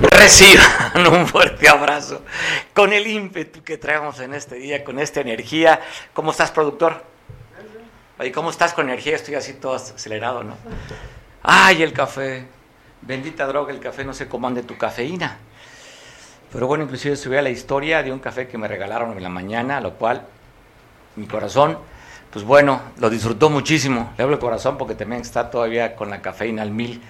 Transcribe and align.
Reciban 0.00 1.06
un 1.12 1.26
fuerte 1.26 1.68
abrazo 1.68 2.22
con 2.74 2.92
el 2.92 3.06
ímpetu 3.06 3.62
que 3.62 3.78
traemos 3.78 4.20
en 4.20 4.34
este 4.34 4.56
día, 4.56 4.84
con 4.84 4.98
esta 4.98 5.20
energía. 5.20 5.80
¿Cómo 6.12 6.30
estás, 6.30 6.50
productor? 6.50 7.04
¿Y 8.20 8.30
¿cómo 8.30 8.50
estás 8.50 8.72
con 8.72 8.88
energía? 8.88 9.16
Estoy 9.16 9.34
así 9.34 9.54
todo 9.54 9.74
acelerado, 9.74 10.42
¿no? 10.42 10.56
Ay, 11.42 11.82
el 11.82 11.92
café. 11.92 12.46
Bendita 13.02 13.46
droga, 13.46 13.72
el 13.72 13.80
café 13.80 14.04
no 14.04 14.14
se 14.14 14.26
comande 14.26 14.62
tu 14.62 14.76
cafeína. 14.78 15.38
Pero 16.52 16.66
bueno, 16.66 16.84
inclusive 16.84 17.16
subí 17.16 17.36
a 17.36 17.42
la 17.42 17.50
historia 17.50 18.02
de 18.02 18.10
un 18.10 18.18
café 18.18 18.48
que 18.48 18.56
me 18.56 18.66
regalaron 18.66 19.12
en 19.16 19.22
la 19.22 19.28
mañana, 19.28 19.80
lo 19.80 19.94
cual 19.94 20.26
mi 21.16 21.26
corazón, 21.26 21.78
pues 22.36 22.44
bueno, 22.44 22.82
lo 22.98 23.08
disfrutó 23.08 23.48
muchísimo. 23.48 24.12
Le 24.18 24.22
hablo 24.22 24.34
el 24.34 24.40
corazón 24.40 24.76
porque 24.76 24.94
también 24.94 25.22
está 25.22 25.48
todavía 25.48 25.96
con 25.96 26.10
la 26.10 26.20
cafeína 26.20 26.60
al 26.60 26.70
mil. 26.70 27.00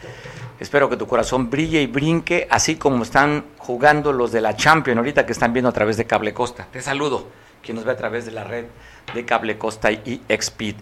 Espero 0.61 0.89
que 0.89 0.97
tu 0.97 1.09
corazón 1.09 1.51
brille 1.51 1.83
y 1.83 1.89
brinque, 1.89 2.47
así 2.49 2.77
como 2.77 3.03
están 3.03 3.45
jugando 3.59 4.13
los 4.13 4.31
de 4.31 4.41
la 4.41 4.55
Champions 4.55 4.99
ahorita 4.99 5.27
que 5.27 5.33
están 5.33 5.53
viendo 5.53 5.69
a 5.69 5.73
través 5.73 5.97
de 5.97 6.07
Cable 6.07 6.33
Costa. 6.33 6.69
Te 6.71 6.81
saludo, 6.81 7.27
quien 7.61 7.75
nos 7.75 7.85
ve 7.85 7.91
a 7.91 7.97
través 7.97 8.25
de 8.25 8.31
la 8.31 8.45
red 8.45 8.67
de 9.13 9.25
Cable 9.25 9.59
Costa 9.59 9.91
y 9.91 10.23
Xpeed. 10.29 10.77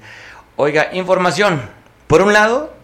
Oiga, 0.57 0.91
información. 0.93 1.63
Por 2.07 2.21
un 2.21 2.35
lado, 2.35 2.75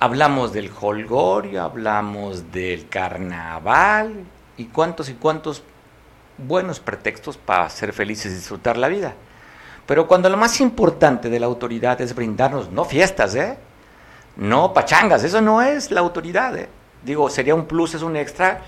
hablamos 0.00 0.54
del 0.54 0.70
holgorio, 0.80 1.64
hablamos 1.64 2.50
del 2.50 2.88
carnaval 2.88 4.24
y 4.56 4.64
cuántos 4.64 5.10
y 5.10 5.12
cuántos 5.16 5.64
buenos 6.38 6.80
pretextos 6.80 7.36
para 7.36 7.68
ser 7.68 7.92
felices 7.92 8.32
y 8.32 8.36
disfrutar 8.36 8.78
la 8.78 8.88
vida. 8.88 9.12
Pero 9.92 10.08
cuando 10.08 10.30
lo 10.30 10.38
más 10.38 10.58
importante 10.62 11.28
de 11.28 11.38
la 11.38 11.44
autoridad 11.44 12.00
es 12.00 12.14
brindarnos, 12.14 12.72
no 12.72 12.86
fiestas, 12.86 13.34
¿eh? 13.34 13.58
No 14.36 14.72
pachangas, 14.72 15.22
eso 15.22 15.42
no 15.42 15.60
es 15.60 15.90
la 15.90 16.00
autoridad. 16.00 16.56
¿eh? 16.56 16.70
Digo, 17.02 17.28
sería 17.28 17.54
un 17.54 17.66
plus, 17.66 17.92
es 17.92 18.00
un 18.00 18.16
extra 18.16 18.62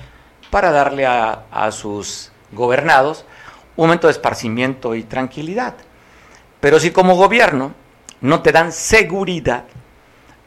para 0.51 0.71
darle 0.71 1.07
a, 1.07 1.45
a 1.51 1.73
sus 1.73 2.31
gobernados 2.53 3.25
un 3.75 3.87
momento 3.87 4.07
de 4.07 4.11
esparcimiento 4.11 4.95
y 4.95 5.05
tranquilidad. 5.05 5.73
Pero 6.61 6.79
si 6.79 6.91
como 6.91 7.17
gobierno 7.17 7.73
no 8.21 8.43
te 8.43 8.53
dan 8.53 8.71
seguridad, 8.71 9.65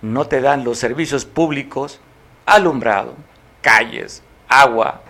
no 0.04 0.28
te 0.28 0.42
dan 0.42 0.64
los 0.64 0.78
servicios 0.78 1.26
públicos, 1.26 2.00
alumbrado, 2.46 3.16
calles, 3.64 4.22
agua, 4.48 5.02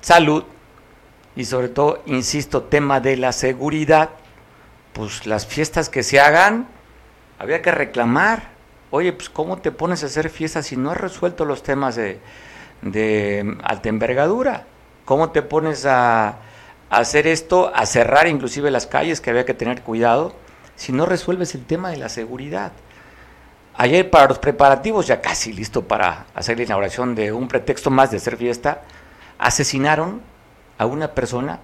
salud 0.00 0.44
y 1.36 1.44
sobre 1.44 1.68
todo, 1.68 2.02
insisto, 2.06 2.62
tema 2.62 2.98
de 3.00 3.18
la 3.18 3.32
seguridad, 3.32 4.08
pues 4.94 5.26
las 5.26 5.46
fiestas 5.46 5.90
que 5.90 6.02
se 6.02 6.20
hagan, 6.20 6.68
había 7.38 7.60
que 7.60 7.70
reclamar 7.70 8.54
oye, 8.94 9.12
pues 9.12 9.28
¿cómo 9.28 9.58
te 9.58 9.72
pones 9.72 10.04
a 10.04 10.06
hacer 10.06 10.30
fiestas 10.30 10.66
si 10.66 10.76
no 10.76 10.92
has 10.92 10.96
resuelto 10.96 11.44
los 11.44 11.64
temas 11.64 11.96
de, 11.96 12.20
de 12.80 13.56
alta 13.64 13.88
envergadura? 13.88 14.66
¿Cómo 15.04 15.30
te 15.30 15.42
pones 15.42 15.84
a, 15.84 16.28
a, 16.28 16.36
hacer 16.90 17.26
esto, 17.26 17.72
a 17.74 17.86
cerrar 17.86 18.28
inclusive 18.28 18.70
las 18.70 18.86
calles, 18.86 19.20
que 19.20 19.30
había 19.30 19.44
que 19.44 19.52
tener 19.52 19.82
cuidado, 19.82 20.32
si 20.76 20.92
no 20.92 21.06
resuelves 21.06 21.56
el 21.56 21.64
tema 21.64 21.90
de 21.90 21.96
la 21.96 22.08
seguridad? 22.08 22.70
Ayer 23.76 24.08
para 24.08 24.28
los 24.28 24.38
preparativos, 24.38 25.08
ya 25.08 25.20
casi 25.20 25.52
listo 25.52 25.82
para 25.82 26.26
hacer 26.32 26.58
la 26.58 26.62
inauguración 26.62 27.16
de 27.16 27.32
un 27.32 27.48
pretexto 27.48 27.90
más 27.90 28.12
de 28.12 28.18
hacer 28.18 28.36
fiesta, 28.36 28.82
asesinaron 29.38 30.22
a 30.78 30.86
una 30.86 31.14
persona 31.14 31.58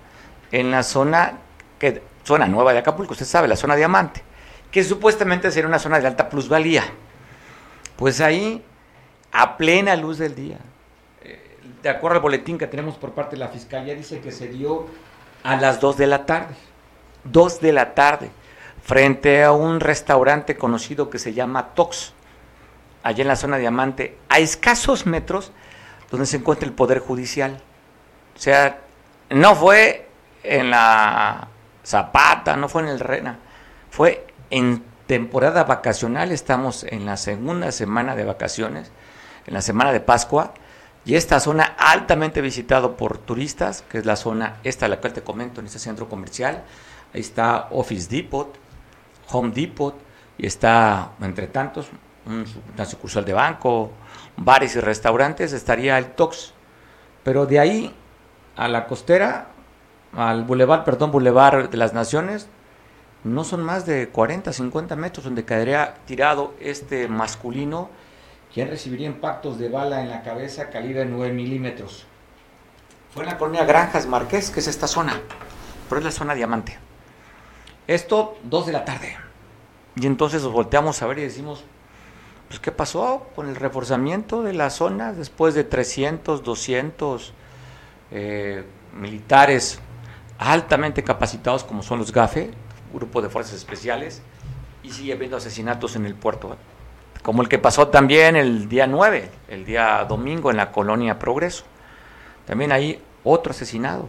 en 0.51 0.73
la 0.73 0.83
zona, 0.83 1.35
que, 1.79 2.03
zona 2.25 2.47
nueva 2.47 2.73
de 2.73 2.79
Acapulco, 2.79 3.13
usted 3.13 3.27
sabe, 3.27 3.49
la 3.49 3.57
zona 3.57 3.77
diamante, 3.77 4.23
que 4.71 4.85
supuestamente 4.85 5.51
sería 5.51 5.69
una 5.69 5.79
zona 5.79 6.01
de 6.01 6.07
alta 6.07 6.29
plusvalía. 6.29 6.85
Pues 7.97 8.21
ahí, 8.21 8.65
a 9.33 9.57
plena 9.57 9.97
luz 9.97 10.19
del 10.19 10.35
día, 10.35 10.59
eh, 11.23 11.59
de 11.83 11.89
acuerdo 11.89 12.17
al 12.17 12.23
boletín 12.23 12.59
que 12.59 12.67
tenemos 12.67 12.97
por 12.97 13.13
parte 13.13 13.37
de 13.37 13.41
la 13.41 13.49
Fiscalía, 13.49 13.95
dice 13.95 14.21
que 14.21 14.33
se 14.33 14.49
dio 14.49 14.87
a 15.43 15.57
las 15.57 15.81
2 15.81 15.97
de 15.97 16.07
la 16.07 16.27
tarde. 16.27 16.55
2 17.25 17.61
de 17.61 17.73
la 17.73 17.95
tarde, 17.95 18.31
frente 18.83 19.45
a 19.45 19.53
un 19.53 19.81
restaurante 19.81 20.57
conocido 20.57 21.11
que 21.11 21.19
se 21.19 21.35
llama 21.35 21.75
Tox, 21.75 22.15
allá 23.03 23.23
en 23.23 23.29
la 23.29 23.37
zona 23.37 23.59
Diamante, 23.59 24.17
a 24.29 24.39
escasos 24.39 25.07
metros 25.07 25.53
donde 26.11 26.27
se 26.27 26.39
encuentra 26.39 26.67
el 26.67 26.75
Poder 26.75 26.99
Judicial. 26.99 27.61
O 28.37 28.39
sea, 28.39 28.81
no 29.29 29.55
fue 29.55 30.09
en 30.43 30.71
la 30.71 31.49
Zapata, 31.85 32.57
no 32.57 32.69
fue 32.69 32.83
en 32.83 32.89
el 32.89 33.01
Rena, 33.01 33.39
fue 33.91 34.27
en 34.51 34.85
temporada 35.07 35.65
vacacional, 35.65 36.31
estamos 36.31 36.85
en 36.85 37.07
la 37.07 37.17
segunda 37.17 37.73
semana 37.73 38.15
de 38.15 38.25
vacaciones, 38.25 38.93
en 39.47 39.55
la 39.55 39.63
semana 39.63 39.93
de 39.93 40.01
Pascua, 40.01 40.55
y 41.05 41.15
esta 41.15 41.41
zona 41.41 41.65
altamente 41.79 42.41
visitado 42.41 42.97
por 42.97 43.19
turistas, 43.19 43.83
que 43.83 43.99
es 43.99 44.07
la 44.07 44.17
zona 44.17 44.59
esta 44.63 44.87
la 44.87 45.01
cual 45.01 45.13
te 45.13 45.23
comento 45.23 45.61
en 45.61 45.67
este 45.67 45.79
centro 45.79 46.09
comercial, 46.09 46.63
ahí 47.15 47.21
está 47.21 47.69
Office 47.71 48.09
Depot, 48.09 48.57
Home 49.31 49.51
Depot, 49.51 49.95
y 50.39 50.47
está, 50.47 51.13
entre 51.21 51.49
tantos, 51.49 51.89
un, 52.27 52.45
una 52.75 52.85
sucursal 52.87 53.25
de 53.25 53.33
banco, 53.33 53.93
bares 54.37 54.77
y 54.77 54.81
restaurantes, 54.81 55.53
estaría 55.53 55.99
el 55.99 56.13
Tox. 56.13 56.55
Pero 57.23 57.47
de 57.47 57.61
ahí 57.61 57.95
a 58.57 58.69
la 58.69 58.87
costera, 58.87 59.49
al 60.17 60.45
bulevar, 60.45 60.85
perdón, 60.85 61.13
Boulevard 61.13 61.69
de 61.69 61.77
las 61.77 61.93
Naciones, 61.93 62.49
no 63.25 63.45
son 63.45 63.63
más 63.63 63.87
de 63.87 64.09
40, 64.09 64.53
50 64.53 64.97
metros 64.97 65.25
donde 65.25 65.45
caería 65.45 65.95
tirado 66.07 66.55
este 66.61 67.07
masculino, 67.09 67.91
quien 68.53 68.69
recibiría 68.69 69.07
impactos 69.07 69.59
de 69.59 69.69
bala 69.69 70.03
en 70.03 70.09
la 70.09 70.23
cabeza 70.23 70.71
calibre 70.71 71.05
9 71.05 71.33
milímetros. 71.33 72.07
Fue 73.13 73.25
en 73.25 73.29
la 73.29 73.39
colonia 73.39 73.65
Granjas 73.65 74.07
Marqués, 74.07 74.51
que 74.51 74.61
es 74.61 74.69
esta 74.69 74.87
zona, 74.87 75.21
pero 75.89 75.99
es 75.99 76.05
la 76.05 76.11
zona 76.11 76.35
diamante. 76.35 76.79
Esto, 77.87 78.39
2 78.45 78.67
de 78.67 78.73
la 78.73 78.85
tarde. 78.85 79.17
Y 79.97 80.07
entonces 80.07 80.43
nos 80.43 80.53
volteamos 80.53 81.03
a 81.03 81.07
ver 81.07 81.19
y 81.19 81.23
decimos, 81.23 81.65
pues 82.49 82.61
¿qué 82.61 82.73
pasó 82.73 83.27
con 83.35 83.49
el 83.49 83.57
reforzamiento 83.57 84.43
de 84.43 84.53
la 84.53 84.71
zona 84.71 85.13
después 85.13 85.55
de 85.55 85.65
300, 85.65 86.43
200 86.43 87.33
eh, 88.13 88.65
militares 88.95 89.81
altamente 90.41 91.05
capacitados 91.05 91.65
como 91.65 91.83
son 91.83 91.99
los 91.99 92.13
GAFE? 92.13 92.51
grupo 92.93 93.23
de 93.23 93.29
fuerzas 93.29 93.55
especiales 93.55 94.23
y 94.83 94.91
sigue 94.91 95.13
habiendo 95.13 95.37
asesinatos 95.37 95.97
en 95.97 96.07
el 96.07 96.15
puerto, 96.15 96.57
como 97.23 97.43
el 97.43 97.49
que 97.49 97.59
pasó 97.59 97.89
también 97.89 98.37
el 98.37 98.69
día 98.69 98.87
9, 98.87 99.31
el 99.49 99.65
día 99.65 100.05
domingo 100.09 100.51
en 100.51 100.57
la 100.57 100.73
colonia 100.73 101.19
Progreso. 101.19 101.65
También 102.47 102.73
hay 102.73 103.03
otro 103.23 103.53
asesinado. 103.53 104.09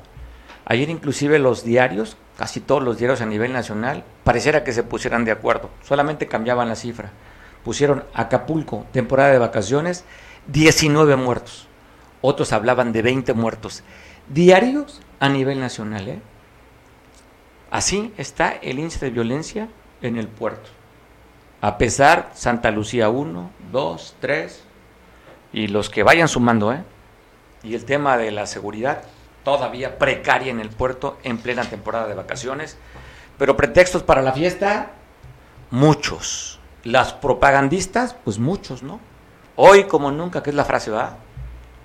Ayer 0.66 0.90
inclusive 0.90 1.40
los 1.40 1.64
diarios, 1.64 2.18
casi 2.38 2.62
todos 2.62 2.82
los 2.82 2.98
diarios 2.98 3.22
a 3.22 3.26
nivel 3.26 3.52
nacional, 3.52 4.04
pareciera 4.24 4.64
que 4.64 4.74
se 4.74 4.84
pusieran 4.84 5.26
de 5.26 5.32
acuerdo, 5.32 5.70
solamente 5.84 6.28
cambiaban 6.28 6.70
la 6.70 6.76
cifra. 6.76 7.12
Pusieron 7.64 8.06
Acapulco, 8.14 8.86
temporada 8.92 9.32
de 9.32 9.38
vacaciones, 9.38 10.06
19 10.48 11.16
muertos. 11.18 11.68
Otros 12.22 12.54
hablaban 12.54 12.92
de 12.94 13.02
20 13.02 13.34
muertos. 13.34 13.84
Diarios 14.30 15.02
a 15.20 15.30
nivel 15.30 15.60
nacional, 15.60 16.08
¿eh? 16.08 16.22
Así 17.72 18.14
está 18.18 18.52
el 18.52 18.80
índice 18.80 19.06
de 19.06 19.12
violencia 19.12 19.70
en 20.02 20.18
el 20.18 20.28
puerto. 20.28 20.70
A 21.62 21.78
pesar, 21.78 22.32
Santa 22.34 22.70
Lucía 22.70 23.10
1, 23.10 23.50
2, 23.72 24.16
3, 24.20 24.64
y 25.54 25.68
los 25.68 25.90
que 25.90 26.04
vayan 26.04 26.28
sumando, 26.28 26.74
¿eh? 26.74 26.84
Y 27.64 27.74
el 27.76 27.86
tema 27.86 28.18
de 28.18 28.32
la 28.32 28.46
seguridad 28.46 29.04
todavía 29.46 29.98
precaria 29.98 30.52
en 30.52 30.60
el 30.60 30.70
puerto 30.70 31.18
en 31.24 31.38
plena 31.38 31.64
temporada 31.64 32.08
de 32.08 32.14
vacaciones. 32.14 32.78
Pero 33.38 33.56
pretextos 33.56 34.04
para 34.04 34.22
la 34.22 34.34
fiesta, 34.34 34.92
muchos. 35.70 36.60
Las 36.84 37.14
propagandistas, 37.14 38.16
pues 38.26 38.38
muchos, 38.38 38.84
¿no? 38.84 39.00
Hoy 39.56 39.86
como 39.86 40.12
nunca, 40.12 40.44
que 40.44 40.50
es 40.50 40.56
la 40.56 40.66
frase, 40.66 40.92
¿verdad? 40.92 41.18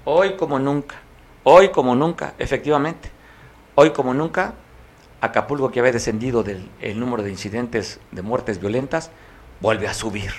Hoy 0.05 0.35
como 0.37 0.59
nunca, 0.59 0.97
hoy 1.45 1.69
como 1.69 1.95
nunca, 1.95 2.35
efectivamente. 2.39 3.11
Hoy 3.75 3.91
como 3.91 4.15
nunca 4.15 4.55
Acapulco, 5.21 5.71
que 5.71 5.81
había 5.81 5.93
descendido 5.93 6.43
del 6.43 6.69
el 6.81 7.01
número 7.01 7.23
de 7.23 7.31
incidentes 7.31 8.01
de 8.13 8.23
muertes 8.23 8.61
violentas, 8.61 9.11
vuelve 9.61 9.89
a 9.89 9.95
subir. 9.95 10.33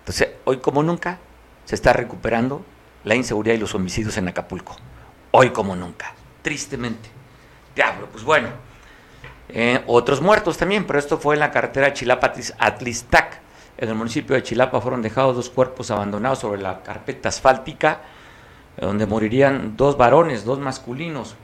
Entonces, 0.00 0.30
hoy 0.44 0.58
como 0.58 0.82
nunca, 0.82 1.18
se 1.64 1.74
está 1.74 1.92
recuperando 1.92 2.64
la 3.04 3.14
inseguridad 3.14 3.54
y 3.54 3.58
los 3.58 3.74
homicidios 3.74 4.16
en 4.16 4.28
Acapulco. 4.28 4.76
Hoy 5.30 5.50
como 5.50 5.76
nunca, 5.76 6.14
tristemente. 6.42 7.08
diablo. 7.74 8.08
Pues 8.10 8.24
bueno, 8.24 8.48
eh, 9.48 9.82
otros 9.86 10.20
muertos 10.20 10.56
también, 10.56 10.86
pero 10.86 10.98
esto 10.98 11.18
fue 11.18 11.34
en 11.34 11.40
la 11.40 11.50
carretera 11.50 11.92
Chilapa-Atlistac. 11.92 13.40
En 13.76 13.88
el 13.88 13.94
municipio 13.94 14.36
de 14.36 14.42
Chilapa 14.42 14.80
fueron 14.80 15.02
dejados 15.02 15.36
dos 15.36 15.50
cuerpos 15.50 15.90
abandonados 15.90 16.38
sobre 16.38 16.62
la 16.62 16.82
carpeta 16.82 17.28
asfáltica, 17.28 18.00
donde 18.80 19.06
morirían 19.06 19.76
dos 19.76 19.96
varones, 19.96 20.44
dos 20.44 20.58
masculinos. 20.58 21.36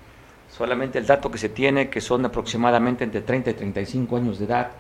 Solamente 0.61 0.99
el 0.99 1.07
dato 1.07 1.31
que 1.31 1.39
se 1.39 1.49
tiene, 1.49 1.89
que 1.89 2.03
son 2.03 2.23
aproximadamente 2.27 3.03
entre 3.03 3.23
30 3.23 3.49
y 3.49 3.55
35 3.55 4.19
años 4.19 4.39
de 4.39 4.45
edad, 4.45 4.73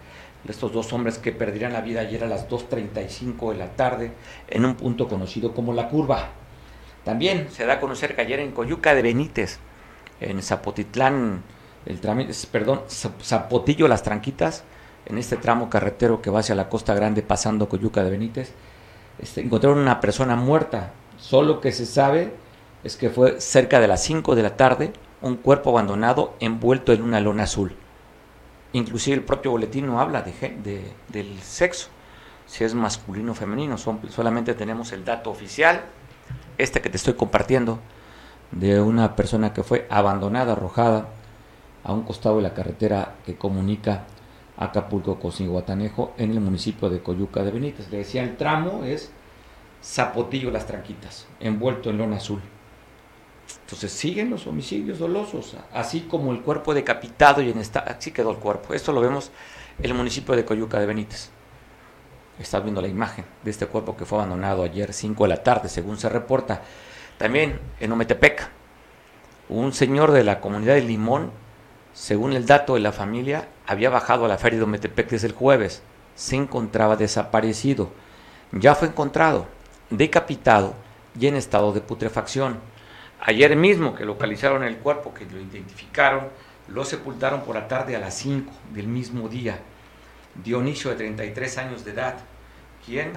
estos 0.47 0.75
dos 0.75 0.93
hombres 0.93 1.17
que 1.17 1.33
perderían 1.33 1.73
la 1.73 1.81
vida 1.81 2.03
ayer 2.03 2.23
a 2.23 2.27
las 2.27 2.51
2.35 2.51 3.53
de 3.53 3.57
la 3.57 3.69
tarde 3.69 4.13
en 4.51 4.67
un 4.67 4.75
punto 4.75 5.09
conocido 5.09 5.55
como 5.55 5.73
La 5.73 5.89
Curva. 5.89 6.33
También 7.03 7.49
se 7.51 7.65
da 7.65 7.73
a 7.73 7.81
conocer 7.81 8.15
que 8.15 8.21
ayer 8.21 8.41
en 8.41 8.53
Coyuca 8.53 8.95
de 8.95 9.01
Benítez, 9.01 9.59
en 10.21 10.43
Zapotitlán, 10.43 11.43
el 11.87 11.99
perdón, 12.53 12.83
Zapotillo 12.87 13.89
Las 13.89 14.03
Tranquitas, 14.03 14.65
en 15.07 15.17
este 15.17 15.39
tramo 15.39 15.71
carretero 15.71 16.21
que 16.21 16.29
va 16.29 16.41
hacia 16.41 16.55
la 16.55 16.69
Costa 16.69 16.93
Grande 16.93 17.23
pasando 17.23 17.71
Coyuca 17.71 18.05
de 18.05 18.11
Benítez, 18.11 18.53
este, 19.19 19.41
encontraron 19.41 19.79
una 19.79 19.99
persona 19.99 20.37
muerta. 20.37 20.93
Solo 21.17 21.63
que 21.63 21.73
se 21.73 21.87
sabe 21.87 22.35
es 22.85 22.97
que 22.97 23.09
fue 23.09 23.41
cerca 23.41 23.81
de 23.81 23.89
las 23.89 24.03
5 24.03 24.35
de 24.35 24.43
la 24.43 24.59
tarde 24.59 24.93
un 25.23 25.37
cuerpo 25.37 25.71
abandonado 25.71 26.35
envuelto 26.41 26.93
en 26.93 27.03
una 27.03 27.21
lona 27.21 27.45
azul. 27.45 27.75
Inclusive 28.73 29.17
el 29.17 29.25
propio 29.25 29.51
boletín 29.51 29.87
no 29.87 30.01
habla 30.01 30.23
de, 30.23 30.93
del 31.09 31.41
sexo, 31.41 31.89
si 32.47 32.65
es 32.65 32.75
masculino 32.75 33.33
o 33.33 33.35
femenino, 33.35 33.77
solamente 33.79 34.55
tenemos 34.55 34.93
el 34.93 35.05
dato 35.05 35.31
oficial, 35.31 35.83
este 36.59 36.81
que 36.81 36.91
te 36.91 36.97
estoy 36.97 37.15
compartiendo, 37.15 37.81
de 38.53 38.81
una 38.81 39.15
persona 39.15 39.53
que 39.53 39.63
fue 39.63 39.87
abandonada, 39.91 40.53
arrojada 40.53 41.09
a 41.85 41.93
un 41.93 42.03
costado 42.03 42.37
de 42.37 42.43
la 42.43 42.55
carretera 42.55 43.15
que 43.25 43.37
comunica 43.37 44.05
Acapulco 44.57 45.19
con 45.19 45.33
Ciguatanejo 45.33 46.13
en 46.19 46.33
el 46.33 46.41
municipio 46.41 46.91
de 46.91 47.03
Coyuca 47.03 47.43
de 47.43 47.51
Benítez. 47.51 47.91
Le 47.91 47.99
decía, 47.99 48.23
el 48.23 48.37
tramo 48.37 48.85
es 48.85 49.11
Zapotillo 49.83 50.51
Las 50.51 50.67
Tranquitas, 50.67 51.27
envuelto 51.41 51.89
en 51.89 51.99
lona 51.99 52.17
azul. 52.17 52.43
Entonces 53.71 53.93
siguen 53.93 54.31
los 54.31 54.49
homicidios 54.49 54.99
dolosos, 54.99 55.57
así 55.73 56.01
como 56.01 56.33
el 56.33 56.41
cuerpo 56.41 56.75
decapitado 56.75 57.41
y 57.41 57.51
en 57.51 57.59
esta, 57.59 57.79
así 57.79 58.11
quedó 58.11 58.33
el 58.33 58.39
cuerpo. 58.39 58.75
Esto 58.75 58.91
lo 58.91 59.01
vemos 59.01 59.31
en 59.79 59.85
el 59.85 59.95
municipio 59.95 60.35
de 60.35 60.45
Coyuca 60.45 60.81
de 60.81 60.87
Benítez. 60.87 61.31
Está 62.41 62.59
viendo 62.59 62.83
la 62.83 62.89
imagen 62.89 63.25
de 63.45 63.51
este 63.53 63.67
cuerpo 63.67 63.97
que 63.97 64.05
fue 64.05 64.19
abandonado 64.19 64.65
ayer 64.65 64.93
5 64.93 65.23
de 65.23 65.29
la 65.29 65.43
tarde, 65.45 65.69
según 65.69 65.99
se 65.99 66.09
reporta. 66.09 66.63
También 67.17 67.61
en 67.79 67.93
Ometepec, 67.93 68.51
un 69.51 69.73
señor 69.73 70.11
de 70.11 70.25
la 70.25 70.41
comunidad 70.41 70.75
de 70.75 70.83
Limón 70.83 71.31
según 71.93 72.33
el 72.33 72.47
dato 72.47 72.75
de 72.75 72.81
la 72.81 72.93
familia, 72.93 73.49
había 73.67 73.91
bajado 73.91 74.25
a 74.25 74.29
la 74.29 74.39
feria 74.39 74.59
de 74.59 74.65
Ometepec 74.65 75.11
desde 75.11 75.27
el 75.27 75.33
jueves. 75.33 75.83
Se 76.17 76.35
encontraba 76.35 76.97
desaparecido. 76.97 77.91
Ya 78.53 78.75
fue 78.75 78.89
encontrado, 78.89 79.47
decapitado 79.91 80.75
y 81.19 81.27
en 81.27 81.37
estado 81.37 81.73
de 81.73 81.81
putrefacción. 81.81 82.59
Ayer 83.23 83.55
mismo 83.55 83.95
que 83.95 84.05
localizaron 84.05 84.65
el 84.65 84.79
cuerpo, 84.79 85.13
que 85.13 85.27
lo 85.27 85.41
identificaron, 85.41 86.29
lo 86.69 86.85
sepultaron 86.85 87.43
por 87.43 87.55
la 87.55 87.69
tarde 87.69 87.95
a 87.95 88.01
las 88.01 88.15
5 88.15 88.51
del 88.73 88.87
mismo 88.87 89.29
día. 89.29 89.59
Dionisio, 90.43 90.91
de 90.91 90.97
33 90.97 91.59
años 91.59 91.85
de 91.85 91.91
edad, 91.91 92.17
quien 92.85 93.13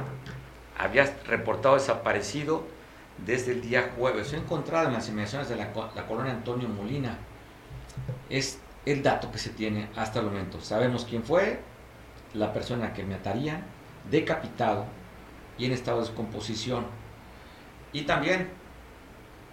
había 0.78 1.16
reportado 1.26 1.76
desaparecido 1.76 2.66
desde 3.26 3.54
el 3.54 3.62
día 3.62 3.92
jueves. 3.98 4.30
Fue 4.30 4.40
encontrado 4.40 4.88
en 4.88 4.94
las 4.94 5.08
inmediaciones 5.08 5.50
de 5.50 5.56
la, 5.56 5.72
colonia 5.72 6.34
Antonio 6.34 6.68
Molina. 6.68 7.18
Es 8.30 8.60
el 8.86 9.04
dato 9.04 9.32
que 9.32 9.38
se 9.38 9.52
tiene 9.52 9.88
hasta 9.96 10.20
el 10.20 10.26
momento. 10.26 10.60
Sabemos 10.60 11.06
quién 11.06 11.24
fue, 11.24 11.60
la 12.34 12.52
persona 12.52 12.94
que 12.94 13.04
me 13.04 13.16
ataría, 13.16 13.62
decapitado 14.10 14.86
y 15.58 15.66
en 15.66 15.72
estado 15.72 16.02
de 16.02 16.08
descomposición. 16.08 16.86
Y 17.94 18.02
también, 18.02 18.50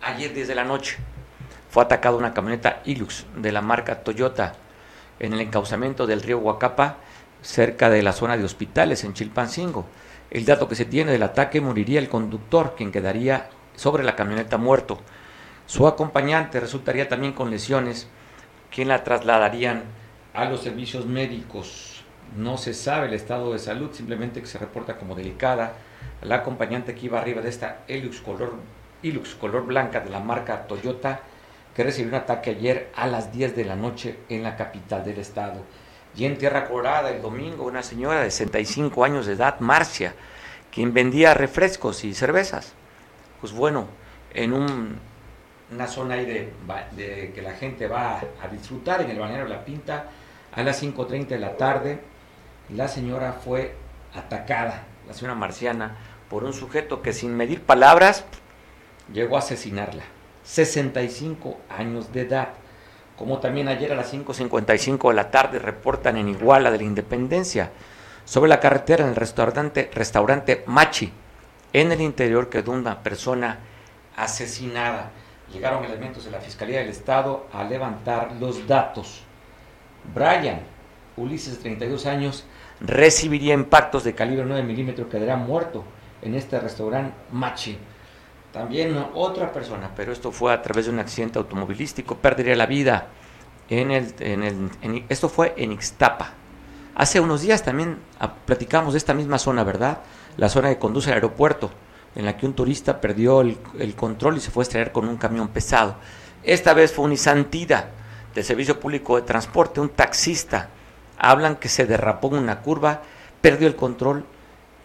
ayer 0.02 0.32
desde 0.34 0.54
la 0.54 0.64
noche, 0.64 0.98
fue 1.70 1.82
atacada 1.82 2.16
una 2.16 2.34
camioneta 2.34 2.82
Hilux 2.84 3.26
de 3.36 3.52
la 3.52 3.62
marca 3.62 4.02
Toyota 4.02 4.54
en 5.18 5.32
el 5.32 5.40
encauzamiento 5.40 6.06
del 6.06 6.22
río 6.22 6.38
Huacapa, 6.38 6.96
cerca 7.42 7.90
de 7.90 8.02
la 8.02 8.12
zona 8.12 8.36
de 8.36 8.44
hospitales 8.44 9.04
en 9.04 9.14
Chilpancingo. 9.14 9.86
El 10.30 10.44
dato 10.44 10.68
que 10.68 10.74
se 10.74 10.84
tiene 10.84 11.12
del 11.12 11.22
ataque 11.22 11.60
moriría 11.60 12.00
el 12.00 12.08
conductor, 12.08 12.74
quien 12.76 12.92
quedaría 12.92 13.48
sobre 13.76 14.04
la 14.04 14.16
camioneta 14.16 14.56
muerto. 14.58 14.98
Su 15.66 15.86
acompañante 15.86 16.60
resultaría 16.60 17.08
también 17.08 17.32
con 17.32 17.50
lesiones 17.50 18.08
¿Quién 18.70 18.86
la 18.86 19.02
trasladarían 19.02 19.82
a 20.32 20.44
los 20.44 20.62
servicios 20.62 21.04
médicos. 21.04 22.04
No 22.36 22.56
se 22.56 22.72
sabe 22.72 23.08
el 23.08 23.14
estado 23.14 23.52
de 23.52 23.58
salud, 23.58 23.90
simplemente 23.92 24.40
que 24.40 24.46
se 24.46 24.58
reporta 24.58 24.96
como 24.96 25.16
delicada. 25.16 25.72
La 26.22 26.36
acompañante 26.36 26.94
que 26.94 27.06
iba 27.06 27.20
arriba 27.20 27.42
de 27.42 27.48
esta 27.48 27.80
Hilux 27.88 28.20
color, 28.20 28.54
Hilux 29.02 29.34
color 29.34 29.66
blanca 29.66 30.00
de 30.00 30.10
la 30.10 30.20
marca 30.20 30.66
Toyota, 30.66 31.20
que 31.74 31.84
recibió 31.84 32.10
un 32.10 32.16
ataque 32.16 32.50
ayer 32.50 32.90
a 32.96 33.06
las 33.06 33.32
10 33.32 33.56
de 33.56 33.64
la 33.64 33.76
noche 33.76 34.18
en 34.28 34.42
la 34.42 34.56
capital 34.56 35.04
del 35.04 35.18
estado. 35.18 35.62
Y 36.16 36.24
en 36.24 36.36
Tierra 36.36 36.66
Colorada, 36.66 37.10
el 37.10 37.22
domingo, 37.22 37.64
una 37.64 37.82
señora 37.82 38.20
de 38.20 38.30
65 38.30 39.04
años 39.04 39.26
de 39.26 39.34
edad, 39.34 39.60
Marcia, 39.60 40.14
quien 40.72 40.92
vendía 40.92 41.34
refrescos 41.34 42.04
y 42.04 42.14
cervezas. 42.14 42.74
Pues 43.40 43.52
bueno, 43.52 43.86
en 44.34 44.52
un 44.52 44.98
una 45.72 45.86
zona 45.86 46.14
ahí 46.14 46.26
de, 46.26 47.32
que 47.34 47.42
la 47.42 47.52
gente 47.52 47.86
va 47.86 48.20
a 48.42 48.48
disfrutar 48.48 49.02
en 49.02 49.10
el 49.10 49.18
balneario 49.18 49.46
La 49.46 49.64
Pinta 49.64 50.06
a 50.52 50.62
las 50.62 50.82
5.30 50.82 51.28
de 51.28 51.38
la 51.38 51.56
tarde. 51.56 52.00
La 52.70 52.88
señora 52.88 53.34
fue 53.44 53.74
atacada, 54.14 54.84
la 55.06 55.14
señora 55.14 55.34
marciana, 55.34 55.96
por 56.28 56.44
un 56.44 56.52
sujeto 56.52 57.02
que 57.02 57.12
sin 57.12 57.36
medir 57.36 57.62
palabras 57.62 58.24
llegó 59.12 59.36
a 59.36 59.40
asesinarla. 59.40 60.02
65 60.44 61.58
años 61.68 62.12
de 62.12 62.22
edad. 62.22 62.48
Como 63.16 63.38
también 63.38 63.68
ayer 63.68 63.92
a 63.92 63.96
las 63.96 64.12
5.55 64.12 65.08
de 65.10 65.14
la 65.14 65.30
tarde 65.30 65.58
reportan 65.58 66.16
en 66.16 66.28
Iguala 66.28 66.70
de 66.70 66.78
la 66.78 66.84
Independencia, 66.84 67.70
sobre 68.24 68.48
la 68.48 68.60
carretera 68.60 69.04
en 69.04 69.10
el 69.10 69.16
restaurante, 69.16 69.90
restaurante 69.92 70.62
Machi, 70.66 71.12
en 71.72 71.92
el 71.92 72.00
interior 72.00 72.48
quedó 72.48 72.72
una 72.72 73.02
persona 73.02 73.58
asesinada 74.16 75.10
llegaron 75.52 75.84
elementos 75.84 76.24
de 76.24 76.30
la 76.30 76.40
Fiscalía 76.40 76.78
del 76.78 76.88
Estado 76.88 77.46
a 77.52 77.64
levantar 77.64 78.32
los 78.38 78.66
datos. 78.66 79.22
Brian, 80.14 80.60
Ulises, 81.16 81.56
de 81.56 81.62
32 81.62 82.06
años, 82.06 82.44
recibiría 82.80 83.54
impactos 83.54 84.04
de 84.04 84.14
calibre 84.14 84.44
9 84.46 84.62
milímetros, 84.62 85.08
quedará 85.08 85.36
muerto 85.36 85.84
en 86.22 86.34
este 86.34 86.58
restaurante 86.58 87.14
Machi. 87.32 87.78
También 88.52 89.06
otra 89.14 89.52
persona, 89.52 89.90
pero 89.94 90.12
esto 90.12 90.32
fue 90.32 90.52
a 90.52 90.60
través 90.60 90.86
de 90.86 90.92
un 90.92 90.98
accidente 90.98 91.38
automovilístico, 91.38 92.16
perdería 92.16 92.56
la 92.56 92.66
vida. 92.66 93.08
En 93.68 93.92
el, 93.92 94.12
en 94.18 94.42
el, 94.42 95.04
esto 95.08 95.28
fue 95.28 95.54
en 95.56 95.70
Ixtapa. 95.70 96.34
Hace 96.96 97.20
unos 97.20 97.42
días 97.42 97.62
también 97.62 97.98
ah, 98.18 98.34
platicamos 98.44 98.94
de 98.94 98.98
esta 98.98 99.14
misma 99.14 99.38
zona, 99.38 99.62
¿verdad? 99.62 100.00
La 100.36 100.48
zona 100.48 100.70
que 100.70 100.78
conduce 100.78 101.10
al 101.10 101.14
aeropuerto 101.14 101.70
en 102.14 102.24
la 102.24 102.36
que 102.36 102.46
un 102.46 102.54
turista 102.54 103.00
perdió 103.00 103.40
el, 103.40 103.94
control 103.94 104.36
y 104.36 104.40
se 104.40 104.50
fue 104.50 104.62
a 104.62 104.64
estrellar 104.64 104.92
con 104.92 105.08
un 105.08 105.16
camión 105.16 105.48
pesado. 105.48 105.94
Esta 106.42 106.74
vez 106.74 106.92
fue 106.92 107.04
un 107.04 107.12
Isantida 107.12 107.90
del 108.34 108.44
Servicio 108.44 108.80
Público 108.80 109.16
de 109.16 109.22
Transporte, 109.22 109.80
un 109.80 109.90
taxista. 109.90 110.70
Hablan 111.18 111.56
que 111.56 111.68
se 111.68 111.86
derrapó 111.86 112.28
en 112.28 112.42
una 112.42 112.60
curva, 112.60 113.02
perdió 113.40 113.68
el 113.68 113.76
control, 113.76 114.24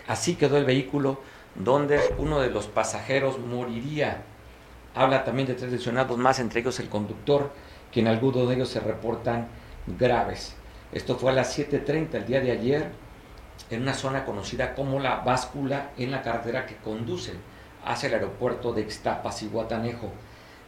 así 0.08 0.36
quedó 0.36 0.58
el 0.58 0.66
vehículo 0.66 1.20
donde 1.56 2.00
uno 2.18 2.40
de 2.40 2.50
los 2.50 2.68
pasajeros 2.68 3.40
moriría. 3.40 4.24
Habla 4.94 5.24
también 5.24 5.48
de 5.48 5.56
tres 5.56 5.72
lesionados 5.72 6.18
más, 6.18 6.40
entre 6.40 6.62
ellos 6.62 6.80
el 6.80 6.90
conductor, 6.90 7.52
que 7.92 8.02
en 8.02 8.08
algunos 8.08 8.48
de 8.48 8.56
ellos 8.56 8.70
se 8.70 8.80
reportan 8.80 9.48
graves. 9.88 10.56
Esto 10.92 11.18
fue 11.18 11.32
a 11.32 11.36
las 11.36 11.58
7.30 11.58 12.14
el 12.14 12.26
día 12.26 12.42
de 12.42 12.52
ayer 12.52 12.92
en 13.70 13.82
una 13.82 13.94
zona 13.94 14.26
conocida 14.26 14.76
como 14.76 15.00
la 15.00 15.18
báscula 15.18 15.92
en 15.98 16.12
la 16.12 16.22
carretera 16.22 16.66
que 16.66 16.76
conduce 16.78 17.34
hacia 17.86 18.08
el 18.08 18.16
aeropuerto 18.16 18.74
de 18.74 18.82
Ixtapas 18.82 19.44
y 19.44 19.48
Guatanejo. 19.48 20.12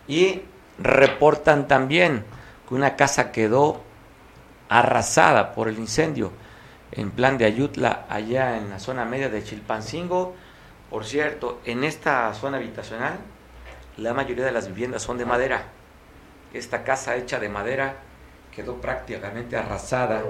Y 0.07 0.41
reportan 0.79 1.67
también 1.67 2.23
que 2.67 2.75
una 2.75 2.95
casa 2.95 3.31
quedó 3.31 3.81
arrasada 4.69 5.53
por 5.53 5.67
el 5.67 5.77
incendio 5.77 6.31
en 6.91 7.11
plan 7.11 7.37
de 7.37 7.45
Ayutla, 7.45 8.05
allá 8.09 8.57
en 8.57 8.69
la 8.69 8.79
zona 8.79 9.05
media 9.05 9.29
de 9.29 9.43
Chilpancingo. 9.43 10.35
Por 10.89 11.05
cierto, 11.05 11.59
en 11.65 11.83
esta 11.83 12.33
zona 12.33 12.57
habitacional, 12.57 13.19
la 13.97 14.13
mayoría 14.13 14.45
de 14.45 14.51
las 14.51 14.67
viviendas 14.67 15.01
son 15.01 15.17
de 15.17 15.25
madera. 15.25 15.65
Esta 16.53 16.83
casa 16.83 17.15
hecha 17.17 17.39
de 17.39 17.49
madera 17.49 17.95
quedó 18.55 18.79
prácticamente 18.79 19.57
arrasada 19.57 20.23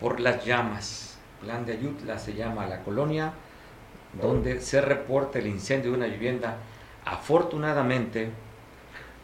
por 0.00 0.18
las 0.18 0.44
llamas. 0.44 1.18
Plan 1.40 1.64
de 1.64 1.74
Ayutla 1.74 2.18
se 2.18 2.34
llama 2.34 2.66
la 2.66 2.80
colonia, 2.82 3.32
donde 4.20 4.60
se 4.60 4.80
reporta 4.80 5.38
el 5.38 5.46
incendio 5.46 5.92
de 5.92 5.96
una 5.96 6.06
vivienda. 6.06 6.56
Afortunadamente, 7.04 8.30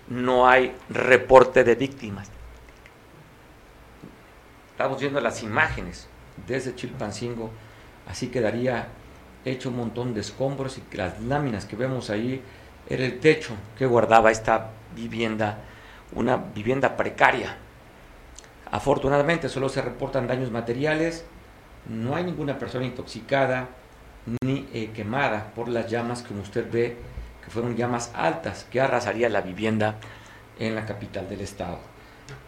no 0.09 0.49
hay 0.49 0.75
reporte 0.89 1.65
de 1.65 1.75
víctimas. 1.75 2.31
Estamos 4.71 5.01
viendo 5.01 5.21
las 5.21 5.43
imágenes 5.43 6.09
desde 6.47 6.75
Chilpancingo, 6.75 7.51
así 8.07 8.29
quedaría 8.29 8.89
hecho 9.51 9.71
un 9.71 9.77
montón 9.77 10.15
de 10.15 10.21
escombros 10.21 10.79
y 10.79 10.97
las 10.97 11.21
láminas 11.21 11.65
que 11.65 11.77
vemos 11.77 12.11
ahí 12.11 12.43
era 12.89 13.05
el 13.05 13.21
techo 13.21 13.55
que 13.77 13.87
guardaba 13.87 14.31
esta 14.31 14.71
vivienda, 14.95 15.59
una 16.15 16.37
vivienda 16.37 16.97
precaria. 16.97 17.57
Afortunadamente 18.71 19.49
solo 19.49 19.69
se 19.69 19.83
reportan 19.83 20.27
daños 20.27 20.51
materiales, 20.51 21.25
no 21.89 22.15
hay 22.15 22.25
ninguna 22.25 22.59
persona 22.59 22.85
intoxicada 22.85 23.69
ni 24.43 24.69
eh, 24.73 24.91
quemada 24.95 25.53
por 25.55 25.69
las 25.69 25.91
llamas, 25.91 26.23
como 26.23 26.43
usted 26.43 26.71
ve, 26.71 26.97
que 27.45 27.51
fueron 27.51 27.77
llamas 27.77 28.13
altas 28.15 28.67
que 28.71 28.81
arrasaría 28.81 29.29
la 29.29 29.41
vivienda 29.41 29.97
en 30.59 30.75
la 30.75 30.85
capital 30.85 31.29
del 31.29 31.41
estado. 31.41 31.79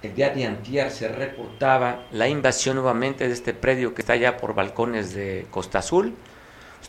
El 0.03 0.15
día 0.15 0.31
de 0.31 0.45
antier 0.45 0.91
se 0.91 1.09
reportaba 1.09 2.07
la 2.13 2.29
invasión 2.29 2.77
nuevamente 2.77 3.27
de 3.27 3.33
este 3.33 3.55
predio 3.55 3.95
que 3.95 4.03
está 4.03 4.15
allá 4.15 4.37
por 4.37 4.55
balcones 4.55 5.15
de 5.15 5.47
Costa 5.51 5.79
Azul. 5.79 6.15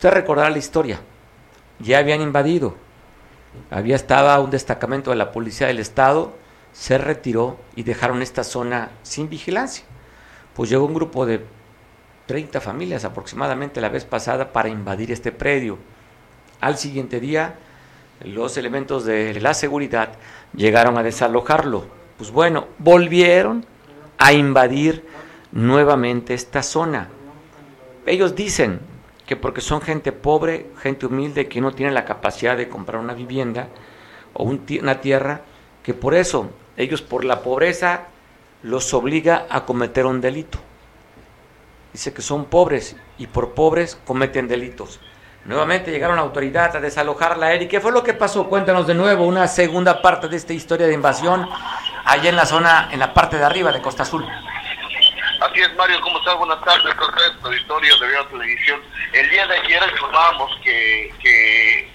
Usted 0.01 0.15
recordará 0.15 0.49
la 0.49 0.57
historia. 0.57 0.99
Ya 1.77 1.99
habían 1.99 2.21
invadido. 2.21 2.73
Había 3.69 3.95
estaba 3.95 4.39
un 4.39 4.49
destacamento 4.49 5.11
de 5.11 5.15
la 5.15 5.31
policía 5.31 5.67
del 5.67 5.77
estado, 5.77 6.33
se 6.73 6.97
retiró 6.97 7.59
y 7.75 7.83
dejaron 7.83 8.23
esta 8.23 8.43
zona 8.43 8.89
sin 9.03 9.29
vigilancia. 9.29 9.85
Pues 10.55 10.71
llegó 10.71 10.85
un 10.85 10.95
grupo 10.95 11.27
de 11.27 11.45
30 12.25 12.59
familias 12.61 13.05
aproximadamente 13.05 13.79
la 13.79 13.89
vez 13.89 14.03
pasada 14.03 14.51
para 14.51 14.69
invadir 14.69 15.11
este 15.11 15.31
predio. 15.31 15.77
Al 16.61 16.79
siguiente 16.79 17.19
día, 17.19 17.53
los 18.25 18.57
elementos 18.57 19.05
de 19.05 19.39
la 19.39 19.53
seguridad 19.53 20.13
llegaron 20.55 20.97
a 20.97 21.03
desalojarlo. 21.03 21.85
Pues 22.17 22.31
bueno, 22.31 22.69
volvieron 22.79 23.67
a 24.17 24.33
invadir 24.33 25.05
nuevamente 25.51 26.33
esta 26.33 26.63
zona. 26.63 27.09
Ellos 28.07 28.35
dicen 28.35 28.89
que 29.31 29.37
porque 29.37 29.61
son 29.61 29.79
gente 29.79 30.11
pobre, 30.11 30.71
gente 30.81 31.05
humilde, 31.05 31.47
que 31.47 31.61
no 31.61 31.71
tiene 31.71 31.93
la 31.93 32.03
capacidad 32.03 32.57
de 32.57 32.67
comprar 32.67 32.99
una 32.99 33.13
vivienda 33.13 33.69
o 34.33 34.43
una 34.43 34.99
tierra, 34.99 35.39
que 35.83 35.93
por 35.93 36.15
eso 36.15 36.49
ellos 36.75 37.01
por 37.01 37.23
la 37.23 37.39
pobreza 37.41 38.07
los 38.61 38.93
obliga 38.93 39.45
a 39.49 39.63
cometer 39.63 40.05
un 40.05 40.19
delito 40.19 40.59
dice 41.93 42.13
que 42.13 42.21
son 42.21 42.43
pobres 42.43 42.97
y 43.17 43.27
por 43.27 43.53
pobres 43.53 43.97
cometen 44.05 44.49
delitos. 44.49 44.99
Nuevamente 45.45 45.91
llegaron 45.91 46.17
la 46.17 46.23
autoridad 46.23 46.75
a 46.75 46.81
desalojarla, 46.81 47.55
¿Y 47.55 47.69
¿Qué 47.69 47.79
fue 47.79 47.93
lo 47.93 48.03
que 48.03 48.13
pasó? 48.13 48.49
Cuéntanos 48.49 48.85
de 48.85 48.95
nuevo 48.95 49.25
una 49.25 49.47
segunda 49.47 50.01
parte 50.01 50.27
de 50.27 50.35
esta 50.35 50.51
historia 50.51 50.87
de 50.87 50.93
invasión 50.93 51.47
allá 52.03 52.29
en 52.29 52.35
la 52.35 52.45
zona, 52.45 52.89
en 52.91 52.99
la 52.99 53.13
parte 53.13 53.37
de 53.37 53.45
arriba 53.45 53.71
de 53.71 53.81
Costa 53.81 54.03
Azul. 54.03 54.25
Así 55.41 55.59
es, 55.59 55.73
Mario, 55.75 55.99
¿cómo 56.01 56.19
estás? 56.19 56.35
Buenas 56.35 56.63
tardes, 56.63 56.93
correcto, 56.93 57.47
auditorio 57.47 57.97
de 57.97 58.07
Veo 58.09 58.27
Televisión. 58.27 58.79
El 59.11 59.27
día 59.31 59.47
de 59.47 59.57
ayer 59.57 59.81
informábamos 59.91 60.55
que, 60.63 61.11
que 61.19 61.89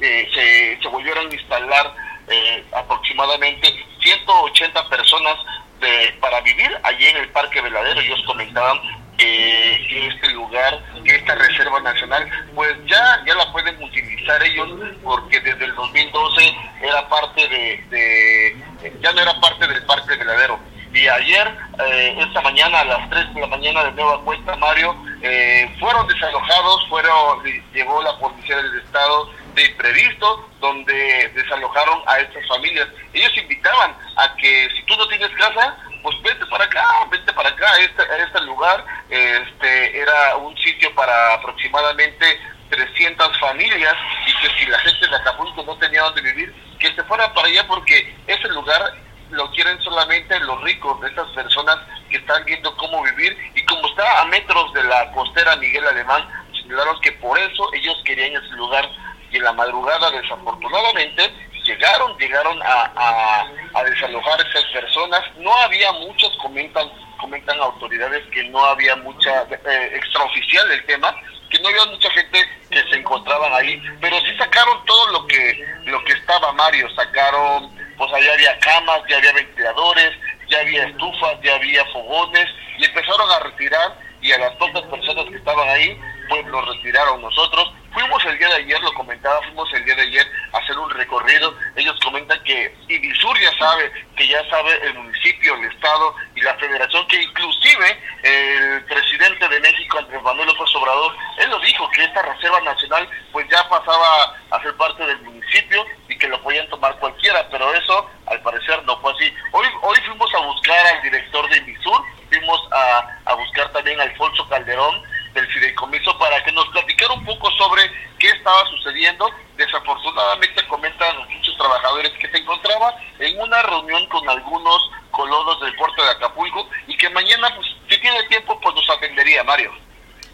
eh, 0.00 0.78
se, 0.80 0.88
volvieron 0.88 1.30
a 1.30 1.34
instalar 1.34 1.94
eh, 2.26 2.64
aproximadamente 2.72 3.68
180 4.00 4.88
personas 4.88 5.36
de, 5.78 6.16
para 6.22 6.40
vivir 6.40 6.70
allí 6.84 7.04
en 7.04 7.18
el 7.18 7.28
Parque 7.32 7.60
Veladero. 7.60 8.00
Ellos 8.00 8.22
comentaban 8.24 8.80
que 9.18 10.06
este 10.08 10.30
lugar, 10.30 10.82
que 11.04 11.16
esta 11.16 11.34
reserva 11.34 11.80
nacional, 11.80 12.26
pues 12.54 12.78
ya, 12.86 13.22
ya 13.26 13.34
la 13.34 13.52
pueden 13.52 13.82
utilizar 13.82 14.42
ellos 14.42 14.70
porque 15.02 15.38
desde 15.40 15.66
el 15.66 15.74
2012 15.74 16.56
era 16.80 17.06
parte 17.10 17.46
de, 17.46 18.56
ya 19.02 19.12
no 19.12 19.20
era 19.20 19.38
parte 19.38 19.66
del 19.66 19.84
Parque 19.84 20.16
Veladero. 20.16 20.58
Y 20.96 21.08
ayer, 21.08 21.54
eh, 21.86 22.16
esta 22.26 22.40
mañana, 22.40 22.80
a 22.80 22.84
las 22.86 23.10
3 23.10 23.34
de 23.34 23.40
la 23.42 23.46
mañana 23.48 23.84
de 23.84 23.92
nueva 23.92 24.18
cuenta, 24.22 24.56
Mario, 24.56 24.96
eh, 25.20 25.70
fueron 25.78 26.08
desalojados, 26.08 26.88
fueron, 26.88 27.42
llegó 27.74 28.02
la 28.02 28.18
policía 28.18 28.56
del 28.56 28.78
Estado 28.80 29.30
de 29.54 29.66
imprevisto, 29.66 30.48
donde 30.58 31.30
desalojaron 31.34 32.00
a 32.06 32.20
estas 32.20 32.48
familias. 32.48 32.88
Ellos 33.12 33.30
invitaban 33.36 33.94
a 34.16 34.34
que 34.36 34.70
si 34.74 34.82
tú 34.86 34.96
no 34.96 35.06
tienes 35.08 35.28
casa, 35.36 35.76
pues 36.02 36.16
vete 36.22 36.46
para 36.46 36.64
acá, 36.64 36.86
vete 37.10 37.30
para 37.34 37.50
acá, 37.50 37.66
este, 37.78 38.02
este 38.22 38.40
lugar 38.46 38.82
este 39.10 40.00
era 40.00 40.36
un 40.36 40.56
sitio 40.56 40.94
para 40.94 41.34
aproximadamente 41.34 42.40
300 42.70 43.38
familias 43.38 43.94
y 44.26 44.32
que 44.40 44.58
si 44.58 44.66
la 44.66 44.78
gente 44.78 45.06
de 45.06 45.16
Acapulco 45.16 45.62
no 45.62 45.76
tenía 45.76 46.02
donde 46.02 46.22
vivir, 46.22 46.54
que 46.78 46.94
se 46.94 47.04
fuera 47.04 47.32
para 47.34 47.48
allá 47.48 47.66
porque 47.66 48.16
ese 48.26 48.48
lugar 48.48 49.05
lo 49.30 49.50
quieren 49.52 49.80
solamente 49.82 50.38
los 50.40 50.62
ricos, 50.62 51.00
de 51.00 51.08
esas 51.08 51.28
personas 51.30 51.78
que 52.10 52.16
están 52.16 52.44
viendo 52.44 52.74
cómo 52.76 53.02
vivir. 53.02 53.36
Y 53.54 53.64
como 53.64 53.86
está 53.88 54.20
a 54.20 54.24
metros 54.26 54.72
de 54.72 54.84
la 54.84 55.10
costera 55.12 55.56
Miguel 55.56 55.86
Alemán, 55.86 56.26
señalaron 56.60 57.00
que 57.00 57.12
por 57.12 57.38
eso 57.38 57.72
ellos 57.74 58.00
querían 58.04 58.42
ese 58.42 58.54
lugar. 58.56 58.88
Y 59.30 59.36
en 59.36 59.42
la 59.42 59.52
madrugada 59.52 60.10
desafortunadamente 60.10 61.32
llegaron, 61.66 62.16
llegaron 62.16 62.62
a, 62.62 63.44
a, 63.74 63.84
desalojar 63.84 64.40
esas 64.40 64.64
personas. 64.66 65.22
No 65.38 65.54
había 65.62 65.92
muchos, 65.92 66.36
comentan, 66.38 66.88
comentan 67.18 67.58
autoridades 67.60 68.24
que 68.32 68.44
no 68.50 68.64
había 68.64 68.96
mucha 68.96 69.42
eh, 69.42 69.90
extraoficial 69.94 70.70
el 70.70 70.84
tema, 70.86 71.14
que 71.50 71.58
no 71.60 71.68
había 71.68 71.86
mucha 71.86 72.10
gente 72.10 72.38
que 72.70 72.82
se 72.90 72.96
encontraban 72.96 73.52
ahí, 73.52 73.82
pero 74.00 74.18
sí 74.20 74.36
sacaron 74.38 74.84
todo 74.84 75.12
lo 75.12 75.26
que 75.26 75.76
lo 75.84 76.02
que 76.04 76.12
estaba 76.12 76.52
Mario, 76.52 76.88
sacaron, 76.94 77.70
pues 77.96 78.12
allá 78.12 78.32
había 78.32 78.58
camas, 78.60 79.00
ya 79.08 79.16
había 79.16 79.32
ventiladores, 79.32 80.12
ya 80.48 80.60
había 80.60 80.86
estufas, 80.86 81.36
ya 81.42 81.54
había 81.54 81.84
fogones 81.86 82.46
y 82.78 82.84
empezaron 82.84 83.30
a 83.30 83.38
retirar 83.40 83.98
y 84.20 84.32
a 84.32 84.38
las 84.38 84.52
pocas 84.56 84.82
personas 84.82 85.24
que 85.26 85.36
estaban 85.36 85.68
ahí, 85.68 85.98
pues 86.28 86.44
los 86.46 86.68
retiraron 86.68 87.22
nosotros. 87.22 87.72
Fuimos 87.92 88.24
el 88.24 88.38
día 88.38 88.48
de 88.48 88.54
ayer, 88.56 88.80
lo 88.80 88.92
comentaba, 88.94 89.40
fuimos 89.42 89.72
el 89.74 89.84
día 89.84 89.94
de 89.94 90.02
ayer 90.02 90.26
hacer 90.58 90.78
un 90.78 90.90
recorrido. 90.90 91.54
Ellos 91.76 91.98
comentan 92.02 92.42
que 92.44 92.74
Ibisur 92.88 93.38
ya 93.40 93.56
sabe, 93.58 93.90
que 94.16 94.26
ya 94.26 94.48
sabe 94.48 94.72
el 94.86 94.94
municipio, 94.94 95.54
el 95.54 95.64
estado 95.70 96.14
y 96.34 96.40
la 96.40 96.54
federación, 96.54 97.06
que 97.08 97.22
inclusive 97.22 98.00
el 98.22 98.84
presidente 98.84 99.48
de 99.48 99.60
México, 99.60 99.98
Andrés 99.98 100.22
Manuel 100.22 100.48
López 100.48 100.74
Obrador, 100.74 101.14
él 101.38 101.50
lo 101.50 101.58
dijo, 101.60 101.88
que 101.90 102.04
esta 102.04 102.22
reserva 102.22 102.60
nacional 102.60 103.08
pues 103.32 103.46
ya 103.50 103.68
pasaba 103.68 104.34
a 104.50 104.62
ser 104.62 104.74
parte 104.76 105.06
del 105.06 105.20
municipio 105.22 105.84
y 106.08 106.16
que 106.18 106.28
lo 106.28 106.40
podían 106.42 106.68
tomar 106.68 106.96
cualquiera, 106.98 107.46
pero 107.50 107.72
eso 107.74 108.10
al 108.26 108.40
parecer 108.40 108.82
no 108.84 108.98
fue 109.00 109.12
así. 109.12 109.32
Hoy, 109.52 109.66
hoy 109.82 109.96
fuimos 110.06 110.34
a 110.34 110.38
buscar 110.40 110.86
al 110.86 111.02
director 111.02 111.48
de 111.50 111.58
Ibisur, 111.58 112.02
fuimos 112.28 112.60
a, 112.72 113.20
a 113.26 113.34
buscar 113.34 113.70
también 113.72 114.00
a 114.00 114.04
Alfonso 114.04 114.48
Calderón, 114.48 115.02
del 115.36 115.46
fideicomiso 115.46 116.18
para 116.18 116.42
que 116.42 116.50
nos 116.50 116.66
platicara 116.70 117.14
un 117.14 117.24
poco 117.24 117.48
sobre 117.52 117.82
qué 118.18 118.30
estaba 118.30 118.66
sucediendo. 118.70 119.30
Desafortunadamente 119.56 120.66
comentan 120.66 121.16
muchos 121.28 121.56
trabajadores 121.56 122.10
que 122.18 122.28
se 122.28 122.38
encontraba 122.38 122.94
en 123.20 123.40
una 123.40 123.62
reunión 123.62 124.06
con 124.08 124.28
algunos 124.28 124.90
colonos 125.12 125.60
del 125.60 125.76
puerto 125.76 126.02
de 126.02 126.10
Acapulco 126.10 126.68
y 126.88 126.96
que 126.96 127.08
mañana, 127.10 127.48
pues, 127.54 127.68
si 127.88 128.00
tiene 128.00 128.22
tiempo, 128.24 128.58
pues 128.60 128.74
nos 128.74 128.90
atendería, 128.90 129.44
Mario. 129.44 129.72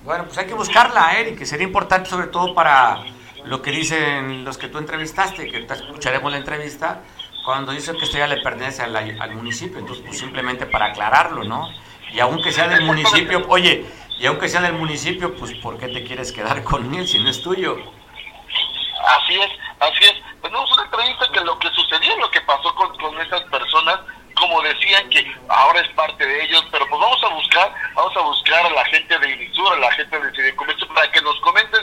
Bueno, 0.02 0.24
pues 0.24 0.38
hay 0.38 0.46
que 0.46 0.54
buscarla, 0.54 1.18
Eric, 1.18 1.38
que 1.38 1.46
sería 1.46 1.66
importante 1.66 2.08
sobre 2.08 2.28
todo 2.28 2.54
para 2.54 3.04
lo 3.44 3.60
que 3.62 3.70
dicen 3.70 4.44
los 4.44 4.58
que 4.58 4.68
tú 4.68 4.78
entrevistaste, 4.78 5.48
que 5.48 5.58
escucharemos 5.58 6.32
la 6.32 6.38
entrevista, 6.38 7.02
cuando 7.44 7.72
dicen 7.72 7.96
que 7.96 8.04
esto 8.04 8.18
ya 8.18 8.26
le 8.26 8.40
pertenece 8.40 8.82
al, 8.82 8.96
al 8.96 9.34
municipio, 9.34 9.78
entonces 9.78 10.04
pues 10.04 10.18
simplemente 10.18 10.66
para 10.66 10.86
aclararlo, 10.86 11.44
¿no? 11.44 11.68
Y 12.12 12.20
aunque 12.20 12.52
sea 12.52 12.68
del 12.68 12.84
municipio, 12.84 13.44
oye, 13.48 13.86
y 14.22 14.26
aunque 14.26 14.48
sea 14.48 14.60
del 14.60 14.74
municipio, 14.74 15.34
pues 15.34 15.52
¿por 15.54 15.76
qué 15.78 15.88
te 15.88 16.04
quieres 16.04 16.30
quedar 16.30 16.62
con 16.70 16.94
él 16.94 17.08
si 17.08 17.18
no 17.18 17.28
es 17.28 17.42
tuyo? 17.42 17.76
Así 19.04 19.34
es, 19.34 19.50
así 19.80 20.04
es. 20.04 20.14
Tenemos 20.40 20.70
una 20.70 20.84
entrevista 20.84 21.26
que 21.32 21.40
lo 21.40 21.58
que 21.58 21.68
sucedió, 21.70 22.16
lo 22.18 22.30
que 22.30 22.40
pasó 22.42 22.72
con, 22.76 22.96
con 22.98 23.20
esas 23.20 23.40
personas, 23.50 23.98
como 24.36 24.62
decían 24.62 25.10
que 25.10 25.26
ahora 25.48 25.80
es 25.80 25.88
parte 25.88 26.24
de 26.24 26.44
ellos, 26.44 26.64
pero 26.70 26.88
pues 26.88 27.00
vamos 27.00 27.24
a 27.24 27.34
buscar, 27.34 27.74
vamos 27.94 28.16
a 28.16 28.20
buscar 28.20 28.64
a 28.64 28.70
la 28.70 28.84
gente 28.84 29.18
de 29.18 29.30
Inisur, 29.32 29.72
a 29.72 29.80
la 29.80 29.90
gente 29.90 30.16
de 30.16 30.30
Fideicomiso, 30.30 30.86
para 30.86 31.10
que 31.10 31.20
nos 31.20 31.40
comenten 31.40 31.80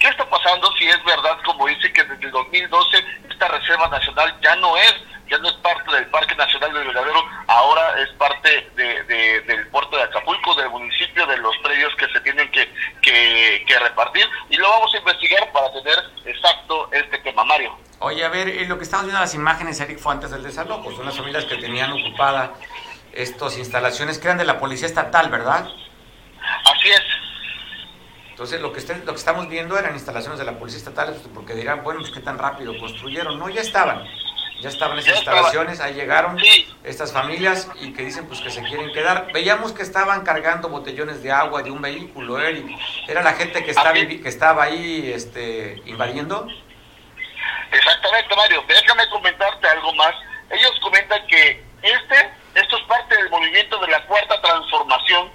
qué 0.00 0.08
está 0.08 0.24
pasando, 0.30 0.72
si 0.78 0.86
es 0.88 1.04
verdad, 1.04 1.38
como 1.44 1.66
dice 1.66 1.92
que 1.92 2.02
desde 2.04 2.24
el 2.24 2.30
2012 2.30 3.04
esta 3.28 3.48
Reserva 3.48 3.88
Nacional 3.88 4.34
ya 4.42 4.56
no 4.56 4.74
es 4.78 4.94
ya 5.28 5.38
no 5.38 5.48
es 5.48 5.54
parte 5.54 5.90
del 5.90 6.06
Parque 6.06 6.34
Nacional 6.34 6.72
del 6.72 6.86
Verdadero, 6.88 7.22
ahora 7.46 8.02
es 8.02 8.10
parte 8.10 8.70
de, 8.76 9.42
del 9.42 9.66
puerto 9.68 9.96
de 9.96 10.02
Acapulco, 10.02 10.54
del 10.54 10.70
municipio, 10.70 11.26
de 11.26 11.36
los 11.38 11.56
predios 11.58 11.94
que 11.96 12.06
se 12.08 12.20
tienen 12.20 12.50
que, 12.50 12.68
que, 13.02 13.78
repartir, 13.78 14.26
y 14.50 14.56
lo 14.56 14.68
vamos 14.68 14.94
a 14.94 14.98
investigar 14.98 15.50
para 15.52 15.72
tener 15.72 15.98
exacto 16.24 16.88
este 16.92 17.18
tema, 17.18 17.44
Mario. 17.44 17.76
Oye, 18.00 18.24
a 18.24 18.28
ver, 18.28 18.48
eh, 18.48 18.66
lo 18.66 18.76
que 18.76 18.84
estamos 18.84 19.06
viendo 19.06 19.18
en 19.18 19.24
las 19.24 19.34
imágenes, 19.34 19.80
Eric, 19.80 19.98
fue 19.98 20.12
antes 20.12 20.30
del 20.30 20.42
desalojo, 20.42 20.92
son 20.92 21.06
las 21.06 21.16
familias 21.16 21.44
que 21.44 21.56
tenían 21.56 21.92
ocupada 21.92 22.52
estas 23.12 23.56
instalaciones 23.58 24.18
que 24.18 24.26
eran 24.26 24.38
de 24.38 24.44
la 24.44 24.58
Policía 24.58 24.86
Estatal, 24.86 25.30
¿verdad? 25.30 25.68
Así 26.64 26.90
es. 26.90 27.02
Entonces, 28.30 28.60
lo 28.60 28.72
que, 28.72 28.80
lo 28.80 29.12
que 29.12 29.18
estamos 29.18 29.48
viendo 29.48 29.78
eran 29.78 29.94
instalaciones 29.94 30.38
de 30.38 30.44
la 30.44 30.58
Policía 30.58 30.78
Estatal, 30.78 31.16
porque 31.32 31.54
dirán, 31.54 31.84
bueno, 31.84 32.00
pues 32.00 32.12
qué 32.12 32.20
tan 32.20 32.36
rápido 32.36 32.76
construyeron. 32.78 33.38
No, 33.38 33.48
ya 33.48 33.60
estaban 33.60 34.04
Ya 34.64 34.70
estaban 34.70 34.98
esas 34.98 35.16
instalaciones, 35.16 35.78
ahí 35.80 35.92
llegaron 35.92 36.38
estas 36.84 37.12
familias 37.12 37.68
y 37.82 37.92
que 37.92 38.02
dicen 38.02 38.26
pues 38.26 38.40
que 38.40 38.48
se 38.48 38.62
quieren 38.62 38.90
quedar. 38.94 39.30
Veíamos 39.30 39.72
que 39.72 39.82
estaban 39.82 40.24
cargando 40.24 40.70
botellones 40.70 41.22
de 41.22 41.30
agua 41.30 41.62
de 41.62 41.70
un 41.70 41.82
vehículo, 41.82 42.40
Eric. 42.40 42.66
¿Era 43.06 43.22
la 43.22 43.34
gente 43.34 43.62
que 43.62 43.72
estaba, 43.72 43.92
que 43.92 44.22
estaba 44.24 44.64
ahí 44.64 45.12
este, 45.14 45.82
invadiendo? 45.84 46.48
Exactamente, 47.72 48.34
Mario. 48.34 48.64
Déjame 48.66 49.06
comentarte 49.10 49.68
algo 49.68 49.92
más. 49.96 50.14
Ellos 50.48 50.72
comentan 50.80 51.26
que 51.26 51.62
este, 51.82 52.30
esto 52.54 52.78
es 52.78 52.84
parte 52.84 53.16
del 53.16 53.28
movimiento 53.28 53.78
de 53.80 53.88
la 53.88 54.06
cuarta 54.06 54.40
transformación, 54.40 55.30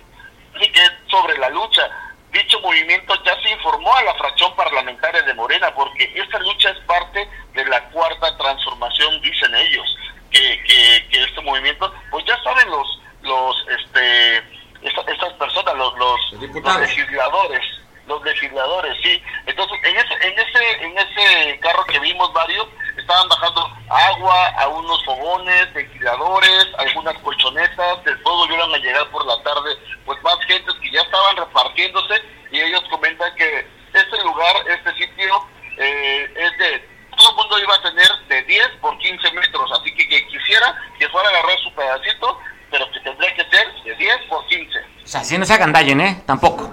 y 0.59 0.71
que 0.71 0.83
es 0.83 0.91
sobre 1.07 1.37
la 1.37 1.49
lucha. 1.49 1.87
Dicho 2.31 2.59
movimiento 2.59 3.15
ya 3.23 3.41
se 3.41 3.49
informó 3.49 3.95
a 3.95 4.03
la 4.03 4.13
fracción 4.15 4.55
parlamentaria 4.55 5.21
de 5.23 5.33
Morena, 5.33 5.73
porque 5.73 6.11
esta 6.15 6.39
lucha 6.39 6.69
es 6.69 6.79
parte 6.85 7.27
de 7.53 7.65
la 7.65 7.83
cuarta 7.89 8.37
transformación, 8.37 9.19
dicen 9.21 9.53
ellos, 9.55 9.97
que, 10.29 10.63
que, 11.09 11.23
este 11.23 11.41
movimiento, 11.41 11.91
pues 12.11 12.23
ya 12.25 12.37
saben 12.43 12.69
los, 12.69 13.01
los, 13.21 13.65
este, 13.69 14.37
estas 14.83 15.33
personas, 15.33 15.75
los, 15.75 15.97
los, 15.97 16.33
los 16.33 16.79
legisladores, 16.79 17.61
los 18.05 18.23
legisladores, 18.23 18.95
sí. 19.01 19.21
Entonces, 19.47 19.79
en 19.83 19.97
ese, 19.97 20.13
en 20.27 20.39
ese, 20.39 20.83
en 20.83 20.97
ese 20.97 21.59
carro 21.59 21.83
que 21.85 21.99
vimos 21.99 22.31
varios, 22.33 22.67
estaban 23.09 23.27
bajando 23.27 23.71
agua 23.89 24.47
a 24.59 24.67
unos 24.67 25.03
fogones, 25.03 25.73
ventiladores, 25.73 26.67
algunas 26.77 27.17
colchonetas, 27.19 28.03
después 28.05 28.35
volvieron 28.35 28.71
a 28.71 28.77
llegar 28.77 29.09
por 29.09 29.25
la 29.25 29.41
tarde, 29.41 29.75
pues 30.05 30.21
más 30.21 30.37
gentes 30.45 30.75
que 30.75 30.91
ya 30.91 31.01
estaban 31.01 31.37
repartiéndose 31.37 32.21
y 32.51 32.59
ellos 32.59 32.83
comentan 32.91 33.33
que 33.35 33.67
este 33.93 34.23
lugar, 34.23 34.55
este 34.67 34.93
sitio, 34.93 35.43
eh, 35.77 36.33
es 36.35 36.57
de, 36.59 36.87
todo 37.17 37.31
el 37.31 37.35
mundo 37.35 37.59
iba 37.59 37.73
a 37.73 37.81
tener 37.81 38.07
de 38.27 38.43
10 38.43 38.67
por 38.79 38.95
15 38.99 39.31
metros, 39.31 39.71
así 39.71 39.95
que 39.95 40.07
quien 40.07 40.27
quisiera 40.27 40.75
que 40.99 41.09
fuera 41.09 41.29
a 41.29 41.31
agarrar 41.31 41.59
su 41.63 41.73
pedacito, 41.73 42.39
pero 42.69 42.91
que 42.91 42.99
tendría 42.99 43.33
que 43.33 43.43
ser 43.49 43.83
de 43.85 43.95
10 43.95 44.17
por 44.29 44.45
15. 44.45 44.79
O 45.03 45.07
sea, 45.07 45.23
si 45.23 45.35
no 45.39 45.45
se 45.45 45.53
agandallen, 45.53 45.99
¿eh? 46.01 46.23
Tampoco. 46.27 46.71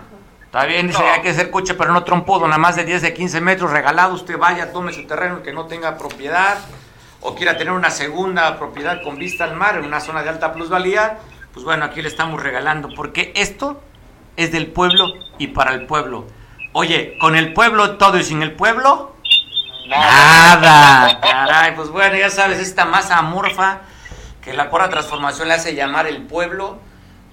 Está 0.56 0.68
bien, 0.68 0.86
dice, 0.86 1.02
hay 1.02 1.20
que 1.20 1.34
ser 1.34 1.50
coche, 1.50 1.74
pero 1.74 1.92
no 1.92 2.02
trompudo, 2.02 2.46
nada 2.48 2.56
más 2.56 2.76
de 2.76 2.84
10, 2.84 3.02
de 3.02 3.12
15 3.12 3.42
metros 3.42 3.70
regalado. 3.70 4.14
Usted 4.14 4.38
vaya, 4.38 4.72
tome 4.72 4.90
su 4.94 5.06
terreno 5.06 5.42
que 5.42 5.52
no 5.52 5.66
tenga 5.66 5.98
propiedad 5.98 6.56
o 7.20 7.34
quiera 7.34 7.58
tener 7.58 7.74
una 7.74 7.90
segunda 7.90 8.56
propiedad 8.56 9.02
con 9.02 9.18
vista 9.18 9.44
al 9.44 9.54
mar 9.54 9.76
en 9.76 9.84
una 9.84 10.00
zona 10.00 10.22
de 10.22 10.30
alta 10.30 10.54
plusvalía. 10.54 11.18
Pues 11.52 11.62
bueno, 11.62 11.84
aquí 11.84 12.00
le 12.00 12.08
estamos 12.08 12.42
regalando, 12.42 12.88
porque 12.96 13.34
esto 13.36 13.82
es 14.36 14.50
del 14.50 14.68
pueblo 14.68 15.12
y 15.36 15.48
para 15.48 15.74
el 15.74 15.84
pueblo. 15.84 16.26
Oye, 16.72 17.18
con 17.20 17.36
el 17.36 17.52
pueblo 17.52 17.98
todo 17.98 18.16
y 18.18 18.24
sin 18.24 18.40
el 18.40 18.52
pueblo, 18.52 19.14
nada. 19.88 21.20
Caray, 21.20 21.74
pues 21.74 21.90
bueno, 21.90 22.16
ya 22.16 22.30
sabes, 22.30 22.60
esta 22.60 22.86
masa 22.86 23.18
amorfa 23.18 23.80
que 24.40 24.54
la 24.54 24.70
pura 24.70 24.88
transformación 24.88 25.48
le 25.48 25.54
hace 25.54 25.74
llamar 25.74 26.06
el 26.06 26.22
pueblo, 26.22 26.78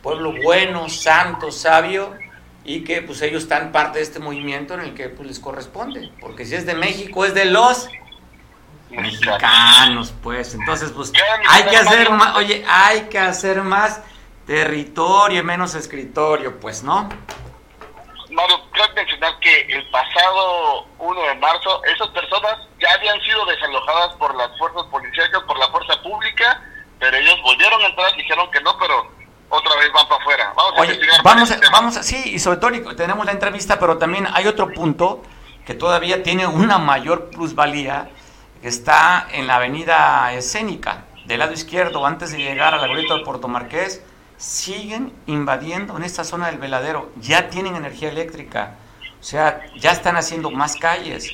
pueblo 0.02 0.34
bueno, 0.44 0.90
santo, 0.90 1.54
sabio 1.54 2.22
y 2.66 2.84
que 2.84 3.02
pues 3.02 3.22
ellos 3.22 3.44
están 3.44 3.72
parte 3.72 4.00
de 4.00 4.04
este 4.04 4.20
movimiento 4.20 4.74
en 4.74 4.82
el 4.82 4.94
que 4.94 5.10
pues 5.10 5.28
les 5.28 5.40
corresponde, 5.40 6.12
porque 6.22 6.46
si 6.46 6.56
es 6.56 6.66
de 6.66 6.76
México 6.76 7.26
es 7.26 7.34
de 7.34 7.46
los 7.46 7.90
mexicanos, 8.90 10.14
pues. 10.22 10.54
Entonces, 10.54 10.92
pues 10.92 11.12
hay 11.50 11.64
que 11.66 11.78
hacer 11.78 12.10
más, 12.12 12.36
oye, 12.36 12.64
hay 12.68 13.02
que 13.04 13.20
hacer 13.20 13.62
más 13.64 14.02
territorio 14.46 15.40
y 15.40 15.44
menos 15.44 15.76
escritorio, 15.76 16.60
pues, 16.60 16.84
¿no? 16.84 17.10
Mario, 18.30 18.62
quiero 18.72 18.94
mencionar 18.96 19.38
que 19.40 19.62
el 19.70 19.88
pasado 19.92 20.88
1 20.98 21.22
de 21.22 21.36
marzo 21.36 21.84
esas 21.86 22.08
personas 22.10 22.58
ya 22.80 22.92
habían 22.94 23.22
sido 23.22 23.46
desalojadas 23.46 24.16
por 24.16 24.36
las 24.36 24.58
fuerzas 24.58 24.84
policiales, 24.86 25.32
por 25.46 25.58
la 25.60 25.68
fuerza 25.70 26.02
pública, 26.02 26.64
pero 27.00 27.16
ellos 27.16 27.40
volvieron 27.44 27.82
a 27.82 27.86
entrar 27.88 28.16
dijeron 28.16 28.50
que 28.50 28.62
no, 28.62 28.76
pero 28.80 29.12
otra 29.54 29.76
vez 29.76 29.92
van 29.94 30.08
para 30.08 30.22
afuera. 30.22 30.54
Vamos 30.56 30.74
Oye, 30.80 30.94
a 30.94 31.22
vamos, 31.22 31.52
a, 31.52 31.60
vamos 31.72 31.98
a, 31.98 32.04
sí, 32.04 32.22
y 32.26 32.40
sobre 32.40 32.58
todo 32.58 32.96
tenemos 32.96 33.26
la 33.26 33.32
entrevista, 33.32 33.80
pero 33.80 33.98
también 33.98 34.28
hay 34.34 34.48
otro 34.48 34.72
punto 34.74 35.22
que 35.66 35.74
todavía 35.76 36.24
tiene 36.24 36.48
una 36.48 36.78
mayor 36.78 37.30
plusvalía, 37.30 38.10
que 38.62 38.68
está 38.68 39.28
en 39.32 39.48
la 39.48 39.58
avenida 39.58 40.34
escénica, 40.34 41.06
del 41.26 41.40
lado 41.40 41.54
izquierdo, 41.54 42.06
antes 42.06 42.32
de 42.32 42.40
llegar 42.40 42.74
al 42.74 42.82
aeropuerto 42.82 43.18
de 43.18 43.24
Puerto 43.24 43.48
Marqués, 43.48 44.02
siguen 44.38 45.14
invadiendo 45.28 45.96
en 45.96 46.04
esta 46.04 46.24
zona 46.24 46.48
del 46.48 46.58
veladero, 46.58 47.12
ya 47.18 47.50
tienen 47.50 47.76
energía 47.76 48.10
eléctrica, 48.10 48.76
o 49.20 49.24
sea, 49.24 49.62
ya 49.78 49.92
están 49.92 50.18
haciendo 50.18 50.52
más 50.52 50.76
calles, 50.76 51.30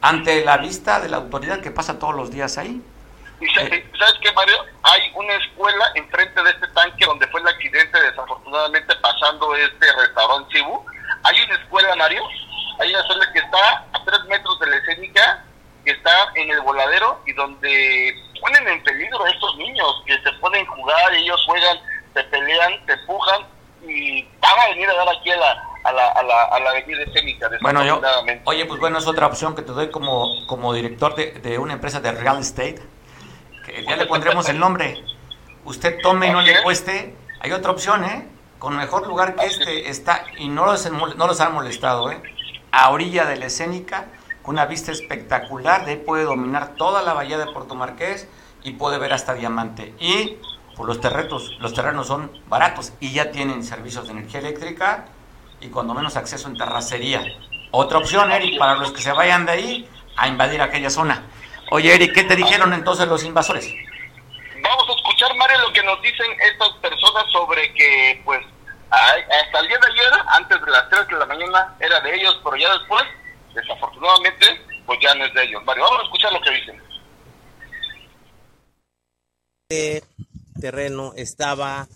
ante 0.00 0.44
la 0.44 0.56
vista 0.58 1.00
de 1.00 1.08
la 1.08 1.18
autoridad 1.18 1.60
que 1.60 1.70
pasa 1.70 1.98
todos 1.98 2.14
los 2.14 2.30
días 2.30 2.56
ahí. 2.58 2.82
Y 3.40 3.46
sabes, 3.54 3.84
qué, 4.22 4.32
Mario, 4.32 4.56
hay 4.82 5.12
una 5.14 5.34
escuela 5.34 5.84
enfrente 5.94 6.42
de 6.42 6.50
este 6.50 6.68
tanque 6.68 7.04
donde 7.04 7.26
fue 7.28 7.40
el 7.40 7.48
accidente, 7.48 8.00
desafortunadamente 8.00 8.94
pasando 8.96 9.54
este 9.54 9.86
restaurante 9.92 10.56
Cibu. 10.56 10.84
Hay 11.22 11.40
una 11.42 11.54
escuela, 11.56 11.94
Mario, 11.96 12.22
hay 12.78 12.90
una 12.90 13.00
escuela 13.00 13.32
que 13.32 13.38
está 13.40 13.84
a 13.92 14.04
tres 14.04 14.24
metros 14.24 14.58
de 14.60 14.66
la 14.68 14.76
escénica, 14.76 15.44
que 15.84 15.90
está 15.92 16.30
en 16.34 16.50
el 16.50 16.60
voladero 16.62 17.20
y 17.26 17.32
donde 17.34 18.14
ponen 18.40 18.68
en 18.68 18.82
peligro 18.82 19.22
a 19.22 19.30
estos 19.30 19.56
niños 19.56 20.02
que 20.06 20.18
se 20.22 20.32
pueden 20.40 20.64
jugar, 20.66 21.14
ellos 21.14 21.42
juegan, 21.46 21.78
se 22.14 22.24
pelean, 22.24 22.86
se 22.86 22.92
empujan 22.92 23.46
y 23.86 24.22
van 24.40 24.60
a 24.60 24.68
venir 24.70 24.88
a 24.88 24.94
dar 24.94 25.08
aquí 25.10 25.30
a 25.30 25.36
la, 25.36 25.64
a 25.84 25.92
la, 25.92 26.08
a 26.08 26.22
la, 26.22 26.42
a 26.44 26.60
la 26.60 26.70
avenida 26.70 27.02
escénica. 27.02 27.50
Bueno, 27.60 27.84
yo, 27.84 28.00
oye, 28.44 28.64
pues 28.64 28.80
bueno, 28.80 28.98
es 28.98 29.06
otra 29.06 29.26
opción 29.26 29.54
que 29.54 29.62
te 29.62 29.72
doy 29.72 29.90
como, 29.90 30.46
como 30.46 30.72
director 30.72 31.14
de, 31.14 31.32
de 31.32 31.58
una 31.58 31.74
empresa 31.74 32.00
de 32.00 32.12
real 32.12 32.40
estate 32.40 32.82
ya 33.86 33.96
le 33.96 34.06
pondremos 34.06 34.48
el 34.48 34.58
nombre. 34.58 35.02
Usted 35.64 35.98
tome 36.02 36.28
y 36.28 36.30
no 36.30 36.40
le 36.42 36.62
cueste. 36.62 37.14
Hay 37.40 37.52
otra 37.52 37.72
opción, 37.72 38.04
¿eh? 38.04 38.26
Con 38.58 38.76
mejor 38.76 39.06
lugar 39.06 39.34
que 39.34 39.46
este 39.46 39.90
está, 39.90 40.24
y 40.38 40.48
no 40.48 40.66
los, 40.66 40.90
no 40.90 41.26
los 41.26 41.40
han 41.40 41.52
molestado, 41.52 42.10
¿eh? 42.10 42.22
A 42.70 42.90
orilla 42.90 43.26
de 43.26 43.36
la 43.36 43.46
escénica, 43.46 44.06
con 44.42 44.54
una 44.54 44.66
vista 44.66 44.92
espectacular, 44.92 45.84
de 45.84 45.92
ahí 45.92 45.96
puede 45.98 46.24
dominar 46.24 46.74
toda 46.76 47.02
la 47.02 47.12
bahía 47.12 47.36
de 47.38 47.46
Puerto 47.46 47.74
Marqués 47.74 48.28
y 48.62 48.72
puede 48.72 48.98
ver 48.98 49.12
hasta 49.12 49.34
Diamante. 49.34 49.94
Y 49.98 50.38
por 50.76 50.86
los 50.86 51.00
terrenos, 51.00 51.56
los 51.58 51.74
terrenos 51.74 52.06
son 52.06 52.30
baratos 52.48 52.92
y 53.00 53.12
ya 53.12 53.30
tienen 53.30 53.64
servicios 53.64 54.06
de 54.06 54.12
energía 54.12 54.40
eléctrica 54.40 55.06
y 55.60 55.68
cuando 55.68 55.94
menos 55.94 56.16
acceso 56.16 56.48
en 56.48 56.56
terracería. 56.56 57.22
Otra 57.70 57.98
opción, 57.98 58.30
Eric, 58.30 58.58
para 58.58 58.76
los 58.76 58.92
que 58.92 59.00
se 59.00 59.12
vayan 59.12 59.46
de 59.46 59.52
ahí 59.52 59.88
a 60.16 60.28
invadir 60.28 60.62
aquella 60.62 60.90
zona. 60.90 61.24
Oye, 61.70 61.94
Eric, 61.94 62.14
¿qué 62.14 62.24
te 62.24 62.36
dijeron 62.36 62.72
entonces 62.72 63.08
los 63.08 63.24
invasores? 63.24 63.66
Vamos 64.62 64.84
a 64.88 64.92
escuchar, 64.92 65.36
Mario, 65.36 65.58
lo 65.60 65.72
que 65.72 65.82
nos 65.82 66.00
dicen 66.00 66.26
estas 66.52 66.70
personas 66.80 67.24
sobre 67.32 67.72
que, 67.74 68.22
pues, 68.24 68.40
hasta 68.90 69.60
el 69.60 69.68
día 69.68 69.78
de 69.78 69.86
ayer, 69.92 70.12
antes 70.28 70.60
de 70.60 70.70
las 70.70 70.88
3 70.88 71.08
de 71.08 71.16
la 71.16 71.26
mañana, 71.26 71.76
era 71.80 72.00
de 72.00 72.14
ellos, 72.14 72.40
pero 72.42 72.56
ya 72.56 72.72
después, 72.78 73.04
desafortunadamente, 73.54 74.46
pues 74.86 74.98
ya 75.02 75.14
no 75.14 75.24
es 75.24 75.34
de 75.34 75.42
ellos. 75.42 75.64
Mario, 75.64 75.84
vamos 75.84 76.00
a 76.00 76.04
escuchar 76.04 76.32
lo 76.32 76.40
que 76.40 76.50
dicen. 76.50 76.82
Este 79.68 80.04
terreno 80.60 81.12
estaba 81.16 81.88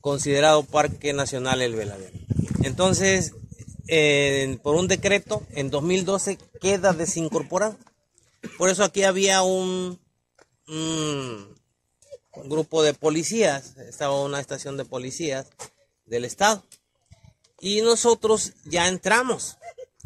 considerado 0.00 0.64
Parque 0.64 1.12
Nacional 1.12 1.60
El 1.60 1.74
Veladero. 1.74 2.16
Entonces, 2.62 3.34
por 4.62 4.76
un 4.76 4.86
decreto, 4.86 5.42
en 5.50 5.70
2012 5.70 6.38
queda 6.60 6.92
desincorporado. 6.92 7.76
Por 8.58 8.70
eso 8.70 8.84
aquí 8.84 9.02
había 9.02 9.42
un, 9.42 9.98
grupo 12.44 12.82
de 12.82 12.94
policías, 12.94 13.76
estaba 13.76 14.22
una 14.22 14.40
estación 14.40 14.76
de 14.76 14.84
policías 14.84 15.46
del 16.06 16.24
estado. 16.24 16.64
Y 17.60 17.80
nosotros 17.82 18.52
ya 18.64 18.88
entramos 18.88 19.56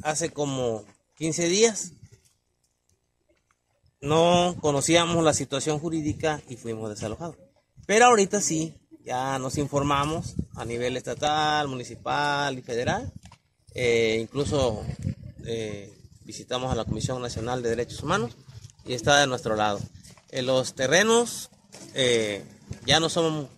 hace 0.02 0.30
como 0.30 0.84
15 1.16 1.48
días. 1.48 1.92
No 4.00 4.56
conocíamos 4.60 5.24
la 5.24 5.32
situación 5.32 5.78
jurídica 5.78 6.42
y 6.48 6.56
fuimos 6.56 6.90
desalojados. 6.90 7.36
Pero 7.86 8.06
ahorita 8.06 8.40
sí, 8.40 8.74
ya 9.04 9.38
nos 9.38 9.56
informamos 9.56 10.34
a 10.54 10.64
nivel 10.64 10.96
estatal, 10.96 11.68
municipal 11.68 12.58
y 12.58 12.62
federal. 12.62 13.12
Eh, 13.74 14.18
incluso 14.20 14.84
eh, 15.44 15.95
visitamos 16.26 16.72
a 16.72 16.74
la 16.74 16.84
Comisión 16.84 17.22
Nacional 17.22 17.62
de 17.62 17.70
Derechos 17.70 18.02
Humanos 18.02 18.36
y 18.84 18.92
está 18.92 19.20
de 19.20 19.26
nuestro 19.26 19.54
lado. 19.54 19.80
En 20.30 20.46
los 20.46 20.74
terrenos 20.74 21.50
eh, 21.94 22.44
ya 22.84 23.00
no 23.00 23.08
son 23.08 23.48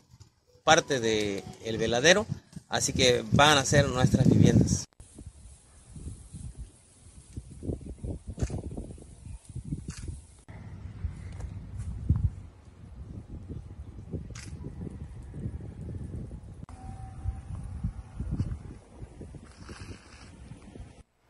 parte 0.65 1.01
del 1.01 1.43
el 1.65 1.79
veladero, 1.79 2.27
así 2.69 2.93
que 2.93 3.25
van 3.33 3.57
a 3.57 3.65
ser 3.65 3.89
nuestras 3.89 4.29
viviendas. 4.29 4.88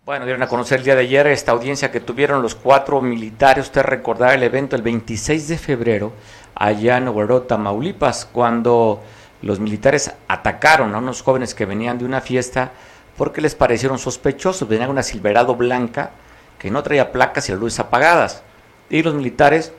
Bueno, 0.09 0.25
dieron 0.25 0.43
a 0.43 0.49
conocer 0.49 0.79
el 0.79 0.85
día 0.87 0.95
de 0.95 1.03
ayer 1.03 1.27
esta 1.27 1.53
audiencia 1.53 1.91
que 1.91 2.01
tuvieron 2.01 2.41
los 2.41 2.55
cuatro 2.55 3.03
militares. 3.03 3.67
Usted 3.67 3.83
recordará 3.83 4.33
el 4.33 4.43
evento 4.43 4.75
el 4.75 4.81
26 4.81 5.49
de 5.49 5.59
febrero 5.59 6.15
allá 6.55 6.97
en 6.97 7.09
Obrero, 7.09 7.43
Tamaulipas, 7.43 8.25
cuando 8.25 9.03
los 9.43 9.61
militares 9.61 10.11
atacaron 10.27 10.95
a 10.95 10.99
unos 10.99 11.21
jóvenes 11.21 11.55
que 11.55 11.67
venían 11.67 11.99
de 11.99 12.07
una 12.07 12.23
fiesta 12.23 12.73
porque 13.19 13.43
les 13.43 13.55
parecieron 13.55 13.99
sospechosos. 13.99 14.67
Venían 14.67 14.89
una 14.89 15.03
Silverado 15.03 15.57
blanca 15.57 16.13
que 16.59 16.71
no 16.71 16.83
traía 16.83 17.13
placas 17.13 17.47
y 17.51 17.53
las 17.53 17.61
luces 17.61 17.81
apagadas. 17.81 18.43
Y 18.89 19.03
los 19.03 19.13
militares 19.13 19.75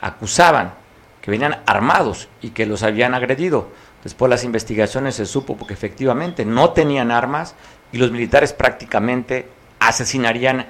acusaban 0.00 0.74
que 1.22 1.30
venían 1.30 1.62
armados 1.64 2.28
y 2.42 2.50
que 2.50 2.66
los 2.66 2.82
habían 2.82 3.14
agredido. 3.14 3.68
Después 4.02 4.28
las 4.28 4.42
investigaciones 4.42 5.14
se 5.14 5.26
supo 5.26 5.56
porque 5.56 5.74
efectivamente 5.74 6.44
no 6.44 6.70
tenían 6.70 7.12
armas 7.12 7.54
y 7.94 7.98
los 7.98 8.10
militares 8.10 8.52
prácticamente 8.52 9.48
asesinarían 9.78 10.66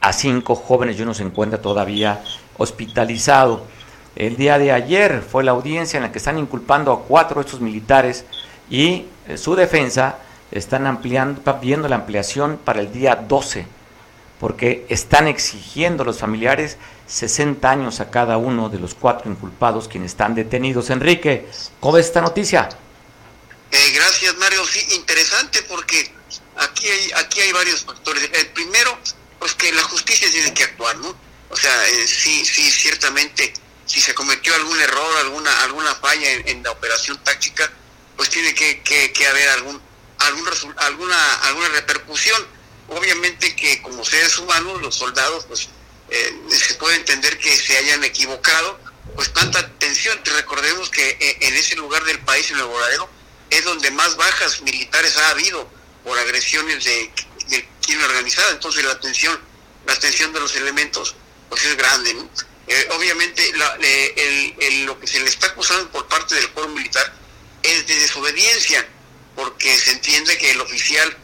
a 0.00 0.12
cinco 0.12 0.54
jóvenes 0.54 0.96
y 0.96 1.02
uno 1.02 1.12
se 1.12 1.24
encuentra 1.24 1.60
todavía 1.60 2.22
hospitalizado. 2.56 3.66
El 4.14 4.36
día 4.36 4.60
de 4.60 4.70
ayer 4.70 5.22
fue 5.28 5.42
la 5.42 5.50
audiencia 5.50 5.96
en 5.96 6.04
la 6.04 6.12
que 6.12 6.18
están 6.18 6.38
inculpando 6.38 6.92
a 6.92 7.02
cuatro 7.02 7.40
de 7.40 7.46
estos 7.46 7.60
militares 7.60 8.24
y 8.70 9.06
eh, 9.26 9.36
su 9.36 9.56
defensa 9.56 10.18
están 10.52 10.86
ampliando, 10.86 11.42
viendo 11.60 11.88
la 11.88 11.96
ampliación 11.96 12.60
para 12.64 12.80
el 12.80 12.92
día 12.92 13.16
12, 13.16 13.66
porque 14.38 14.86
están 14.88 15.26
exigiendo 15.26 16.04
los 16.04 16.18
familiares 16.20 16.76
60 17.08 17.68
años 17.68 17.98
a 17.98 18.08
cada 18.08 18.36
uno 18.36 18.68
de 18.68 18.78
los 18.78 18.94
cuatro 18.94 19.28
inculpados 19.28 19.88
quienes 19.88 20.12
están 20.12 20.36
detenidos. 20.36 20.90
Enrique, 20.90 21.48
¿cómo 21.80 21.94
ves 21.94 22.06
esta 22.06 22.20
noticia? 22.20 22.68
Eh, 23.72 23.92
gracias, 23.96 24.36
Mario. 24.36 24.64
Sí, 24.64 24.94
interesante 24.94 25.60
porque 25.68 26.17
aquí 26.58 26.88
hay, 26.88 27.12
aquí 27.16 27.40
hay 27.40 27.52
varios 27.52 27.84
factores. 27.84 28.28
El 28.32 28.48
primero, 28.48 28.98
pues 29.38 29.54
que 29.54 29.72
la 29.72 29.82
justicia 29.84 30.30
tiene 30.30 30.52
que 30.54 30.64
actuar, 30.64 30.96
¿no? 30.98 31.16
O 31.50 31.56
sea, 31.56 31.88
eh, 31.88 32.06
sí, 32.06 32.44
sí, 32.44 32.70
ciertamente, 32.70 33.52
si 33.86 34.00
se 34.00 34.14
cometió 34.14 34.54
algún 34.54 34.78
error, 34.80 35.16
alguna, 35.18 35.62
alguna 35.62 35.94
falla 35.94 36.30
en, 36.30 36.62
la 36.62 36.70
operación 36.72 37.18
táctica, 37.24 37.70
pues 38.16 38.28
tiene 38.28 38.54
que, 38.54 38.82
que, 38.82 39.26
haber 39.26 39.48
algún, 39.50 39.80
algún 40.18 40.48
alguna, 40.76 41.34
alguna 41.44 41.68
repercusión. 41.68 42.46
Obviamente 42.88 43.54
que 43.54 43.82
como 43.82 44.04
seres 44.04 44.36
humanos, 44.38 44.80
los 44.82 44.94
soldados, 44.94 45.44
pues 45.46 45.68
eh, 46.10 46.34
se 46.50 46.74
puede 46.74 46.96
entender 46.96 47.38
que 47.38 47.56
se 47.56 47.76
hayan 47.76 48.02
equivocado, 48.04 48.78
pues 49.14 49.32
tanta 49.32 49.66
tensión. 49.78 50.18
Recordemos 50.24 50.90
que 50.90 51.10
eh, 51.10 51.38
en 51.40 51.54
ese 51.54 51.76
lugar 51.76 52.04
del 52.04 52.18
país, 52.20 52.50
en 52.50 52.58
el 52.58 52.64
Boradero, 52.64 53.08
es 53.50 53.64
donde 53.64 53.90
más 53.90 54.16
bajas 54.16 54.60
militares 54.62 55.16
ha 55.16 55.30
habido 55.30 55.70
por 56.08 56.18
agresiones 56.18 56.82
de, 56.84 57.12
de 57.48 57.68
crimen 57.82 58.06
organizada. 58.06 58.50
Entonces 58.52 58.82
la 58.82 58.98
tensión, 58.98 59.38
la 59.86 59.94
tensión 59.98 60.32
de 60.32 60.40
los 60.40 60.56
elementos, 60.56 61.14
pues 61.50 61.66
es 61.66 61.76
grande. 61.76 62.16
Eh, 62.66 62.88
obviamente 62.92 63.52
lo 64.86 64.98
que 64.98 65.06
se 65.06 65.20
le 65.20 65.28
está 65.28 65.48
acusando 65.48 65.90
por 65.90 66.08
parte 66.08 66.34
del 66.34 66.48
cuerpo 66.50 66.72
militar 66.72 67.12
es 67.62 67.86
de 67.86 67.94
desobediencia, 67.94 68.88
porque 69.36 69.76
se 69.78 69.92
entiende 69.92 70.38
que 70.38 70.50
el 70.50 70.60
oficial 70.62 71.14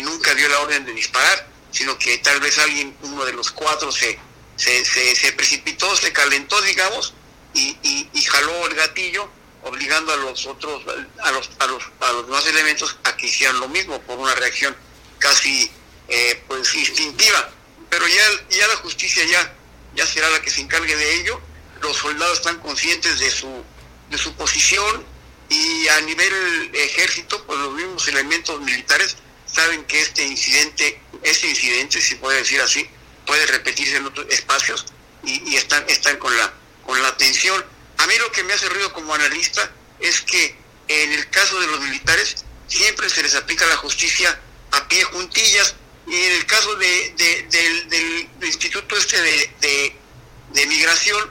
nunca 0.00 0.34
dio 0.34 0.48
la 0.48 0.60
orden 0.60 0.86
de 0.86 0.94
disparar, 0.94 1.46
sino 1.70 1.98
que 1.98 2.16
tal 2.18 2.40
vez 2.40 2.58
alguien, 2.58 2.96
uno 3.02 3.26
de 3.26 3.34
los 3.34 3.50
cuatro, 3.50 3.92
se, 3.92 4.18
se, 4.56 4.84
se, 4.84 5.32
precipitó, 5.32 5.94
se 5.96 6.12
calentó, 6.12 6.60
digamos, 6.62 7.12
y, 7.52 7.76
y, 7.82 8.22
jaló 8.22 8.66
el 8.66 8.74
gatillo, 8.74 9.28
obligando 9.62 10.12
a 10.12 10.16
los 10.16 10.46
otros, 10.46 10.82
a 11.22 11.32
los, 11.32 11.50
a 11.58 11.66
los, 11.66 11.82
a 12.00 12.12
los 12.12 12.26
demás 12.26 12.46
elementos 12.46 12.96
a 13.04 13.16
que 13.16 13.26
hicieran 13.26 13.60
lo 13.60 13.68
mismo 13.68 14.00
por 14.02 14.18
una 14.18 14.34
reacción 14.34 14.76
casi 15.18 15.70
eh, 16.08 16.42
pues 16.48 16.74
instintiva. 16.74 17.50
Pero 17.88 18.06
ya, 18.06 18.24
ya 18.50 18.68
la 18.68 18.76
justicia 18.76 19.24
ya, 19.24 19.54
ya 19.94 20.06
será 20.06 20.30
la 20.30 20.40
que 20.40 20.50
se 20.50 20.60
encargue 20.60 20.96
de 20.96 21.14
ello. 21.20 21.40
Los 21.82 21.96
soldados 21.96 22.38
están 22.38 22.58
conscientes 22.60 23.18
de 23.18 23.30
su, 23.30 23.64
de 24.10 24.18
su 24.18 24.34
posición 24.34 25.04
y 25.48 25.88
a 25.88 26.00
nivel 26.02 26.70
ejército, 26.74 27.44
pues 27.44 27.58
los 27.58 27.74
mismos 27.74 28.06
elementos 28.08 28.60
militares 28.60 29.16
saben 29.46 29.84
que 29.84 30.00
este 30.00 30.24
incidente, 30.24 31.00
este 31.22 31.48
incidente, 31.48 32.00
si 32.00 32.14
puede 32.14 32.38
decir 32.38 32.60
así, 32.60 32.88
puede 33.26 33.46
repetirse 33.46 33.96
en 33.96 34.06
otros 34.06 34.26
espacios 34.30 34.86
y, 35.24 35.56
están, 35.56 35.84
están 35.88 36.16
con 36.18 36.36
la, 36.36 36.52
con 36.86 37.00
la 37.02 37.08
atención. 37.08 37.64
A 38.00 38.06
mí 38.06 38.14
lo 38.18 38.32
que 38.32 38.42
me 38.44 38.54
hace 38.54 38.66
ruido 38.70 38.90
como 38.94 39.12
analista 39.12 39.70
es 39.98 40.22
que 40.22 40.56
en 40.88 41.12
el 41.12 41.28
caso 41.28 41.60
de 41.60 41.66
los 41.66 41.80
militares 41.80 42.46
siempre 42.66 43.10
se 43.10 43.22
les 43.22 43.34
aplica 43.34 43.66
la 43.66 43.76
justicia 43.76 44.40
a 44.70 44.88
pie 44.88 45.04
juntillas. 45.04 45.74
Y 46.06 46.16
en 46.16 46.32
el 46.32 46.46
caso 46.46 46.74
de, 46.76 47.44
del, 47.50 48.28
instituto 48.40 48.96
este 48.96 49.20
de, 49.20 50.66
migración 50.66 51.30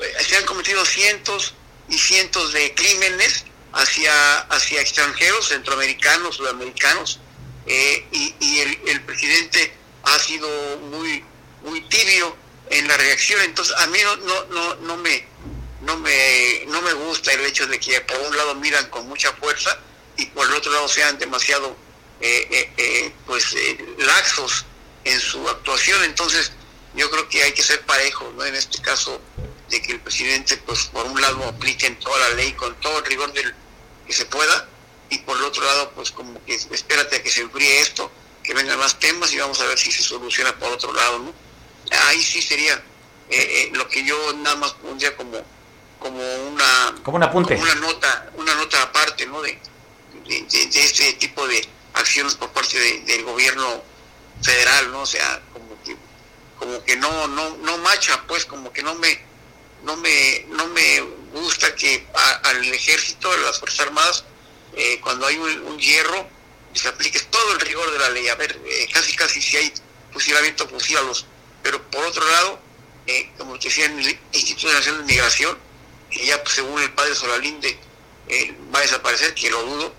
eh, 0.00 0.24
se 0.24 0.36
han 0.36 0.44
cometido 0.46 0.84
cientos 0.84 1.54
y 1.88 1.96
cientos 1.96 2.52
de 2.52 2.74
crímenes 2.74 3.44
hacia, 3.72 4.40
hacia 4.40 4.80
extranjeros, 4.80 5.48
centroamericanos, 5.48 6.36
sudamericanos, 6.36 7.20
eh, 7.66 8.04
y, 8.10 8.34
y 8.40 8.58
el, 8.58 8.80
el, 8.88 9.00
presidente 9.02 9.72
ha 10.02 10.18
sido 10.18 10.48
muy 10.78 11.24
muy 11.62 11.80
tibio 11.82 12.36
en 12.70 12.88
la 12.88 12.96
reacción, 12.96 13.40
entonces 13.42 13.76
a 13.76 13.86
mí 13.86 13.98
no, 14.02 14.16
no, 14.16 14.44
no, 14.46 14.74
no 14.76 14.96
me 14.96 15.28
no 15.82 15.96
me 15.98 16.64
no 16.66 16.82
me 16.82 16.92
gusta 16.92 17.32
el 17.32 17.44
hecho 17.46 17.66
de 17.66 17.78
que 17.78 18.00
por 18.02 18.18
un 18.20 18.36
lado 18.36 18.54
miran 18.56 18.88
con 18.90 19.08
mucha 19.08 19.32
fuerza 19.32 19.78
y 20.16 20.26
por 20.26 20.46
el 20.46 20.54
otro 20.54 20.72
lado 20.72 20.88
sean 20.88 21.18
demasiado 21.18 21.76
eh, 22.20 22.46
eh, 22.50 22.72
eh, 22.76 23.12
pues 23.26 23.54
laxos 23.98 24.66
en 25.04 25.18
su 25.18 25.48
actuación 25.48 26.02
entonces 26.04 26.52
yo 26.94 27.10
creo 27.10 27.28
que 27.28 27.42
hay 27.42 27.52
que 27.52 27.62
ser 27.62 27.80
parejos 27.82 28.34
¿no? 28.34 28.44
en 28.44 28.54
este 28.54 28.82
caso 28.82 29.20
de 29.70 29.80
que 29.80 29.92
el 29.92 30.00
presidente 30.00 30.56
pues 30.58 30.86
por 30.86 31.06
un 31.06 31.20
lado 31.20 31.44
aplique 31.44 31.86
en 31.86 31.98
toda 31.98 32.18
la 32.18 32.34
ley 32.34 32.52
con 32.52 32.74
todo 32.80 32.98
el 32.98 33.04
rigor 33.04 33.32
del 33.32 33.54
que 34.06 34.12
se 34.12 34.26
pueda 34.26 34.68
y 35.08 35.18
por 35.18 35.38
el 35.38 35.44
otro 35.44 35.64
lado 35.64 35.92
pues 35.94 36.10
como 36.10 36.44
que 36.44 36.54
espérate 36.54 37.16
a 37.16 37.22
que 37.22 37.30
se 37.30 37.40
enfríe 37.40 37.80
esto 37.80 38.10
que 38.42 38.52
vengan 38.54 38.78
más 38.78 38.98
temas 38.98 39.32
y 39.32 39.38
vamos 39.38 39.60
a 39.60 39.66
ver 39.66 39.78
si 39.78 39.90
se 39.90 40.02
soluciona 40.02 40.56
por 40.58 40.72
otro 40.72 40.92
lado 40.92 41.18
no 41.20 41.32
ahí 42.08 42.22
sí 42.22 42.42
sería 42.42 42.82
eh, 43.30 43.36
eh, 43.38 43.70
lo 43.74 43.88
que 43.88 44.04
yo 44.04 44.32
nada 44.34 44.56
más 44.56 44.72
pondría 44.72 45.16
como 45.16 45.40
como 46.00 46.18
una 46.18 46.94
como 47.04 47.16
una 47.16 47.74
nota 47.76 48.30
una 48.36 48.54
nota 48.54 48.82
aparte 48.82 49.26
no 49.26 49.40
de, 49.42 49.58
de, 50.26 50.66
este 50.74 51.12
tipo 51.14 51.46
de 51.46 51.66
acciones 51.94 52.34
por 52.34 52.50
parte 52.50 52.78
del 52.78 53.24
gobierno 53.24 53.82
federal 54.42 54.90
no 54.90 55.02
o 55.02 55.06
sea 55.06 55.40
como 55.52 55.80
que 55.84 55.96
como 56.58 56.84
que 56.84 56.96
no 56.96 57.28
no 57.28 57.56
no 57.58 57.78
macha 57.78 58.22
pues 58.26 58.44
como 58.44 58.72
que 58.72 58.82
no 58.82 58.94
me 58.96 59.20
no 59.84 59.96
me 59.96 60.46
no 60.48 60.66
me 60.68 61.00
gusta 61.32 61.74
que 61.76 62.06
al 62.42 62.64
ejército 62.64 63.30
a 63.32 63.36
las 63.38 63.58
fuerzas 63.58 63.86
armadas 63.86 64.24
eh, 64.74 65.00
cuando 65.02 65.26
hay 65.26 65.36
un, 65.36 65.78
hierro 65.78 66.28
se 66.74 66.88
aplique 66.88 67.18
todo 67.20 67.52
el 67.54 67.60
rigor 67.60 67.90
de 67.90 67.98
la 67.98 68.10
ley. 68.10 68.28
A 68.28 68.36
ver 68.36 68.60
casi 68.92 69.14
casi 69.16 69.42
si 69.42 69.56
hay 69.56 69.72
fusilamiento 70.12 70.68
fusil 70.68 70.96
a 70.98 71.02
los 71.02 71.26
pero 71.62 71.82
por 71.90 72.04
otro 72.04 72.24
lado, 72.24 72.58
eh, 73.06 73.30
como 73.36 73.58
te 73.58 73.68
decía, 73.68 73.84
en 73.86 73.98
el 73.98 74.18
Instituto 74.32 74.72
Nacional 74.72 75.06
de 75.06 75.12
Migración, 75.12 75.58
que 76.10 76.26
ya 76.26 76.42
pues, 76.42 76.56
según 76.56 76.80
el 76.80 76.92
padre 76.92 77.14
Solalinde 77.14 77.78
eh, 78.28 78.54
va 78.74 78.80
a 78.80 78.82
desaparecer, 78.82 79.34
que 79.34 79.50
lo 79.50 79.62
dudo, 79.62 79.92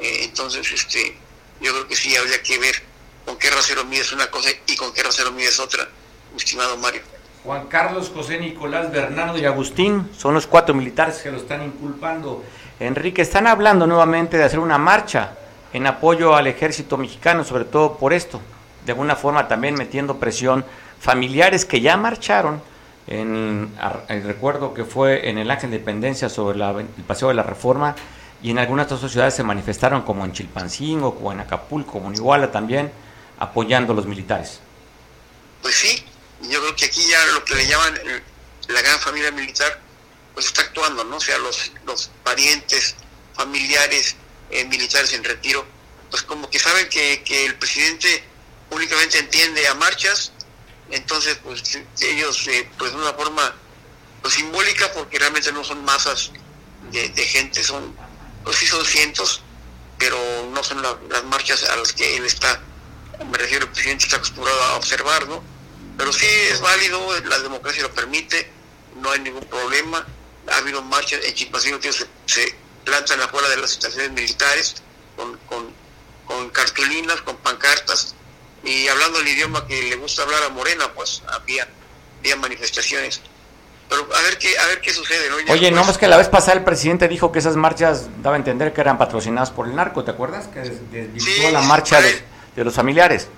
eh, 0.00 0.20
entonces 0.24 0.70
este 0.72 1.16
yo 1.60 1.72
creo 1.72 1.88
que 1.88 1.96
sí 1.96 2.16
habría 2.16 2.42
que 2.42 2.58
ver 2.58 2.74
con 3.24 3.36
qué 3.36 3.50
rasero 3.50 3.84
mides 3.84 4.12
una 4.12 4.30
cosa 4.30 4.50
y 4.66 4.76
con 4.76 4.92
qué 4.92 5.02
rasero 5.02 5.32
mides 5.32 5.58
otra, 5.58 5.88
estimado 6.36 6.76
Mario. 6.76 7.02
Juan 7.44 7.66
Carlos, 7.66 8.10
José 8.14 8.38
Nicolás, 8.38 8.90
Bernardo 8.92 9.38
y 9.38 9.44
Agustín 9.44 10.08
son 10.16 10.34
los 10.34 10.46
cuatro 10.46 10.74
militares 10.74 11.18
que 11.18 11.30
lo 11.30 11.38
están 11.38 11.62
inculpando. 11.62 12.44
Enrique, 12.80 13.22
están 13.22 13.46
hablando 13.46 13.86
nuevamente 13.86 14.36
de 14.36 14.44
hacer 14.44 14.58
una 14.58 14.78
marcha 14.78 15.36
en 15.72 15.86
apoyo 15.86 16.34
al 16.34 16.46
ejército 16.46 16.96
mexicano, 16.96 17.44
sobre 17.44 17.64
todo 17.64 17.96
por 17.96 18.12
esto, 18.12 18.40
de 18.84 18.92
alguna 18.92 19.16
forma 19.16 19.48
también 19.48 19.74
metiendo 19.74 20.18
presión 20.18 20.64
familiares 21.00 21.64
que 21.64 21.80
ya 21.80 21.96
marcharon, 21.96 22.62
en, 23.08 23.74
el 24.08 24.22
recuerdo 24.22 24.74
que 24.74 24.84
fue 24.84 25.28
en 25.28 25.38
el 25.38 25.50
Ángel 25.50 25.70
de 25.70 25.76
Independencia 25.76 26.28
sobre 26.28 26.58
el 26.58 27.04
Paseo 27.06 27.28
de 27.28 27.34
la 27.34 27.42
Reforma, 27.42 27.96
y 28.42 28.50
en 28.50 28.58
algunas 28.58 28.90
otras 28.92 29.10
ciudades 29.10 29.34
se 29.34 29.42
manifestaron, 29.42 30.02
como 30.02 30.24
en 30.24 30.32
Chilpancingo, 30.32 31.14
como 31.14 31.32
en 31.32 31.40
Acapulco, 31.40 31.92
como 31.92 32.08
en 32.08 32.14
Iguala 32.14 32.52
también, 32.52 32.92
apoyando 33.38 33.92
a 33.92 33.96
los 33.96 34.06
militares. 34.06 34.60
Pues 35.62 35.74
sí, 35.74 36.04
yo 36.42 36.60
creo 36.60 36.76
que 36.76 36.84
aquí 36.84 37.04
ya 37.08 37.24
lo 37.34 37.44
que 37.44 37.54
le 37.56 37.66
llaman 37.66 37.98
la 38.68 38.82
gran 38.82 38.98
familia 39.00 39.32
militar, 39.32 39.80
pues 40.34 40.46
está 40.46 40.62
actuando, 40.62 41.02
¿no? 41.04 41.16
O 41.16 41.20
sea, 41.20 41.38
los, 41.38 41.72
los 41.84 42.10
parientes, 42.22 42.94
familiares, 43.34 44.16
eh, 44.50 44.64
militares 44.66 45.12
en 45.14 45.24
retiro, 45.24 45.64
pues 46.10 46.22
como 46.22 46.48
que 46.48 46.58
saben 46.58 46.88
que, 46.88 47.22
que 47.24 47.46
el 47.46 47.56
presidente 47.56 48.22
únicamente 48.70 49.18
entiende 49.18 49.66
a 49.66 49.74
marchas, 49.74 50.32
entonces 50.90 51.38
pues 51.42 51.62
ellos 52.00 52.46
eh, 52.48 52.68
pues 52.78 52.92
de 52.92 52.98
una 52.98 53.12
forma 53.12 53.54
pues, 54.22 54.34
simbólica 54.34 54.92
porque 54.92 55.18
realmente 55.18 55.52
no 55.52 55.64
son 55.64 55.84
masas 55.84 56.32
de, 56.90 57.08
gente 57.24 57.62
son 57.62 57.94
pues 58.44 58.56
sí 58.56 58.66
son 58.66 58.84
cientos 58.84 59.42
pero 59.98 60.16
no 60.52 60.62
son 60.62 60.80
las 60.82 61.24
marchas 61.24 61.64
a 61.64 61.76
las 61.76 61.92
que 61.92 62.16
él 62.16 62.24
está 62.24 62.60
me 63.26 63.38
refiero, 63.38 63.64
el 63.64 63.70
presidente 63.70 64.04
está 64.04 64.16
acostumbrado 64.16 64.62
a 64.62 64.76
observar, 64.76 65.26
¿no? 65.28 65.42
Pero 65.96 66.12
sí 66.12 66.26
es 66.26 66.60
válido, 66.60 67.20
la 67.22 67.38
democracia 67.40 67.82
lo 67.82 67.92
permite, 67.92 68.50
no 68.96 69.10
hay 69.10 69.20
ningún 69.20 69.44
problema. 69.44 70.06
Ha 70.50 70.56
habido 70.58 70.82
marchas, 70.82 71.20
en 71.24 71.34
Chilpancingo 71.34 71.80
se, 71.82 72.06
se 72.26 72.54
lanzan 72.86 73.20
afuera 73.20 73.48
de 73.48 73.56
las 73.56 73.72
estaciones 73.72 74.12
militares 74.12 74.76
con, 75.16 75.38
con 76.26 76.50
cartulinas, 76.50 77.20
con 77.22 77.36
pancartas, 77.38 78.14
y 78.64 78.88
hablando 78.88 79.20
el 79.20 79.28
idioma 79.28 79.66
que 79.66 79.82
le 79.82 79.96
gusta 79.96 80.22
hablar 80.22 80.42
a 80.44 80.48
Morena, 80.50 80.92
pues 80.94 81.22
había, 81.28 81.68
había 82.20 82.36
manifestaciones. 82.36 83.20
Pero 83.88 84.06
a 84.14 84.20
ver 84.22 84.36
qué, 84.38 84.58
a 84.58 84.66
ver 84.66 84.80
qué 84.82 84.92
sucede. 84.92 85.30
¿no? 85.30 85.52
Oye, 85.52 85.70
no 85.70 85.82
más 85.84 85.96
que 85.96 86.06
la 86.08 86.18
vez 86.18 86.28
pasada 86.28 86.58
el 86.58 86.64
presidente 86.64 87.08
dijo 87.08 87.32
que 87.32 87.38
esas 87.38 87.56
marchas 87.56 88.08
daba 88.22 88.36
a 88.36 88.38
entender 88.38 88.72
que 88.74 88.80
eran 88.82 88.98
patrocinadas 88.98 89.50
por 89.50 89.66
el 89.66 89.74
narco, 89.74 90.04
¿te 90.04 90.10
acuerdas? 90.10 90.46
Que 90.48 90.60
des- 90.60 90.90
desvirtuó 90.92 91.46
Sí, 91.46 91.52
la 91.52 91.62
marcha 91.62 92.00
de, 92.02 92.22
de 92.54 92.64
los 92.64 92.74
familiares. 92.74 93.28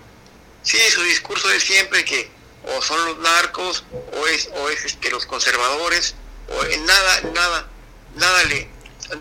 Sí, 0.62 0.78
su 0.90 1.02
discurso 1.04 1.48
es 1.52 1.62
siempre 1.62 2.04
que 2.04 2.30
o 2.76 2.82
son 2.82 3.02
los 3.06 3.18
narcos 3.18 3.84
o 3.92 4.26
es 4.26 4.50
o 4.56 4.68
es 4.68 4.84
este, 4.84 5.08
los 5.10 5.24
conservadores 5.24 6.14
o 6.48 6.64
en 6.64 6.84
nada 6.84 7.20
nada 7.32 7.68
nada 8.16 8.44
le 8.44 8.68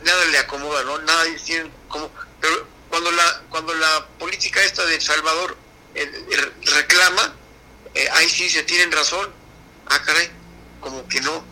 nada 0.04 0.26
le 0.26 0.38
acomoda, 0.40 0.84
no 0.84 0.98
nada 1.00 1.24
tienen 1.46 1.72
como 1.88 2.10
pero 2.42 2.68
cuando 2.90 3.12
la 3.12 3.42
cuando 3.50 3.74
la 3.76 4.06
política 4.18 4.62
esta 4.64 4.84
de 4.86 4.96
El 4.96 5.02
Salvador 5.02 5.52
eh, 5.52 5.56
eh, 5.56 5.69
reclama 6.76 7.34
eh, 7.96 8.08
ahí 8.14 8.30
sí 8.30 8.50
se 8.50 8.64
tienen 8.64 8.92
razón. 8.92 9.28
Ah, 9.88 10.00
caray, 10.06 10.30
como 10.80 11.08
que 11.08 11.20
no 11.22 11.44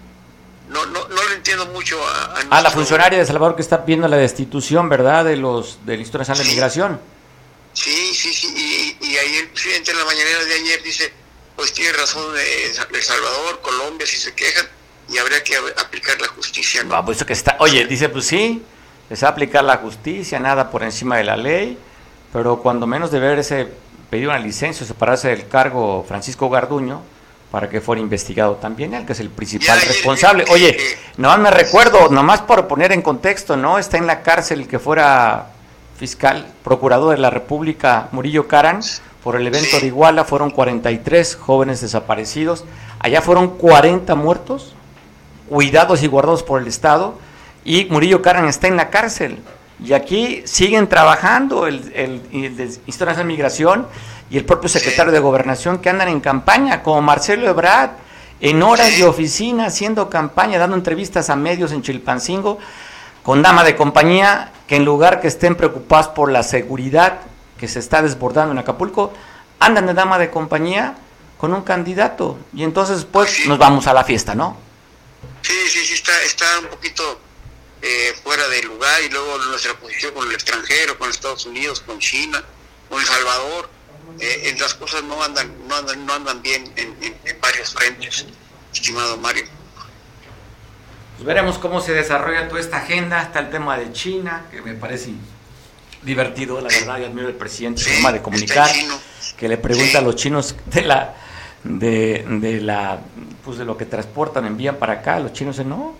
no 0.69 0.85
no 0.85 1.07
no 1.07 1.23
lo 1.23 1.31
entiendo 1.33 1.65
mucho 1.67 1.97
a, 2.07 2.25
a 2.25 2.43
Ah, 2.51 2.61
la 2.61 2.71
funcionaria 2.71 3.17
de 3.17 3.25
Salvador 3.25 3.55
que 3.55 3.61
está 3.61 3.83
pidiendo 3.85 4.07
la 4.07 4.17
destitución, 4.17 4.89
¿verdad? 4.89 5.25
De 5.25 5.35
los 5.35 5.79
del 5.85 5.99
Instituto 5.99 6.19
Nacional 6.19 6.43
de. 6.43 6.49
Migración. 6.51 7.01
Sí, 7.73 8.13
sí, 8.15 8.33
sí, 8.33 8.53
y, 9.01 9.05
y 9.05 9.17
ahí 9.17 9.35
el 9.37 9.49
presidente 9.49 9.91
en 9.91 9.99
la 9.99 10.05
mañanera 10.05 10.45
de 10.45 10.53
ayer 10.53 10.81
dice, 10.81 11.13
pues 11.55 11.73
tiene 11.73 11.93
razón 11.93 12.33
eh, 12.35 12.71
El 12.91 13.03
Salvador, 13.03 13.61
Colombia, 13.61 14.07
si 14.07 14.17
se 14.17 14.33
quejan, 14.33 14.67
y 15.09 15.17
habría 15.19 15.43
que 15.43 15.55
aplicar 15.57 16.19
la 16.19 16.27
justicia. 16.27 16.83
¿no? 16.83 16.95
Ah, 16.95 17.05
pues 17.05 17.17
eso 17.17 17.25
que 17.27 17.33
está. 17.33 17.55
Oye, 17.59 17.85
dice, 17.85 18.09
pues 18.09 18.25
sí, 18.25 18.63
les 19.09 19.23
va 19.23 19.27
a 19.27 19.31
aplicar 19.31 19.63
la 19.63 19.77
justicia, 19.77 20.39
nada 20.39 20.71
por 20.71 20.81
encima 20.83 21.17
de 21.17 21.23
la 21.23 21.37
ley, 21.37 21.77
pero 22.33 22.61
cuando 22.63 22.87
menos 22.87 23.11
debe 23.11 23.27
haberse 23.27 23.71
pedido 24.09 24.29
una 24.29 24.39
licencia 24.39 24.83
o 24.83 24.87
separarse 24.87 25.29
del 25.29 25.47
cargo 25.47 26.05
Francisco 26.07 26.49
Garduño 26.49 27.01
para 27.51 27.69
que 27.69 27.81
fuera 27.81 28.01
investigado 28.01 28.55
también 28.55 28.93
él, 28.93 29.05
que 29.05 29.13
es 29.13 29.19
el 29.19 29.29
principal 29.29 29.79
Ya 29.79 29.87
responsable. 29.87 30.45
Oye, 30.49 30.77
nomás 31.17 31.39
me 31.39 31.51
recuerdo, 31.51 32.09
nomás 32.09 32.41
por 32.41 32.67
poner 32.67 32.91
en 32.91 33.01
contexto, 33.01 33.55
¿no? 33.55 33.79
Está 33.79 33.97
en 33.97 34.07
la 34.07 34.21
cárcel 34.21 34.61
el 34.61 34.67
que 34.67 34.79
fuera 34.79 35.47
fiscal, 35.97 36.45
procurador 36.63 37.11
de 37.11 37.21
la 37.21 37.29
República, 37.29 38.09
Murillo 38.11 38.47
Caran, 38.47 38.81
por 39.23 39.35
el 39.35 39.47
evento 39.47 39.79
de 39.79 39.87
Iguala, 39.87 40.23
fueron 40.23 40.51
43 40.51 41.35
jóvenes 41.35 41.81
desaparecidos, 41.81 42.65
allá 42.99 43.21
fueron 43.21 43.57
40 43.57 44.13
muertos, 44.15 44.75
cuidados 45.49 46.03
y 46.03 46.07
guardados 46.07 46.43
por 46.43 46.61
el 46.61 46.67
Estado, 46.67 47.15
y 47.65 47.85
Murillo 47.85 48.21
Caran 48.21 48.45
está 48.45 48.67
en 48.67 48.77
la 48.77 48.89
cárcel. 48.89 49.39
Y 49.83 49.93
aquí 49.93 50.41
siguen 50.45 50.87
trabajando 50.87 51.67
el, 51.67 51.91
el, 51.93 52.21
el 52.31 52.57
de 52.57 53.23
Migración 53.23 53.87
y 54.29 54.37
el 54.37 54.45
propio 54.45 54.69
secretario 54.69 55.11
de 55.11 55.19
Gobernación 55.19 55.77
que 55.79 55.89
andan 55.89 56.07
en 56.09 56.19
campaña, 56.19 56.81
como 56.81 57.01
Marcelo 57.01 57.47
Ebrard, 57.47 57.91
en 58.39 58.61
horas 58.63 58.97
de 58.97 59.05
oficina 59.05 59.67
haciendo 59.67 60.09
campaña, 60.09 60.59
dando 60.59 60.75
entrevistas 60.75 61.29
a 61.29 61.35
medios 61.35 61.71
en 61.71 61.81
Chilpancingo, 61.81 62.59
con 63.23 63.41
dama 63.41 63.63
de 63.63 63.75
compañía, 63.75 64.51
que 64.67 64.75
en 64.75 64.85
lugar 64.85 65.21
que 65.21 65.27
estén 65.27 65.55
preocupados 65.55 66.07
por 66.09 66.31
la 66.31 66.43
seguridad 66.43 67.19
que 67.59 67.67
se 67.67 67.79
está 67.79 68.01
desbordando 68.01 68.51
en 68.51 68.59
Acapulco, 68.59 69.13
andan 69.59 69.87
de 69.87 69.93
dama 69.93 70.17
de 70.17 70.29
compañía 70.29 70.95
con 71.37 71.53
un 71.53 71.61
candidato. 71.61 72.37
Y 72.53 72.63
entonces, 72.63 73.05
pues, 73.05 73.47
nos 73.47 73.57
vamos 73.57 73.87
a 73.87 73.93
la 73.93 74.03
fiesta, 74.03 74.35
¿no? 74.35 74.57
Sí, 75.41 75.53
sí, 75.67 75.79
sí, 75.85 75.93
está, 75.93 76.11
está 76.23 76.45
un 76.61 76.67
poquito 76.67 77.19
eh, 77.81 78.13
fuera 78.23 78.47
de 78.47 78.63
lugar 78.63 79.01
y 79.03 79.09
luego 79.09 79.37
nuestra 79.49 79.73
posición 79.75 80.13
con 80.13 80.27
el 80.27 80.33
extranjero, 80.33 80.97
con 80.97 81.09
Estados 81.09 81.45
Unidos, 81.45 81.81
con 81.81 81.99
China, 81.99 82.43
con 82.89 82.99
El 82.99 83.05
Salvador, 83.07 83.69
eh, 84.19 84.55
las 84.59 84.73
cosas 84.73 85.03
no 85.03 85.21
andan, 85.23 85.51
no 85.67 85.75
andan, 85.75 86.05
no 86.05 86.13
andan 86.13 86.41
bien 86.41 86.63
en, 86.75 86.95
en- 87.01 87.15
en 87.23 87.41
varios 87.41 87.73
frentes, 87.73 88.25
estimado 88.73 89.17
Mario. 89.17 89.45
Pues 91.17 91.25
veremos 91.25 91.57
cómo 91.57 91.81
se 91.81 91.93
desarrolla 91.93 92.47
toda 92.47 92.61
esta 92.61 92.77
agenda, 92.77 93.21
está 93.23 93.39
el 93.39 93.49
tema 93.49 93.77
de 93.77 93.91
China, 93.91 94.45
que 94.51 94.61
me 94.61 94.73
parece 94.75 95.11
divertido, 96.03 96.61
la 96.61 96.69
verdad, 96.69 96.99
yo 96.99 97.07
admiro 97.07 97.27
al 97.27 97.33
presidente, 97.33 97.81
su 97.81 97.89
Sí, 97.89 97.95
forma 97.95 98.11
de 98.11 98.17
está 98.17 98.23
comunicar, 98.23 98.69
que 99.35 99.47
le 99.47 99.57
pregunta 99.57 99.91
Sí. 99.91 99.97
a 99.97 100.01
los 100.01 100.15
chinos 100.15 100.55
de 100.65 100.81
la 100.83 101.15
de, 101.63 102.23
de 102.39 102.61
la 102.61 102.99
pues 103.43 103.57
de 103.57 103.65
lo 103.65 103.75
que 103.77 103.85
transportan, 103.85 104.45
envían 104.45 104.75
para 104.77 104.93
acá, 104.93 105.19
los 105.19 105.33
chinos 105.33 105.57
dicen, 105.57 105.69
no, 105.69 105.95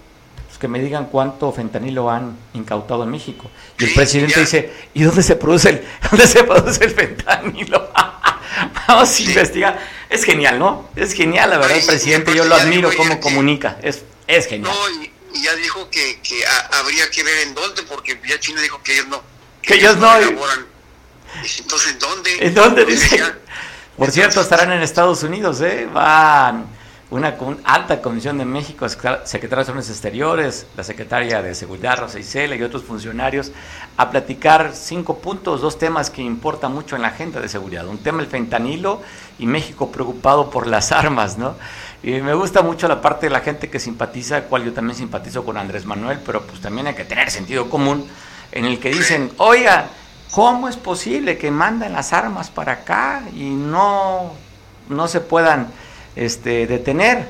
pues 0.57 0.61
que 0.61 0.67
me 0.67 0.79
digan 0.79 1.05
cuánto 1.05 1.51
fentanilo 1.51 2.09
han 2.09 2.35
incautado 2.53 3.03
en 3.03 3.11
México. 3.11 3.49
Y 3.77 3.85
el 3.85 3.93
presidente 3.93 4.33
ya. 4.35 4.41
dice, 4.41 4.73
¿y 4.95 5.03
dónde 5.03 5.21
se 5.21 5.35
produce 5.35 5.69
el, 5.69 5.87
dónde 6.09 6.25
se 6.27 6.43
produce 6.43 6.83
el 6.83 6.91
fentanilo? 6.91 7.91
Vamos 8.87 9.19
a 9.19 9.21
investigar. 9.21 9.79
Es 10.09 10.23
genial, 10.23 10.57
¿no? 10.57 10.89
Es 10.95 11.13
genial, 11.13 11.51
la 11.51 11.59
verdad, 11.59 11.77
el 11.77 11.85
presidente, 11.85 12.33
yo 12.35 12.45
lo 12.45 12.55
admiro 12.55 12.89
cómo 12.97 13.19
comunica. 13.19 13.77
Es, 13.83 14.03
es 14.25 14.47
genial. 14.47 14.73
No, 14.73 15.01
y, 15.03 15.11
y 15.37 15.43
ya 15.43 15.53
dijo 15.55 15.87
que, 15.91 16.19
que 16.21 16.43
ha- 16.45 16.79
habría 16.79 17.07
que 17.11 17.23
ver 17.23 17.47
en 17.47 17.53
dónde, 17.53 17.83
porque 17.83 18.19
ya 18.27 18.39
China 18.39 18.59
dijo 18.61 18.81
que 18.81 18.93
ellos 18.93 19.07
no. 19.09 19.21
Que 19.61 19.75
ellos 19.75 19.97
no, 19.97 20.15
elaboran. 20.15 20.65
Entonces, 21.59 21.91
¿en 21.91 21.99
dónde? 21.99 22.31
¿En 22.47 22.53
dónde 22.55 22.81
Entonces, 22.81 23.11
dice? 23.11 23.17
ya- 23.19 23.37
Por 23.95 24.09
cierto, 24.11 24.41
estarán 24.41 24.71
en 24.71 24.81
Estados 24.81 25.21
Unidos, 25.21 25.61
¿eh? 25.61 25.87
Van 25.93 26.65
una 27.09 27.35
alta 27.63 28.01
comisión 28.01 28.37
de 28.37 28.43
México, 28.43 28.87
secretaria 28.89 29.39
de 29.39 29.47
Relaciones 29.47 29.89
Exteriores, 29.89 30.67
la 30.75 30.83
secretaria 30.83 31.41
de 31.41 31.55
Seguridad, 31.55 31.99
Rosa 31.99 32.19
Isela, 32.19 32.55
y 32.55 32.63
otros 32.63 32.83
funcionarios, 32.83 33.53
a 33.95 34.09
platicar 34.09 34.71
cinco 34.73 35.19
puntos, 35.19 35.61
dos 35.61 35.77
temas 35.77 36.09
que 36.09 36.21
importan 36.21 36.73
mucho 36.73 36.97
en 36.97 37.03
la 37.03 37.09
agenda 37.09 37.39
de 37.39 37.47
seguridad. 37.47 37.87
Un 37.87 37.99
tema 37.99 38.21
el 38.21 38.27
fentanilo 38.27 39.01
y 39.39 39.45
México 39.45 39.89
preocupado 39.89 40.49
por 40.49 40.67
las 40.67 40.91
armas, 40.91 41.37
¿no? 41.37 41.55
Y 42.03 42.11
me 42.21 42.33
gusta 42.33 42.61
mucho 42.61 42.89
la 42.89 43.01
parte 43.01 43.27
de 43.27 43.29
la 43.31 43.39
gente 43.39 43.69
que 43.69 43.79
simpatiza, 43.79 44.43
cual 44.43 44.65
yo 44.65 44.73
también 44.73 44.97
simpatizo 44.97 45.45
con 45.45 45.55
Andrés 45.57 45.85
Manuel, 45.85 46.19
pero 46.25 46.41
pues 46.41 46.59
también 46.59 46.87
hay 46.87 46.95
que 46.95 47.05
tener 47.05 47.31
sentido 47.31 47.69
común, 47.69 48.05
en 48.51 48.65
el 48.65 48.79
que 48.79 48.89
dicen, 48.89 49.31
oiga, 49.37 49.87
¿cómo 50.31 50.67
es 50.67 50.75
posible 50.75 51.37
que 51.37 51.51
mandan 51.51 51.93
las 51.93 52.11
armas 52.11 52.49
para 52.49 52.73
acá 52.73 53.23
y 53.33 53.45
no, 53.45 54.33
no 54.89 55.07
se 55.07 55.21
puedan 55.21 55.67
este, 56.17 56.67
detener? 56.67 57.29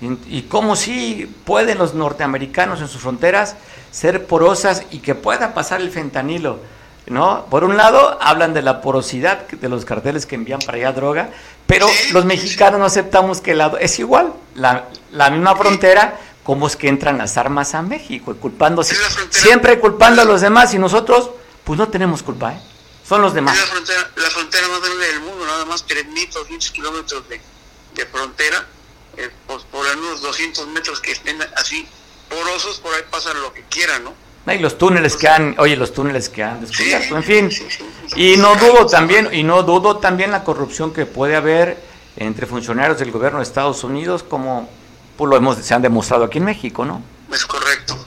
Y, 0.00 0.38
y 0.38 0.42
cómo 0.42 0.76
sí 0.76 1.32
pueden 1.44 1.78
los 1.78 1.94
norteamericanos 1.94 2.80
en 2.80 2.88
sus 2.88 3.02
fronteras 3.02 3.56
ser 3.90 4.26
porosas 4.26 4.84
y 4.90 5.00
que 5.00 5.14
pueda 5.14 5.54
pasar 5.54 5.80
el 5.80 5.90
fentanilo. 5.90 6.60
¿No? 7.06 7.46
Por 7.46 7.64
un 7.64 7.78
lado, 7.78 8.18
hablan 8.20 8.52
de 8.52 8.60
la 8.60 8.82
porosidad 8.82 9.48
de 9.48 9.68
los 9.70 9.86
carteles 9.86 10.26
que 10.26 10.34
envían 10.34 10.60
para 10.60 10.76
allá 10.76 10.92
droga, 10.92 11.30
pero 11.66 11.86
los 12.12 12.26
mexicanos 12.26 12.78
no 12.78 12.84
aceptamos 12.84 13.40
que 13.40 13.54
la, 13.54 13.72
es 13.80 13.98
igual, 13.98 14.34
la, 14.54 14.88
la 15.10 15.30
misma 15.30 15.56
frontera, 15.56 16.18
como 16.44 16.66
es 16.66 16.76
que 16.76 16.88
entran 16.88 17.16
las 17.16 17.38
armas 17.38 17.74
a 17.74 17.80
México, 17.80 18.36
culpándose, 18.36 18.94
siempre 19.30 19.80
culpando 19.80 20.20
a 20.20 20.26
los 20.26 20.42
demás 20.42 20.74
y 20.74 20.78
nosotros, 20.78 21.30
pues 21.64 21.78
no 21.78 21.88
tenemos 21.88 22.22
culpa, 22.22 22.52
¿eh? 22.52 22.60
Son 23.08 23.22
los 23.22 23.32
demás. 23.32 23.54
Es 23.56 23.60
la 23.62 23.66
frontera, 23.68 24.10
la 24.16 24.30
frontera 24.30 24.68
más 24.68 24.80
grande 24.82 25.06
del 25.06 25.20
mundo, 25.20 25.46
nada 25.46 25.64
más 25.64 25.86
3.200 25.86 26.72
kilómetros 26.72 27.26
de, 27.30 27.40
de 27.98 28.06
frontera, 28.06 28.64
eh, 29.16 29.28
pues 29.46 29.64
por 29.64 29.84
unos 29.84 30.22
200 30.22 30.68
metros 30.68 31.00
que 31.00 31.12
estén 31.12 31.36
así 31.56 31.86
porosos, 32.30 32.78
por 32.78 32.94
ahí 32.94 33.02
pasan 33.10 33.40
lo 33.42 33.52
que 33.52 33.62
quieran, 33.64 34.04
¿no? 34.04 34.14
Y 34.52 34.58
los 34.60 34.78
túneles 34.78 35.16
que 35.16 35.28
han, 35.28 35.56
oye, 35.58 35.76
los 35.76 35.92
túneles 35.92 36.30
que 36.30 36.42
han 36.42 36.62
descubierto, 36.62 37.16
en 37.16 37.22
fin. 37.22 37.50
Y 38.16 38.38
no 38.38 38.54
dudo 38.56 38.86
también, 38.86 39.28
y 39.32 39.42
no 39.42 39.62
dudo 39.62 39.98
también 39.98 40.30
la 40.30 40.42
corrupción 40.42 40.94
que 40.94 41.04
puede 41.04 41.36
haber 41.36 41.76
entre 42.16 42.46
funcionarios 42.46 42.98
del 42.98 43.10
gobierno 43.10 43.40
de 43.40 43.44
Estados 43.44 43.84
Unidos, 43.84 44.22
como 44.22 44.70
pues, 45.18 45.28
lo 45.28 45.36
hemos, 45.36 45.58
se 45.58 45.74
han 45.74 45.82
demostrado 45.82 46.24
aquí 46.24 46.38
en 46.38 46.44
México, 46.44 46.84
¿no? 46.86 47.02
Es 47.30 47.44
correcto. 47.44 47.98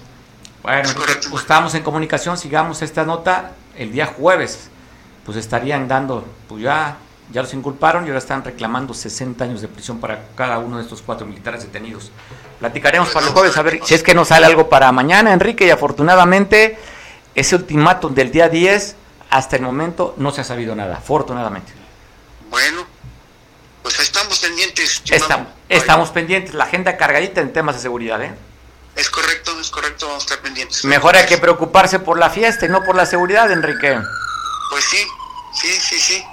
Bueno, 0.63 0.81
Es 0.89 0.93
correcto. 0.95 1.27
pues, 1.29 1.43
estamos 1.43 1.75
en 1.75 1.83
comunicación, 1.83 2.37
sigamos 2.37 2.81
esta 2.81 3.05
nota 3.05 3.51
el 3.77 3.91
día 3.91 4.07
jueves. 4.07 4.69
Pues 5.25 5.37
estarían 5.37 5.87
dando, 5.87 6.25
pues 6.47 6.63
ya, 6.63 6.97
ya 7.31 7.41
los 7.41 7.53
inculparon 7.53 8.05
y 8.05 8.07
ahora 8.07 8.19
están 8.19 8.43
reclamando 8.43 8.93
60 8.93 9.43
años 9.43 9.61
de 9.61 9.67
prisión 9.67 9.99
para 9.99 10.27
cada 10.35 10.59
uno 10.59 10.77
de 10.77 10.83
estos 10.83 11.01
cuatro 11.01 11.25
militares 11.25 11.63
detenidos. 11.63 12.11
Platicaremos 12.59 13.09
para 13.09 13.27
el 13.27 13.33
jueves 13.33 13.57
a 13.57 13.61
ver 13.61 13.79
si 13.83 13.93
es 13.93 14.03
que 14.03 14.13
nos 14.13 14.27
sale 14.27 14.45
algo 14.45 14.69
para 14.69 14.91
mañana, 14.91 15.33
Enrique, 15.33 15.65
y 15.65 15.69
afortunadamente 15.69 16.77
ese 17.33 17.55
ultimátum 17.55 18.13
del 18.13 18.31
día 18.31 18.49
10 18.49 18.95
hasta 19.29 19.55
el 19.55 19.61
momento 19.61 20.13
no 20.17 20.31
se 20.31 20.41
ha 20.41 20.43
sabido 20.43 20.75
nada, 20.75 20.97
afortunadamente. 20.97 21.71
Bueno, 22.49 22.85
pues 23.81 23.99
estamos 23.99 24.39
pendientes. 24.39 25.01
Estamos, 25.09 25.47
estamos 25.69 26.09
pendientes, 26.09 26.53
la 26.53 26.65
agenda 26.65 26.97
cargadita 26.97 27.39
en 27.41 27.53
temas 27.53 27.75
de 27.75 27.81
seguridad, 27.81 28.21
¿eh? 28.21 28.35
Es 28.95 29.09
correcto, 29.09 29.57
es 29.59 29.69
correcto, 29.69 30.05
vamos 30.07 30.23
a 30.23 30.25
estar 30.25 30.39
pendientes. 30.41 30.83
Mejor 30.83 31.15
hay 31.15 31.25
que 31.25 31.37
preocuparse 31.37 31.99
por 31.99 32.19
la 32.19 32.29
fiesta 32.29 32.65
y 32.65 32.69
no 32.69 32.83
por 32.83 32.95
la 32.95 33.05
seguridad, 33.05 33.49
Enrique. 33.49 33.97
Pues 34.69 34.83
sí, 34.83 35.07
sí, 35.53 35.69
sí, 35.79 35.99
sí. 35.99 36.23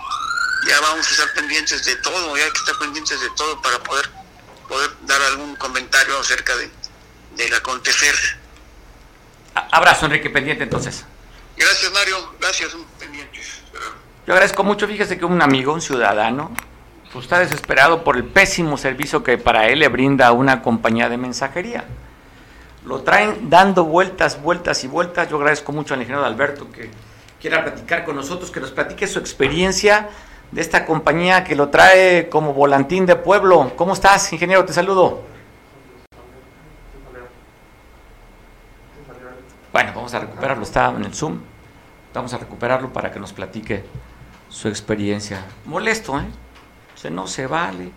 Ya 0.67 0.81
vamos 0.81 1.07
a 1.07 1.11
estar 1.11 1.33
pendientes 1.35 1.85
de 1.85 1.97
todo, 1.97 2.37
ya 2.37 2.45
hay 2.45 2.51
que 2.51 2.59
estar 2.59 2.79
pendientes 2.79 3.21
de 3.21 3.29
todo 3.37 3.61
para 3.63 3.79
poder, 3.81 4.09
poder 4.69 4.91
dar 5.03 5.21
algún 5.23 5.57
comentario 5.57 6.19
acerca 6.19 6.57
de, 6.57 6.71
del 7.37 7.55
acontecer. 7.55 8.15
Abrazo, 9.73 10.07
Enrique, 10.07 10.31
pendiente 10.31 10.65
entonces. 10.65 11.05
Gracias, 11.57 11.93
Mario. 11.93 12.35
Gracias, 12.41 12.77
pendientes. 12.99 13.61
Yo 14.27 14.33
agradezco 14.33 14.63
mucho, 14.63 14.87
fíjese 14.87 15.19
que 15.19 15.25
un 15.25 15.41
amigo, 15.43 15.73
un 15.73 15.81
ciudadano, 15.81 16.55
pues 17.13 17.25
está 17.25 17.39
desesperado 17.39 18.05
por 18.05 18.17
el 18.17 18.25
pésimo 18.25 18.77
servicio 18.77 19.23
que 19.23 19.39
para 19.39 19.69
él 19.69 19.81
le 19.81 19.89
brinda 19.89 20.33
una 20.33 20.63
compañía 20.63 21.09
de 21.09 21.17
mensajería. 21.17 21.85
Lo 22.85 23.03
traen 23.03 23.51
dando 23.51 23.85
vueltas, 23.85 24.41
vueltas 24.41 24.85
y 24.85 24.87
vueltas. 24.87 25.29
Yo 25.29 25.37
agradezco 25.37 25.73
mucho 25.73 25.95
al 25.95 26.01
ingeniero 26.01 26.25
Alberto 26.25 26.71
que 26.71 26.91
quiera 27.41 27.65
platicar 27.65 28.05
con 28.05 28.17
nosotros, 28.17 28.51
que 28.51 28.61
nos 28.61 28.71
platique 28.71 29.07
su 29.07 29.19
experiencia 29.19 30.11
de 30.51 30.61
esta 30.61 30.87
compañía 30.87 31.45
que 31.45 31.55
lo 31.55 31.69
trae 31.69 32.29
como 32.29 32.55
volantín 32.55 33.07
de 33.07 33.17
pueblo. 33.17 33.73
¿Cómo 33.77 33.93
estás, 33.93 34.33
ingeniero? 34.33 34.65
Te 34.65 34.73
saludo. 34.73 35.23
Bueno, 39.73 39.93
vamos 39.95 40.15
a 40.15 40.21
recuperarlo, 40.21 40.63
está 40.63 40.89
en 40.91 41.05
el 41.05 41.15
Zoom. 41.15 41.41
Vamos 42.15 42.33
a 42.33 42.39
recuperarlo 42.39 42.93
para 42.93 43.13
que 43.13 43.21
nos 43.21 43.33
platique 43.33 43.85
su 44.49 44.69
experiencia. 44.69 45.45
Molesto, 45.67 46.19
¿eh? 46.19 46.25
O 47.05 47.11
no 47.11 47.27
se 47.27 47.47
vale. 47.47 47.93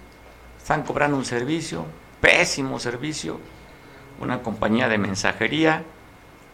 Están 0.57 0.83
cobrando 0.83 1.17
un 1.17 1.25
servicio, 1.25 1.85
pésimo 2.19 2.77
servicio. 2.79 3.39
Una 4.19 4.43
compañía 4.43 4.89
de 4.89 4.97
mensajería. 4.97 5.83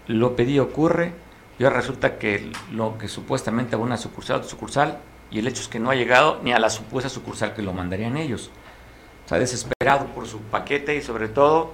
Lo 0.06 0.36
pedí 0.36 0.60
ocurre. 0.60 1.14
Y 1.60 1.64
ahora 1.64 1.78
resulta 1.78 2.20
que 2.20 2.52
lo 2.72 2.98
que 3.00 3.08
supuestamente 3.08 3.76
una 3.76 3.98
sucursal, 3.98 4.46
sucursal, 4.46 5.00
y 5.32 5.40
el 5.40 5.48
hecho 5.48 5.62
es 5.62 5.68
que 5.68 5.80
no 5.80 5.90
ha 5.90 5.96
llegado 5.96 6.40
ni 6.44 6.54
a 6.54 6.60
la 6.60 6.70
supuesta 6.70 7.10
sucursal 7.10 7.54
que 7.54 7.62
lo 7.62 7.74
mandarían 7.74 8.18
ellos. 8.18 8.52
Está 9.26 9.40
desesperado 9.40 10.06
por 10.08 10.28
su 10.28 10.40
paquete 10.40 10.96
y 10.96 11.02
sobre 11.02 11.28
todo, 11.28 11.74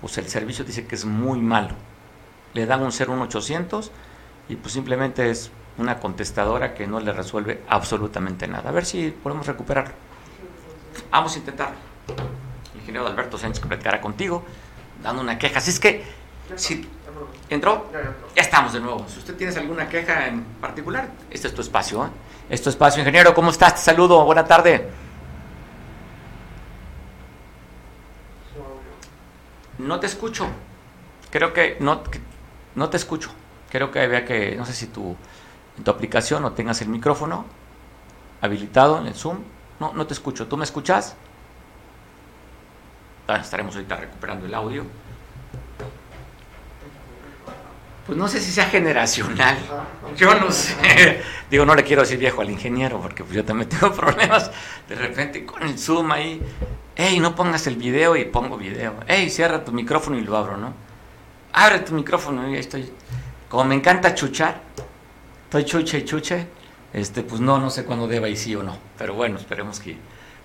pues 0.00 0.18
el 0.18 0.28
servicio 0.28 0.64
dice 0.64 0.86
que 0.86 0.94
es 0.94 1.04
muy 1.04 1.40
malo. 1.40 1.74
Le 2.52 2.66
dan 2.66 2.82
un 2.82 2.90
01800 2.90 3.90
y 4.48 4.56
pues 4.56 4.74
simplemente 4.74 5.30
es 5.30 5.50
una 5.78 5.98
contestadora 5.98 6.74
que 6.74 6.86
no 6.86 7.00
le 7.00 7.12
resuelve 7.12 7.62
absolutamente 7.68 8.46
nada. 8.46 8.68
A 8.68 8.72
ver 8.72 8.84
si 8.84 9.10
podemos 9.10 9.46
recuperarlo. 9.46 9.94
Vamos 11.10 11.34
a 11.34 11.38
intentarlo. 11.38 11.78
El 12.74 12.80
ingeniero 12.80 13.06
Alberto 13.06 13.38
Sánchez 13.38 13.64
platicará 13.64 14.00
contigo, 14.00 14.44
dando 15.02 15.22
una 15.22 15.38
queja. 15.38 15.58
Así 15.58 15.70
es 15.70 15.80
que, 15.80 16.04
si 16.56 16.86
entró, 17.50 17.90
ya 18.34 18.42
estamos 18.42 18.72
de 18.72 18.80
nuevo. 18.80 19.04
Si 19.08 19.18
usted 19.18 19.36
tiene 19.36 19.54
alguna 19.56 19.88
queja 19.88 20.28
en 20.28 20.44
particular, 20.60 21.08
este 21.30 21.48
es 21.48 21.54
tu 21.54 21.60
espacio. 21.60 22.06
¿eh? 22.06 22.08
Este 22.44 22.54
es 22.54 22.62
tu 22.62 22.70
espacio, 22.70 23.00
ingeniero. 23.00 23.34
¿Cómo 23.34 23.50
estás? 23.50 23.74
Te 23.74 23.80
saludo. 23.80 24.24
Buena 24.24 24.44
tarde. 24.44 24.88
No 29.78 29.98
te 29.98 30.06
escucho. 30.06 30.46
Creo 31.30 31.52
que 31.52 31.76
no, 31.80 32.02
no 32.74 32.88
te 32.88 32.96
escucho. 32.96 33.30
Creo 33.70 33.90
que 33.90 34.00
había 34.00 34.24
que, 34.24 34.56
no 34.56 34.64
sé 34.66 34.72
si 34.72 34.88
tu, 34.88 35.16
en 35.76 35.84
tu 35.84 35.90
aplicación 35.90 36.44
o 36.44 36.52
tengas 36.52 36.80
el 36.82 36.88
micrófono 36.88 37.46
habilitado 38.40 38.98
en 38.98 39.06
el 39.06 39.14
Zoom. 39.14 39.38
No, 39.78 39.92
no 39.92 40.06
te 40.06 40.14
escucho. 40.14 40.46
¿Tú 40.46 40.56
me 40.56 40.64
escuchas? 40.64 41.16
Ah, 43.28 43.36
estaremos 43.36 43.74
ahorita 43.76 43.96
recuperando 43.96 44.46
el 44.46 44.54
audio. 44.54 44.84
Pues 48.10 48.18
no 48.18 48.26
sé 48.26 48.40
si 48.40 48.50
sea 48.50 48.64
generacional. 48.64 49.56
Yo 50.16 50.34
no 50.34 50.50
sé. 50.50 51.22
Digo, 51.48 51.64
no 51.64 51.76
le 51.76 51.84
quiero 51.84 52.02
decir 52.02 52.18
viejo 52.18 52.40
al 52.40 52.50
ingeniero, 52.50 53.00
porque 53.00 53.22
pues 53.22 53.36
yo 53.36 53.44
también 53.44 53.68
tengo 53.68 53.92
problemas 53.94 54.50
de 54.88 54.96
repente 54.96 55.46
con 55.46 55.62
el 55.62 55.78
Zoom 55.78 56.10
ahí. 56.10 56.42
Ey, 56.96 57.20
no 57.20 57.36
pongas 57.36 57.68
el 57.68 57.76
video 57.76 58.16
y 58.16 58.24
pongo 58.24 58.56
video. 58.56 58.94
Ey, 59.06 59.30
cierra 59.30 59.64
tu 59.64 59.70
micrófono 59.70 60.18
y 60.18 60.22
lo 60.22 60.36
abro, 60.36 60.56
¿no? 60.56 60.72
Abre 61.52 61.78
tu 61.78 61.94
micrófono 61.94 62.50
y 62.50 62.54
ahí 62.54 62.58
estoy. 62.58 62.90
Como 63.48 63.62
me 63.62 63.76
encanta 63.76 64.12
chuchar, 64.12 64.60
estoy 65.44 65.64
chuche 65.64 65.98
y 65.98 66.04
chuche, 66.04 66.48
este, 66.92 67.22
pues 67.22 67.40
no, 67.40 67.58
no 67.58 67.70
sé 67.70 67.84
cuándo 67.84 68.08
deba 68.08 68.28
y 68.28 68.34
sí 68.34 68.56
o 68.56 68.64
no. 68.64 68.76
Pero 68.98 69.14
bueno, 69.14 69.38
esperemos 69.38 69.78
que 69.78 69.96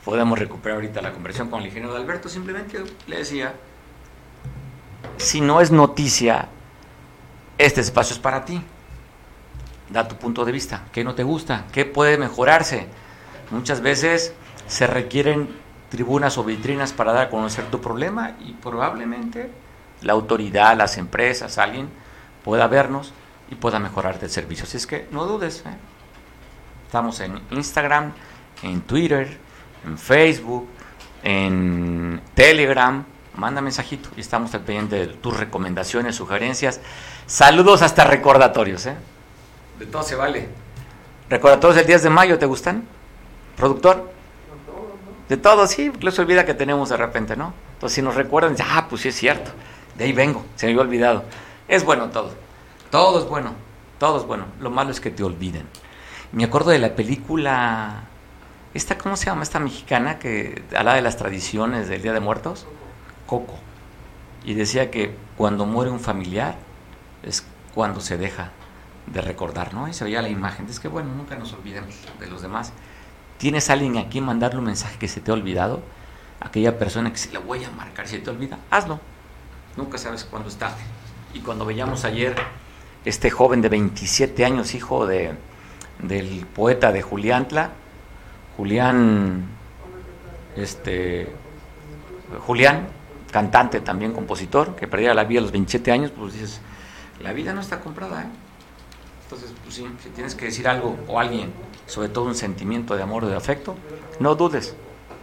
podamos 0.03 0.37
recuperar 0.37 0.75
ahorita 0.75 1.01
la 1.01 1.13
conversación 1.13 1.49
con 1.49 1.61
el 1.61 1.65
ingeniero 1.65 1.95
de 1.95 2.01
Alberto. 2.01 2.29
Simplemente 2.29 2.83
le 3.07 3.17
decía, 3.17 3.55
si 5.17 5.41
no 5.41 5.61
es 5.61 5.71
noticia, 5.71 6.49
este 7.57 7.81
espacio 7.81 8.13
es 8.13 8.19
para 8.19 8.45
ti. 8.45 8.61
Da 9.89 10.07
tu 10.07 10.15
punto 10.15 10.43
de 10.45 10.51
vista. 10.51 10.85
¿Qué 10.91 11.03
no 11.03 11.15
te 11.15 11.23
gusta? 11.23 11.65
¿Qué 11.71 11.85
puede 11.85 12.17
mejorarse? 12.17 12.87
Muchas 13.51 13.81
veces 13.81 14.33
se 14.67 14.87
requieren 14.87 15.49
tribunas 15.89 16.37
o 16.37 16.43
vitrinas 16.43 16.93
para 16.93 17.13
dar 17.13 17.27
a 17.27 17.29
conocer 17.29 17.65
tu 17.65 17.79
problema 17.79 18.35
y 18.39 18.53
probablemente 18.53 19.51
la 20.01 20.13
autoridad, 20.13 20.75
las 20.75 20.97
empresas, 20.97 21.57
alguien 21.57 21.89
pueda 22.43 22.67
vernos 22.67 23.13
y 23.49 23.55
pueda 23.55 23.79
mejorarte 23.79 24.25
el 24.25 24.31
servicio. 24.31 24.65
Así 24.65 24.77
es 24.77 24.87
que 24.87 25.07
no 25.11 25.25
dudes. 25.25 25.63
¿eh? 25.65 25.75
Estamos 26.85 27.19
en 27.19 27.39
Instagram, 27.51 28.13
en 28.63 28.81
Twitter, 28.81 29.37
en 29.85 29.97
Facebook, 29.97 30.67
en 31.23 32.21
Telegram. 32.33 33.03
Manda 33.35 33.61
mensajito 33.61 34.09
y 34.15 34.21
estamos 34.21 34.53
al 34.55 34.65
de 34.65 35.07
tus 35.07 35.37
recomendaciones, 35.37 36.15
sugerencias. 36.15 36.79
Saludos 37.27 37.81
hasta 37.81 38.03
recordatorios. 38.03 38.85
¿eh? 38.85 38.95
De 39.79 39.85
todo 39.85 40.03
se 40.03 40.15
vale. 40.15 40.49
¿Recordatorios 41.29 41.75
del 41.77 41.87
10 41.87 42.03
de 42.03 42.09
mayo 42.09 42.37
te 42.37 42.45
gustan? 42.45 42.87
¿Productor? 43.57 44.11
De 45.27 45.37
todo, 45.37 45.65
sí, 45.65 45.91
no 46.01 46.11
se 46.11 46.21
olvida 46.21 46.45
que 46.45 46.53
tenemos 46.53 46.89
de 46.89 46.97
repente, 46.97 47.35
¿no? 47.35 47.51
Entonces 47.73 47.95
si 47.95 48.01
nos 48.03 48.13
recuerdan, 48.13 48.55
ah, 48.63 48.85
pues 48.87 49.01
sí 49.01 49.09
es 49.09 49.15
cierto, 49.15 49.49
de 49.97 50.05
ahí 50.05 50.13
vengo, 50.13 50.45
se 50.55 50.67
me 50.67 50.73
había 50.73 50.83
olvidado. 50.83 51.23
Es 51.67 51.83
bueno 51.83 52.09
todo. 52.09 52.31
Todo 52.91 53.19
es 53.19 53.25
bueno. 53.25 53.53
Todo 53.97 54.19
es 54.19 54.25
bueno. 54.25 54.45
Lo 54.59 54.69
malo 54.69 54.91
es 54.91 54.99
que 54.99 55.09
te 55.09 55.23
olviden. 55.23 55.65
Me 56.31 56.43
acuerdo 56.43 56.69
de 56.69 56.79
la 56.79 56.95
película. 56.95 58.03
Esta, 58.75 58.97
¿cómo 58.97 59.15
se 59.15 59.25
llama? 59.25 59.41
Esta 59.41 59.59
mexicana 59.59 60.19
que 60.19 60.63
habla 60.77 60.93
de 60.93 61.01
las 61.01 61.17
tradiciones 61.17 61.87
del 61.87 62.03
Día 62.03 62.13
de 62.13 62.19
Muertos. 62.19 62.67
Coco. 63.25 63.55
Y 64.43 64.53
decía 64.53 64.91
que 64.91 65.15
cuando 65.37 65.65
muere 65.65 65.89
un 65.89 65.99
familiar 65.99 66.55
es 67.25 67.43
cuando 67.73 67.99
se 67.99 68.17
deja 68.17 68.51
de 69.07 69.21
recordar, 69.21 69.73
¿no? 69.73 69.87
Y 69.87 69.93
se 69.93 70.03
veía 70.03 70.21
la 70.21 70.29
imagen. 70.29 70.67
Es 70.67 70.79
que 70.79 70.87
bueno, 70.87 71.13
nunca 71.13 71.35
nos 71.35 71.53
olvidemos 71.53 71.95
de 72.19 72.27
los 72.27 72.41
demás. 72.41 72.71
¿Tienes 73.37 73.69
alguien 73.69 73.97
aquí 73.97 74.21
mandarle 74.21 74.59
un 74.59 74.65
mensaje 74.65 74.97
que 74.97 75.07
se 75.07 75.21
te 75.21 75.31
ha 75.31 75.33
olvidado? 75.33 75.83
Aquella 76.39 76.77
persona 76.77 77.11
que 77.11 77.17
se 77.17 77.31
le 77.31 77.39
voy 77.39 77.63
a 77.63 77.71
marcar, 77.71 78.07
si 78.07 78.19
te 78.19 78.29
olvida, 78.29 78.59
hazlo. 78.71 78.99
Nunca 79.75 79.97
sabes 79.97 80.23
cuándo 80.23 80.49
es 80.49 80.55
tarde. 80.55 80.81
Y 81.33 81.39
cuando 81.39 81.65
veíamos 81.65 82.05
ayer 82.05 82.35
este 83.03 83.29
joven 83.29 83.61
de 83.61 83.69
27 83.69 84.45
años, 84.45 84.73
hijo 84.73 85.05
de, 85.05 85.35
del 86.01 86.45
poeta 86.45 86.91
de 86.91 87.01
Juliantla, 87.01 87.71
Julián, 88.57 89.45
este, 90.55 91.29
Julián, 92.45 92.87
cantante 93.31 93.81
también, 93.81 94.13
compositor, 94.13 94.75
que 94.75 94.87
perdía 94.87 95.13
la 95.13 95.25
vida 95.25 95.39
a 95.39 95.43
los 95.43 95.51
27 95.51 95.91
años, 95.91 96.11
pues 96.17 96.33
dices, 96.33 96.61
la 97.21 97.33
vida 97.33 97.53
no 97.53 97.61
está 97.61 97.79
comprada, 97.79 98.23
¿eh? 98.23 98.27
Entonces, 99.23 99.53
pues 99.63 99.75
sí, 99.75 99.87
si 100.03 100.09
tienes 100.09 100.35
que 100.35 100.45
decir 100.45 100.67
algo 100.67 100.97
o 101.07 101.19
alguien, 101.19 101.51
sobre 101.87 102.09
todo 102.09 102.25
un 102.25 102.35
sentimiento 102.35 102.95
de 102.95 103.01
amor 103.01 103.23
o 103.23 103.27
de 103.27 103.35
afecto, 103.35 103.75
no 104.19 104.35
dudes, 104.35 104.75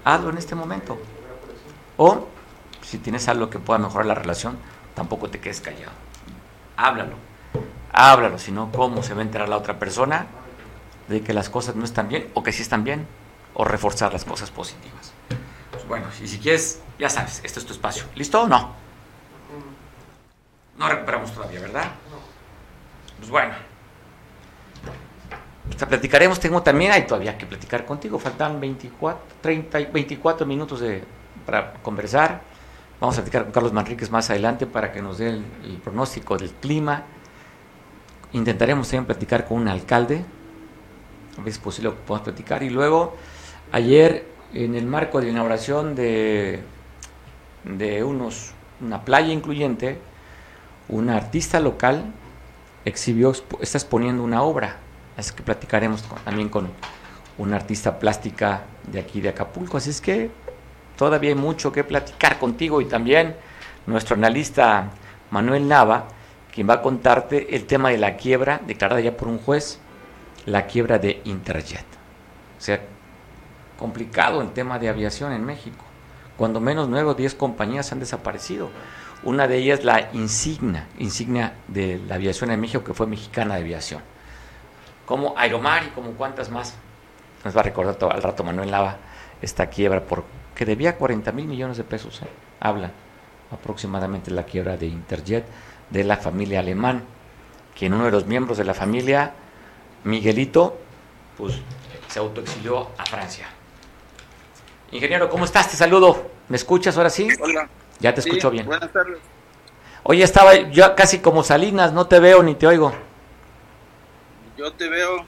hazlo 0.05 0.31
en 0.31 0.39
este 0.39 0.57
momento. 0.57 0.99
O 1.97 2.27
si 2.83 2.99
tienes 2.99 3.29
algo 3.29 3.49
que 3.49 3.61
pueda 3.61 3.79
mejorar 3.79 4.07
la 4.07 4.15
relación, 4.15 4.59
tampoco 4.95 5.31
te 5.31 5.39
quedes 5.39 5.61
callado. 5.61 5.93
Háblalo, 6.77 7.15
háblalo, 7.93 8.39
si 8.39 8.51
no, 8.51 8.73
¿cómo 8.73 9.05
se 9.05 9.15
va 9.15 9.21
a 9.21 9.25
enterar 9.25 9.49
la 9.49 9.57
otra 9.57 9.79
persona 9.79 10.27
de 11.09 11.21
que 11.21 11.33
las 11.33 11.49
cosas 11.49 11.77
no 11.77 11.85
están 11.85 12.09
bien 12.09 12.29
o 12.35 12.43
que 12.43 12.53
sí 12.53 12.63
están 12.63 12.83
bien? 12.83 13.07
O 13.55 13.65
reforzar 13.65 14.13
las 14.13 14.25
cosas 14.25 14.51
positivas. 14.51 15.13
Pues 15.71 15.87
bueno, 15.87 16.07
y 16.23 16.27
si 16.27 16.39
quieres, 16.39 16.81
ya 16.99 17.09
sabes, 17.09 17.41
este 17.45 17.61
es 17.61 17.67
tu 17.67 17.73
espacio. 17.73 18.05
¿Listo 18.17 18.43
o 18.43 18.49
no? 18.49 18.82
No 20.77 20.89
recuperamos 20.89 21.33
todavía, 21.33 21.61
¿verdad? 21.61 21.93
Pues 23.19 23.31
bueno. 23.31 23.55
Te 25.79 25.87
platicaremos, 25.87 26.41
tengo 26.41 26.63
también, 26.63 26.93
hay 26.93 27.07
todavía 27.07 27.37
que 27.39 27.47
platicar 27.47 27.85
contigo, 27.85 28.19
faltan 28.19 28.61
24, 28.61 29.21
30, 29.41 29.79
24 29.93 30.47
minutos 30.47 30.81
de, 30.81 31.05
para 31.47 31.75
conversar. 31.75 32.41
Vamos 33.01 33.17
a 33.17 33.23
platicar 33.23 33.45
con 33.45 33.53
Carlos 33.53 33.73
Manríquez 33.73 34.11
más 34.11 34.31
adelante 34.31 34.67
para 34.67 34.93
que 34.93 35.03
nos 35.03 35.19
dé 35.19 35.29
el, 35.29 35.81
pronóstico 35.83 36.37
del 36.37 36.51
clima. 36.51 37.03
Intentaremos 38.33 38.89
también 38.89 39.07
platicar 39.07 39.47
con 39.47 39.61
un 39.61 39.69
alcalde, 39.69 40.25
a 41.37 41.43
ver 41.43 41.53
si 41.53 41.59
es 41.59 41.59
posible 41.59 41.91
que 41.91 41.97
podamos 41.97 42.25
platicar. 42.25 42.63
Y 42.63 42.71
luego, 42.71 43.17
ayer, 43.73 44.27
en 44.55 44.75
el 44.75 44.87
marco 44.87 45.19
de 45.19 45.27
la 45.27 45.33
inauguración 45.33 45.95
de, 45.95 46.63
de 47.65 48.05
unos, 48.05 48.53
una 48.81 49.05
playa 49.05 49.33
incluyente, 49.33 49.99
una 50.89 51.17
artista 51.17 51.61
local 51.61 52.13
exhibió, 52.85 53.33
está 53.61 53.79
exponiendo 53.79 54.23
una 54.23 54.43
obra. 54.43 54.77
Así 55.17 55.35
que 55.35 55.43
platicaremos 55.43 56.03
también 56.25 56.49
con, 56.49 56.71
una 57.39 57.57
artista 57.57 57.99
plástica 57.99 58.63
de 58.87 59.01
aquí 59.01 59.21
de 59.21 59.31
Acapulco. 59.31 59.77
Así 59.77 59.91
es 59.91 60.01
que 60.01 60.31
todavía 60.97 61.31
hay 61.31 61.37
mucho 61.37 61.73
que 61.73 61.85
platicar 61.85 62.39
contigo 62.39 62.81
y 62.81 62.87
también 62.87 63.37
nuestro 63.87 64.17
analista 64.17 64.91
Manuel 65.31 65.67
Nava, 65.67 66.09
quien 66.53 66.69
va 66.69 66.75
a 66.75 66.83
contarte 66.83 67.57
el 67.57 67.67
tema 67.67 67.91
de 67.91 67.99
la 67.99 68.17
quiebra 68.17 68.61
declarada 68.67 69.01
ya 69.01 69.17
por 69.17 69.29
un 69.29 69.39
juez, 69.39 69.79
la 70.47 70.67
quiebra 70.67 70.99
de 70.99 71.23
Interjet. 71.25 71.87
O 72.59 72.61
sea, 72.61 72.81
complicado 73.79 74.43
el 74.43 74.53
tema 74.53 74.79
de 74.79 74.89
aviación 74.89 75.33
en 75.33 75.45
México. 75.45 75.85
Cuando 76.37 76.61
menos 76.61 76.89
nueve 76.89 77.11
o 77.11 77.15
diez 77.15 77.35
compañías 77.35 77.93
han 77.93 78.01
desaparecido. 78.01 78.71
Una 79.25 79.47
de 79.47 79.57
ellas 79.57 79.85
la 79.85 80.11
insignia, 80.13 80.89
insignia 80.99 81.55
de 81.69 82.01
la 82.09 82.17
aviación 82.17 82.51
en 82.51 82.61
México, 82.61 82.83
que 82.83 82.95
fue 82.95 83.07
Mexicana 83.07 83.55
de 83.55 83.61
Aviación. 83.61 84.03
Como 85.07 85.39
Aeromar 85.39 85.85
y 85.85 85.89
como 85.89 86.13
cuantas 86.13 86.51
más. 86.51 86.75
Nos 87.45 87.57
va 87.57 87.61
a 87.61 87.65
recordar 87.65 87.95
todo, 87.97 88.11
al 88.11 88.23
rato 88.23 88.43
Manuel 88.45 88.71
Lava 88.71 88.97
esta 89.41 89.67
quiebra 89.67 90.01
por 90.01 90.25
que 90.55 90.65
debía 90.65 90.97
40 90.97 91.33
mil 91.33 91.47
millones 91.47 91.77
de 91.77 91.85
pesos. 91.85 92.23
¿eh? 92.23 92.27
Habla 92.61 92.91
aproximadamente 93.51 94.31
la 94.31 94.45
quiebra 94.45 94.77
de 94.77 94.87
Interjet 94.87 95.45
de 95.91 96.05
la 96.05 96.17
familia 96.17 96.61
alemán, 96.61 97.05
quien 97.77 97.93
uno 97.93 98.07
de 98.07 98.11
los 98.11 98.27
miembros 98.27 98.59
de 98.59 98.65
la 98.65 98.75
familia, 98.75 99.35
Miguelito, 100.05 100.79
pues 101.37 101.61
se 102.09 102.19
autoexilió 102.19 102.91
a 102.97 103.05
Francia. 103.05 103.47
Ingeniero, 104.91 105.29
¿cómo 105.29 105.45
estás? 105.45 105.71
Te 105.71 105.77
saludo. 105.77 106.31
¿Me 106.49 106.57
escuchas 106.57 106.97
ahora 106.97 107.11
sí? 107.11 107.29
Hola. 107.41 107.69
Ya 108.03 108.13
te 108.13 108.21
escucho 108.21 108.51
bien. 108.51 108.67
Buenas 108.67 108.93
tardes. 108.93 109.19
Oye, 110.03 110.25
estaba 110.25 110.55
yo 110.57 110.95
casi 110.97 111.21
como 111.21 111.45
Salinas, 111.45 111.93
no 111.93 112.09
te 112.09 112.19
veo 112.19 112.43
ni 112.43 112.57
te 112.57 112.67
oigo. 112.67 112.93
Yo 114.57 114.73
te 114.73 114.89
veo. 114.89 115.25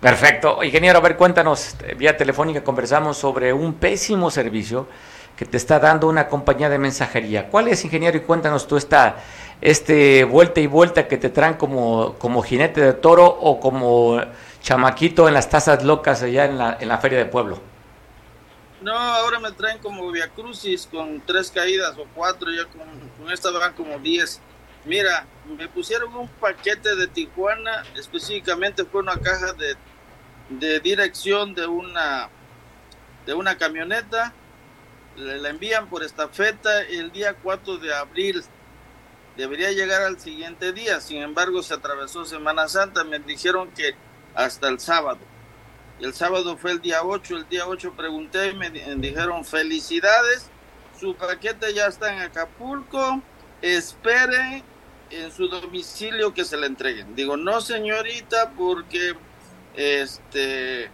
Perfecto. 0.00 0.64
Ingeniero, 0.64 0.98
a 0.98 1.02
ver, 1.02 1.16
cuéntanos, 1.16 1.76
eh, 1.84 1.94
vía 1.94 2.16
telefónica 2.16 2.64
conversamos 2.64 3.18
sobre 3.18 3.52
un 3.52 3.74
pésimo 3.74 4.30
servicio 4.30 4.88
que 5.36 5.44
te 5.44 5.58
está 5.58 5.78
dando 5.78 6.08
una 6.08 6.28
compañía 6.28 6.70
de 6.70 6.78
mensajería. 6.78 7.48
¿Cuál 7.48 7.68
es, 7.68 7.84
ingeniero? 7.84 8.16
Y 8.16 8.20
cuéntanos 8.20 8.66
tú 8.66 8.78
esta 8.78 9.16
este 9.60 10.24
vuelta 10.24 10.60
y 10.60 10.66
vuelta 10.66 11.06
que 11.06 11.18
te 11.18 11.28
traen 11.28 11.54
como, 11.54 12.14
como 12.18 12.42
jinete 12.42 12.80
de 12.80 12.92
toro 12.94 13.26
o 13.26 13.60
como 13.60 14.20
chamaquito 14.62 15.28
en 15.28 15.34
las 15.34 15.50
tazas 15.50 15.84
locas 15.84 16.22
allá 16.22 16.46
en 16.46 16.56
la, 16.56 16.78
en 16.80 16.88
la 16.88 16.96
feria 16.98 17.18
de 17.18 17.26
pueblo. 17.26 17.60
No, 18.86 18.96
ahora 18.96 19.40
me 19.40 19.50
traen 19.50 19.78
como 19.78 20.12
Via 20.12 20.28
Crucis 20.28 20.86
con 20.88 21.20
tres 21.20 21.50
caídas 21.50 21.98
o 21.98 22.06
cuatro, 22.14 22.52
ya 22.52 22.66
con, 22.66 22.88
con 23.18 23.32
esta 23.32 23.50
van 23.50 23.74
como 23.74 23.98
diez. 23.98 24.40
Mira, 24.84 25.26
me 25.58 25.66
pusieron 25.66 26.14
un 26.14 26.28
paquete 26.28 26.94
de 26.94 27.08
Tijuana, 27.08 27.82
específicamente 27.96 28.84
fue 28.84 29.02
una 29.02 29.18
caja 29.18 29.54
de, 29.54 29.74
de 30.50 30.78
dirección 30.78 31.52
de 31.52 31.66
una, 31.66 32.28
de 33.26 33.34
una 33.34 33.58
camioneta, 33.58 34.32
le, 35.16 35.38
la 35.38 35.48
envían 35.48 35.88
por 35.88 36.04
estafeta 36.04 36.82
el 36.82 37.10
día 37.10 37.34
4 37.34 37.78
de 37.78 37.92
abril. 37.92 38.44
Debería 39.36 39.72
llegar 39.72 40.02
al 40.02 40.20
siguiente 40.20 40.72
día, 40.72 41.00
sin 41.00 41.22
embargo 41.22 41.60
se 41.64 41.74
atravesó 41.74 42.24
Semana 42.24 42.68
Santa, 42.68 43.02
me 43.02 43.18
dijeron 43.18 43.68
que 43.72 43.96
hasta 44.36 44.68
el 44.68 44.78
sábado. 44.78 45.18
El 46.00 46.12
sábado 46.12 46.56
fue 46.56 46.72
el 46.72 46.80
día 46.80 47.02
8, 47.02 47.36
el 47.36 47.48
día 47.48 47.66
8 47.66 47.94
pregunté 47.96 48.50
y 48.50 48.54
me 48.54 48.70
dijeron 48.70 49.44
felicidades, 49.44 50.50
su 50.98 51.14
paquete 51.14 51.72
ya 51.72 51.86
está 51.86 52.12
en 52.12 52.20
Acapulco, 52.20 53.22
espere 53.62 54.62
en 55.10 55.32
su 55.32 55.48
domicilio 55.48 56.34
que 56.34 56.44
se 56.44 56.56
le 56.58 56.66
entreguen. 56.66 57.14
Digo, 57.14 57.36
no 57.36 57.60
señorita, 57.60 58.52
porque 58.56 59.14
este 59.74 60.90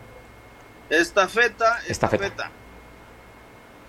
Estafeta, 0.90 1.78
Estafeta. 1.86 2.26
estafeta. 2.26 2.50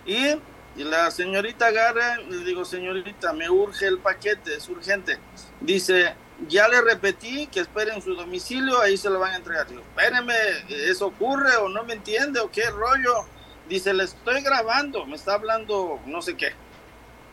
Y, 0.05 0.80
y 0.80 0.84
la 0.84 1.09
señorita 1.09 1.65
agarra, 1.65 2.17
le 2.17 2.43
digo, 2.45 2.65
señorita, 2.65 3.34
me 3.34 3.49
urge 3.49 3.88
el 3.88 3.97
paquete, 3.97 4.57
es 4.57 4.69
urgente. 4.69 5.17
Dice, 5.59 6.13
ya 6.47 6.67
le 6.67 6.81
repetí 6.81 7.47
que 7.47 7.61
esperen 7.61 8.01
su 8.01 8.13
domicilio, 8.15 8.79
ahí 8.81 8.97
se 8.97 9.09
lo 9.09 9.19
van 9.19 9.33
a 9.33 9.38
entregar. 9.38 9.67
Digo, 9.67 9.81
espéreme, 9.81 10.36
¿eso 10.69 11.07
ocurre 11.07 11.55
o 11.57 11.69
no 11.69 11.83
me 11.83 11.93
entiende 11.93 12.39
o 12.39 12.51
qué 12.51 12.69
rollo? 12.69 13.25
Dice, 13.69 13.93
le 13.93 14.03
estoy 14.03 14.41
grabando, 14.41 15.05
me 15.05 15.15
está 15.15 15.36
hablando 15.36 15.99
no 16.05 16.21
sé 16.21 16.36
qué. 16.36 16.53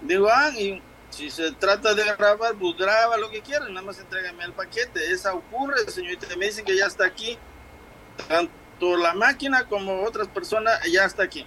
Digo, 0.02 0.28
ah, 0.32 0.50
y 0.50 0.82
si 1.10 1.30
se 1.30 1.52
trata 1.52 1.94
de 1.94 2.04
grabar, 2.04 2.54
pues 2.54 2.76
graba 2.76 3.16
lo 3.16 3.30
que 3.30 3.42
quieran, 3.42 3.74
nada 3.74 3.86
más 3.86 3.98
entrégame 3.98 4.44
el 4.44 4.52
paquete. 4.52 5.12
Esa 5.12 5.34
ocurre, 5.34 5.90
señorita, 5.90 6.26
me 6.36 6.46
dicen 6.46 6.64
que 6.64 6.76
ya 6.76 6.86
está 6.86 7.04
aquí. 7.04 7.38
Tanto 8.28 8.96
la 8.96 9.14
máquina 9.14 9.66
como 9.68 10.02
otras 10.04 10.28
personas 10.28 10.80
ya 10.90 11.04
está 11.04 11.24
aquí. 11.24 11.46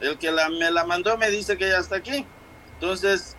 El 0.00 0.18
que 0.18 0.30
la, 0.30 0.48
me 0.48 0.70
la 0.70 0.84
mandó 0.84 1.16
me 1.16 1.30
dice 1.30 1.56
que 1.56 1.68
ya 1.68 1.78
está 1.78 1.96
aquí. 1.96 2.26
Entonces, 2.74 3.35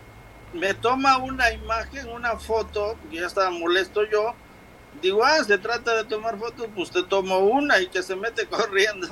me 0.58 0.74
toma 0.74 1.18
una 1.18 1.51
imagen, 1.51 2.10
una 2.10 2.38
foto, 2.38 2.97
porque 3.01 3.18
ya 3.18 3.28
estaba 3.28 3.51
molesto 3.51 4.03
yo. 4.10 4.34
Digo, 5.01 5.24
ah, 5.24 5.43
se 5.43 5.58
trata 5.58 5.95
de 5.95 6.03
tomar 6.05 6.39
fotos, 6.39 6.68
pues 6.76 6.91
te 6.91 7.03
tomo 7.03 7.39
una 7.39 7.80
y 7.80 7.88
que 7.88 8.01
se 8.01 8.16
mete 8.16 8.45
corriendo. 8.47 9.08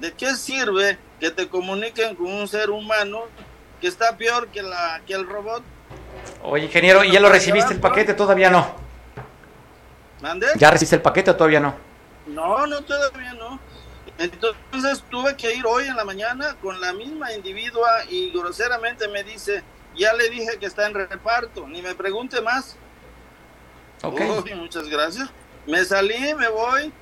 ¿De 0.00 0.12
qué 0.12 0.34
sirve 0.34 0.98
que 1.20 1.30
te 1.30 1.48
comuniquen 1.48 2.16
con 2.16 2.26
un 2.26 2.48
ser 2.48 2.70
humano 2.70 3.24
que 3.80 3.88
está 3.88 4.16
peor 4.16 4.48
que, 4.48 4.62
la, 4.62 5.00
que 5.06 5.14
el 5.14 5.26
robot. 5.26 5.62
Oye, 6.42 6.64
ingeniero, 6.64 7.04
¿y 7.04 7.12
ya 7.12 7.20
lo 7.20 7.28
recibiste 7.28 7.74
el 7.74 7.80
paquete? 7.80 8.14
Todavía 8.14 8.50
no. 8.50 8.87
¿Mande? 10.20 10.46
¿Ya 10.56 10.70
recibiste 10.70 10.96
el 10.96 11.02
paquete 11.02 11.30
o 11.30 11.36
todavía 11.36 11.60
no? 11.60 11.74
No, 12.26 12.66
no, 12.66 12.82
todavía 12.82 13.32
no. 13.34 13.60
Entonces 14.18 15.04
tuve 15.10 15.36
que 15.36 15.54
ir 15.54 15.64
hoy 15.64 15.86
en 15.86 15.96
la 15.96 16.04
mañana 16.04 16.56
con 16.60 16.80
la 16.80 16.92
misma 16.92 17.32
individua 17.32 18.04
y 18.08 18.32
groseramente 18.32 19.06
me 19.08 19.22
dice, 19.22 19.62
ya 19.96 20.12
le 20.14 20.28
dije 20.28 20.58
que 20.58 20.66
está 20.66 20.86
en 20.86 20.94
reparto, 20.94 21.68
ni 21.68 21.82
me 21.82 21.94
pregunte 21.94 22.40
más. 22.40 22.76
Ok. 24.02 24.20
Uy, 24.44 24.54
muchas 24.54 24.88
gracias. 24.88 25.30
Me 25.66 25.84
salí, 25.84 26.34
me 26.34 26.48
voy, 26.48 26.92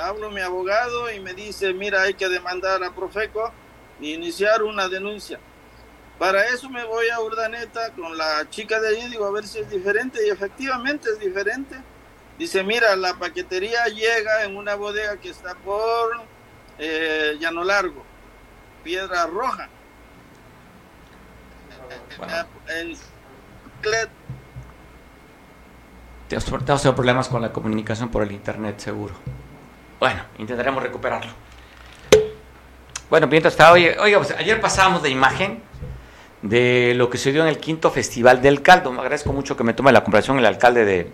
hablo 0.00 0.28
a 0.28 0.30
mi 0.30 0.40
abogado 0.40 1.10
y 1.10 1.18
me 1.18 1.34
dice, 1.34 1.72
mira, 1.72 2.02
hay 2.02 2.14
que 2.14 2.28
demandar 2.28 2.82
a 2.84 2.94
Profeco 2.94 3.52
y 4.00 4.12
iniciar 4.14 4.62
una 4.62 4.88
denuncia. 4.88 5.40
Para 6.18 6.46
eso 6.46 6.70
me 6.70 6.84
voy 6.84 7.08
a 7.08 7.20
Urdaneta 7.20 7.92
con 7.92 8.16
la 8.16 8.48
chica 8.48 8.80
de 8.80 8.88
allí, 8.88 9.08
digo, 9.08 9.26
a 9.26 9.32
ver 9.32 9.46
si 9.46 9.58
es 9.58 9.68
diferente, 9.68 10.26
y 10.26 10.30
efectivamente 10.30 11.10
es 11.10 11.18
diferente. 11.18 11.76
Dice, 12.38 12.62
mira, 12.62 12.94
la 12.96 13.14
paquetería 13.14 13.86
llega 13.86 14.44
en 14.44 14.56
una 14.56 14.74
bodega 14.74 15.16
que 15.16 15.30
está 15.30 15.54
por 15.54 16.20
eh, 16.78 17.36
Llano 17.40 17.64
Largo, 17.64 18.04
Piedra 18.84 19.26
Roja. 19.26 19.68
En 22.68 22.94
Clet- 23.82 24.08
Te 26.28 26.36
has 26.36 26.44
te 26.44 26.54
has 26.72 26.82
tenido 26.82 26.94
problemas 26.94 27.28
con 27.28 27.40
la 27.40 27.52
comunicación 27.52 28.10
por 28.10 28.22
el 28.22 28.32
internet, 28.32 28.78
seguro. 28.80 29.14
Bueno, 29.98 30.22
intentaremos 30.38 30.82
recuperarlo. 30.82 31.32
Bueno, 33.08 33.28
mientras 33.28 33.54
está, 33.54 33.70
oye, 33.72 33.96
oiga, 33.98 34.18
pues, 34.18 34.32
ayer 34.32 34.60
pasábamos 34.60 35.02
de 35.02 35.10
imagen 35.10 35.62
de 36.42 36.92
lo 36.96 37.08
que 37.08 37.16
se 37.18 37.32
dio 37.32 37.42
en 37.42 37.48
el 37.48 37.58
quinto 37.58 37.90
Festival 37.90 38.42
del 38.42 38.60
Caldo. 38.62 38.92
Me 38.92 39.00
agradezco 39.00 39.32
mucho 39.32 39.56
que 39.56 39.64
me 39.64 39.72
tome 39.74 39.92
la 39.92 40.02
comparación 40.02 40.38
el 40.38 40.46
alcalde 40.46 40.84
de 40.84 41.12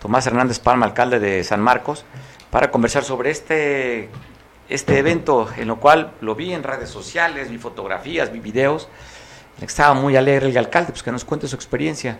Tomás 0.00 0.26
Hernández 0.26 0.58
Palma, 0.58 0.86
alcalde 0.86 1.18
de 1.20 1.42
San 1.44 1.60
Marcos, 1.60 2.04
para 2.50 2.70
conversar 2.70 3.04
sobre 3.04 3.30
este, 3.30 4.08
este 4.68 4.98
evento, 4.98 5.48
en 5.56 5.68
lo 5.68 5.76
cual 5.78 6.12
lo 6.20 6.34
vi 6.34 6.52
en 6.52 6.62
redes 6.62 6.90
sociales, 6.90 7.50
vi 7.50 7.58
fotografías, 7.58 8.32
vi 8.32 8.40
videos. 8.40 8.88
Estaba 9.60 9.94
muy 9.94 10.16
alegre 10.16 10.48
el 10.50 10.58
alcalde, 10.58 10.92
pues 10.92 11.02
que 11.02 11.10
nos 11.12 11.24
cuente 11.24 11.48
su 11.48 11.56
experiencia 11.56 12.18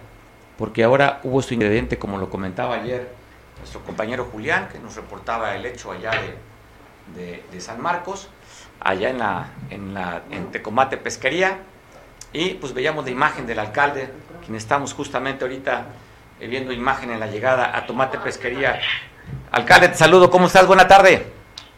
porque 0.58 0.82
ahora 0.84 1.20
hubo 1.22 1.42
su 1.42 1.52
ingrediente, 1.52 1.98
como 1.98 2.16
lo 2.16 2.30
comentaba 2.30 2.76
ayer 2.76 3.12
nuestro 3.58 3.80
compañero 3.82 4.26
Julián, 4.32 4.68
que 4.72 4.78
nos 4.78 4.96
reportaba 4.96 5.54
el 5.54 5.66
hecho 5.66 5.92
allá 5.92 6.12
de, 6.12 7.20
de- 7.20 7.44
de 7.52 7.60
San 7.60 7.78
Marcos, 7.80 8.28
allá 8.80 9.10
en 9.10 9.18
la, 9.18 9.48
en 9.68 9.92
la 9.92 10.22
en 10.30 10.50
Tecomate 10.50 10.96
Pesquería, 10.96 11.58
y 12.32 12.54
pues 12.54 12.72
veíamos 12.72 13.04
la 13.04 13.10
imagen 13.10 13.46
del 13.46 13.58
alcalde, 13.58 14.08
quien 14.44 14.56
estamos 14.56 14.94
justamente 14.94 15.44
ahorita 15.44 15.86
viendo 16.40 16.72
imagen 16.72 17.10
en 17.10 17.20
la 17.20 17.26
llegada 17.26 17.76
a 17.76 17.86
Tomate 17.86 18.18
Pesquería. 18.18 18.80
Alcalde, 19.52 19.88
te 19.88 19.96
saludo, 19.96 20.30
¿cómo 20.30 20.46
estás? 20.46 20.66
Buena 20.66 20.86
tarde. 20.86 21.32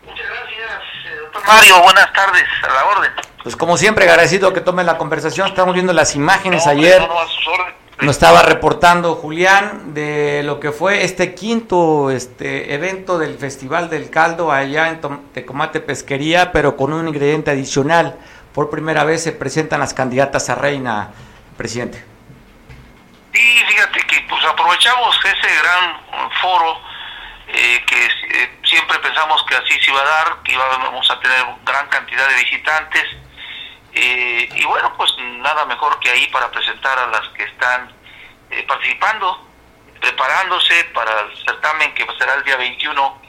Muchas 0.04 0.26
gracias, 0.26 0.82
eh, 1.06 1.16
doctor 1.22 1.42
Mario. 1.46 1.82
Buenas 1.82 2.12
tardes, 2.12 2.44
a 2.62 2.74
la 2.74 2.84
orden. 2.86 3.10
Pues 3.42 3.56
como 3.56 3.76
siempre, 3.76 4.04
agradecido 4.08 4.52
que 4.52 4.60
tome 4.60 4.84
la 4.84 4.98
conversación, 4.98 5.48
estamos 5.48 5.74
viendo 5.74 5.92
las 5.92 6.14
imágenes 6.16 6.66
No, 6.66 6.72
ayer. 6.72 7.00
no. 7.00 7.08
Nos 8.00 8.14
estaba 8.14 8.42
reportando 8.42 9.16
Julián 9.16 9.92
de 9.92 10.42
lo 10.44 10.60
que 10.60 10.70
fue 10.70 11.02
este 11.02 11.34
quinto 11.34 12.12
este 12.12 12.72
evento 12.72 13.18
del 13.18 13.36
Festival 13.38 13.90
del 13.90 14.08
Caldo 14.08 14.52
allá 14.52 14.88
en 14.88 15.00
Tecomate 15.32 15.80
Pesquería, 15.80 16.52
pero 16.52 16.76
con 16.76 16.92
un 16.92 17.08
ingrediente 17.08 17.50
adicional. 17.50 18.16
Por 18.54 18.70
primera 18.70 19.02
vez 19.02 19.24
se 19.24 19.32
presentan 19.32 19.80
las 19.80 19.94
candidatas 19.94 20.48
a 20.48 20.54
reina, 20.54 21.10
presidente. 21.56 22.04
Sí, 23.38 23.64
fíjate 23.68 24.00
que 24.00 24.20
pues 24.22 24.44
aprovechamos 24.44 25.16
ese 25.24 25.62
gran 25.62 26.30
foro 26.40 26.80
eh, 27.46 27.84
que 27.86 28.06
eh, 28.06 28.58
siempre 28.64 28.98
pensamos 28.98 29.44
que 29.44 29.54
así 29.54 29.78
se 29.78 29.92
iba 29.92 30.00
a 30.00 30.04
dar, 30.04 30.42
que 30.42 30.54
íbamos 30.54 31.08
a 31.08 31.20
tener 31.20 31.46
gran 31.62 31.86
cantidad 31.88 32.28
de 32.28 32.34
visitantes. 32.34 33.04
eh, 33.92 34.48
y 34.56 34.64
bueno, 34.64 34.92
pues 34.96 35.12
nada 35.18 35.64
mejor 35.66 36.00
que 36.00 36.10
ahí 36.10 36.26
para 36.32 36.50
presentar 36.50 36.98
a 36.98 37.06
las 37.06 37.28
que 37.28 37.44
están 37.44 37.92
eh, 38.50 38.64
participando, 38.66 39.46
preparándose 40.00 40.86
para 40.92 41.20
el 41.20 41.36
certamen 41.46 41.94
que 41.94 42.06
será 42.18 42.34
el 42.34 42.42
día 42.42 42.56
21 42.56 43.22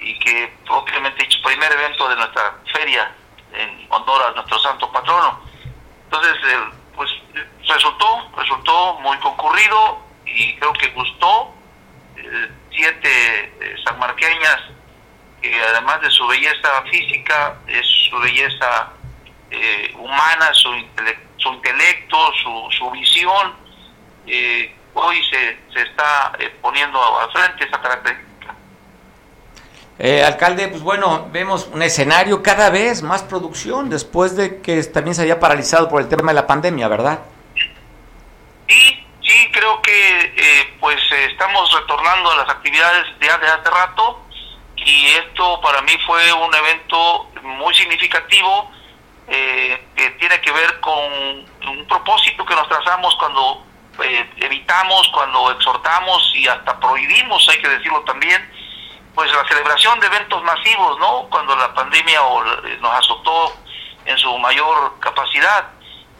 y 0.00 0.18
que 0.18 0.52
propiamente 0.66 1.22
dicho, 1.22 1.38
primer 1.42 1.72
evento 1.72 2.06
de 2.10 2.16
nuestra 2.16 2.54
feria 2.70 3.14
en 3.54 3.86
honor 3.88 4.24
a 4.24 4.30
nuestro 4.32 4.58
santo 4.58 4.92
patrono. 4.92 5.40
Entonces, 6.04 6.36
eh, 6.48 6.58
pues 6.94 7.10
resultó, 7.66 8.30
resultó 8.36 8.94
muy 9.00 9.16
concurrido 9.18 9.98
y 10.26 10.54
creo 10.56 10.72
que 10.74 10.88
gustó. 10.90 11.54
Eh, 12.16 12.50
siete 12.70 13.44
eh, 13.60 13.76
sanmarqueñas 13.84 14.60
que 15.40 15.62
además 15.62 16.00
de 16.00 16.10
su 16.10 16.26
belleza 16.26 16.82
física, 16.90 17.56
es 17.68 17.86
su 18.10 18.18
belleza 18.18 18.90
eh, 19.50 19.94
humana, 19.98 20.52
su, 20.54 20.68
intele- 20.70 21.18
su 21.36 21.52
intelecto, 21.52 22.16
su, 22.42 22.68
su 22.78 22.90
visión, 22.90 23.54
eh, 24.26 24.74
hoy 24.94 25.22
se, 25.30 25.58
se 25.72 25.82
está 25.82 26.32
eh, 26.38 26.48
poniendo 26.62 26.98
al 27.20 27.30
frente 27.30 27.64
esa 27.64 27.80
característica. 27.80 28.54
Eh, 29.98 30.24
alcalde, 30.24 30.68
pues 30.68 30.82
bueno, 30.82 31.28
vemos 31.30 31.68
un 31.72 31.82
escenario 31.82 32.42
cada 32.42 32.70
vez 32.70 33.02
más 33.02 33.22
producción 33.22 33.90
después 33.90 34.34
de 34.34 34.60
que 34.62 34.82
también 34.84 35.14
se 35.14 35.22
había 35.22 35.38
paralizado 35.38 35.88
por 35.88 36.00
el 36.00 36.08
tema 36.08 36.32
de 36.32 36.36
la 36.36 36.46
pandemia, 36.46 36.88
¿verdad? 36.88 37.20
Sí, 38.68 39.06
sí, 39.22 39.50
creo 39.52 39.80
que 39.82 40.34
eh, 40.36 40.76
pues 40.80 41.00
eh, 41.12 41.26
estamos 41.30 41.72
retornando 41.72 42.30
a 42.30 42.36
las 42.36 42.48
actividades 42.48 43.18
de 43.18 43.28
hace 43.28 43.46
hace 43.46 43.70
rato 43.70 44.22
y 44.76 45.06
esto 45.08 45.60
para 45.60 45.82
mí 45.82 45.92
fue 46.06 46.32
un 46.32 46.54
evento 46.54 47.30
muy 47.42 47.74
significativo 47.74 48.70
eh, 49.26 49.88
que 49.96 50.10
tiene 50.12 50.40
que 50.40 50.52
ver 50.52 50.80
con 50.80 50.94
un 50.94 51.86
propósito 51.88 52.44
que 52.44 52.54
nos 52.54 52.68
trazamos 52.68 53.14
cuando 53.16 53.64
eh, 54.02 54.30
evitamos, 54.36 55.08
cuando 55.08 55.50
exhortamos 55.52 56.32
y 56.34 56.46
hasta 56.46 56.78
prohibimos, 56.78 57.48
hay 57.48 57.58
que 57.58 57.68
decirlo 57.68 58.00
también, 58.02 58.50
pues 59.14 59.32
la 59.32 59.46
celebración 59.46 59.98
de 60.00 60.08
eventos 60.08 60.42
masivos, 60.42 60.98
¿no? 60.98 61.28
Cuando 61.30 61.56
la 61.56 61.72
pandemia 61.72 62.20
eh, 62.64 62.78
nos 62.80 62.92
azotó 62.92 63.56
en 64.04 64.18
su 64.18 64.36
mayor 64.38 64.98
capacidad. 65.00 65.70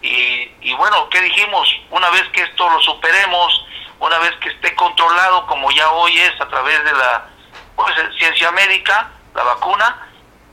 Y, 0.05 0.53
y 0.61 0.75
bueno, 0.75 1.09
¿qué 1.09 1.19
dijimos? 1.23 1.67
Una 1.91 2.11
vez 2.11 2.25
que 2.35 2.43
esto 2.43 2.69
lo 2.69 2.79
superemos, 2.81 3.65
una 3.99 4.19
vez 4.19 4.33
que 4.43 4.51
esté 4.51 4.75
controlado, 4.75 5.47
como 5.47 5.71
ya 5.71 5.91
hoy 5.93 6.13
es 6.19 6.39
a 6.43 6.47
través 6.47 6.85
de 6.85 6.93
la 6.93 7.27
pues, 7.75 7.95
ciencia 8.19 8.51
médica, 8.51 9.11
la 9.35 9.43
vacuna, 9.45 10.07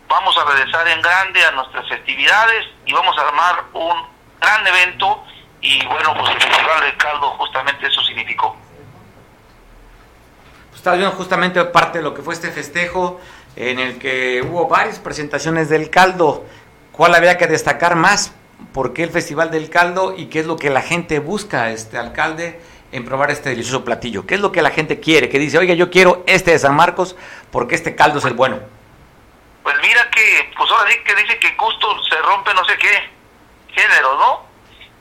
vamos 0.07 0.37
a 0.37 0.45
regresar 0.45 0.87
en 0.87 1.01
grande 1.01 1.43
a 1.43 1.51
nuestras 1.51 1.85
festividades 1.89 2.65
y 2.85 2.93
vamos 2.93 3.17
a 3.17 3.27
armar 3.27 3.63
un 3.73 4.07
gran 4.39 4.65
evento 4.65 5.21
y 5.59 5.85
bueno, 5.85 6.13
pues 6.17 6.31
el 6.31 6.41
Festival 6.41 6.81
del 6.81 6.95
Caldo 6.95 7.31
justamente 7.31 7.87
eso 7.87 8.01
significó. 8.03 8.55
Estás 10.73 10.97
viendo 10.97 11.13
justamente 11.17 11.61
parte 11.65 11.97
de 11.97 12.05
lo 12.05 12.13
que 12.13 12.21
fue 12.21 12.33
este 12.33 12.51
festejo 12.51 13.19
en 13.57 13.79
el 13.79 13.99
que 13.99 14.41
hubo 14.47 14.69
varias 14.69 14.99
presentaciones 14.99 15.67
del 15.67 15.89
caldo. 15.89 16.45
¿Cuál 16.93 17.15
había 17.15 17.37
que 17.37 17.47
destacar 17.47 17.95
más? 17.95 18.33
¿Por 18.73 18.93
qué 18.93 19.03
el 19.03 19.09
Festival 19.11 19.51
del 19.51 19.69
Caldo 19.69 20.13
y 20.17 20.27
qué 20.27 20.39
es 20.39 20.45
lo 20.45 20.55
que 20.57 20.69
la 20.69 20.81
gente 20.81 21.19
busca, 21.19 21.71
este 21.71 21.97
alcalde, 21.97 22.61
en 22.91 23.05
probar 23.05 23.29
este 23.31 23.49
delicioso 23.49 23.83
platillo? 23.83 24.25
¿Qué 24.25 24.35
es 24.35 24.41
lo 24.41 24.51
que 24.51 24.61
la 24.61 24.69
gente 24.71 24.99
quiere? 24.99 25.29
Que 25.29 25.39
dice, 25.39 25.57
oiga, 25.57 25.73
yo 25.73 25.89
quiero 25.89 26.23
este 26.27 26.51
de 26.51 26.59
San 26.59 26.75
Marcos 26.75 27.15
porque 27.51 27.75
este 27.75 27.95
caldo 27.95 28.19
es 28.19 28.25
el 28.25 28.33
bueno. 28.33 28.59
Pues 29.63 29.75
mira 29.81 30.09
que, 30.09 30.51
pues 30.57 30.71
ahora 30.71 30.89
sí 30.91 30.97
que 31.05 31.15
dice 31.15 31.37
que 31.39 31.53
gusto 31.55 32.03
se 32.09 32.17
rompe 32.21 32.53
no 32.53 32.63
sé 32.65 32.77
qué 32.77 33.09
género, 33.73 34.17
¿no? 34.17 34.45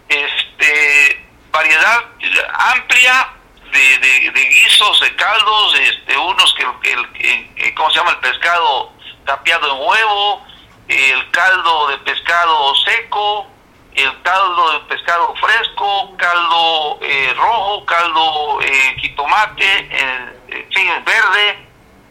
Este, 0.09 1.25
variedad 1.53 2.05
amplia 2.53 3.29
de, 3.73 4.31
de, 4.33 4.45
guisos, 4.49 5.01
de 5.01 5.14
caldos, 5.16 5.79
este, 5.81 6.18
unos 6.18 6.55
que, 6.55 6.93
el, 6.93 7.12
que- 7.12 7.75
¿cómo 7.75 7.91
se 7.91 7.99
llama? 7.99 8.11
El 8.11 8.18
pescado 8.18 8.93
tapiado 9.25 9.66
en 9.77 9.89
huevo, 9.89 10.45
el 10.89 11.31
caldo 11.31 11.89
de 11.89 11.99
pescado 11.99 12.75
seco, 12.85 13.47
el 13.95 14.22
caldo 14.22 14.72
de 14.72 14.80
pescado 14.80 15.34
fresco, 15.36 16.16
caldo 16.16 16.99
eh, 17.03 17.34
rojo, 17.36 17.84
caldo 17.86 18.61
eh, 18.62 18.97
jitomate, 19.01 19.88
eh, 19.91 20.38
en 20.49 20.72
fin, 20.72 21.05
verde, 21.05 21.68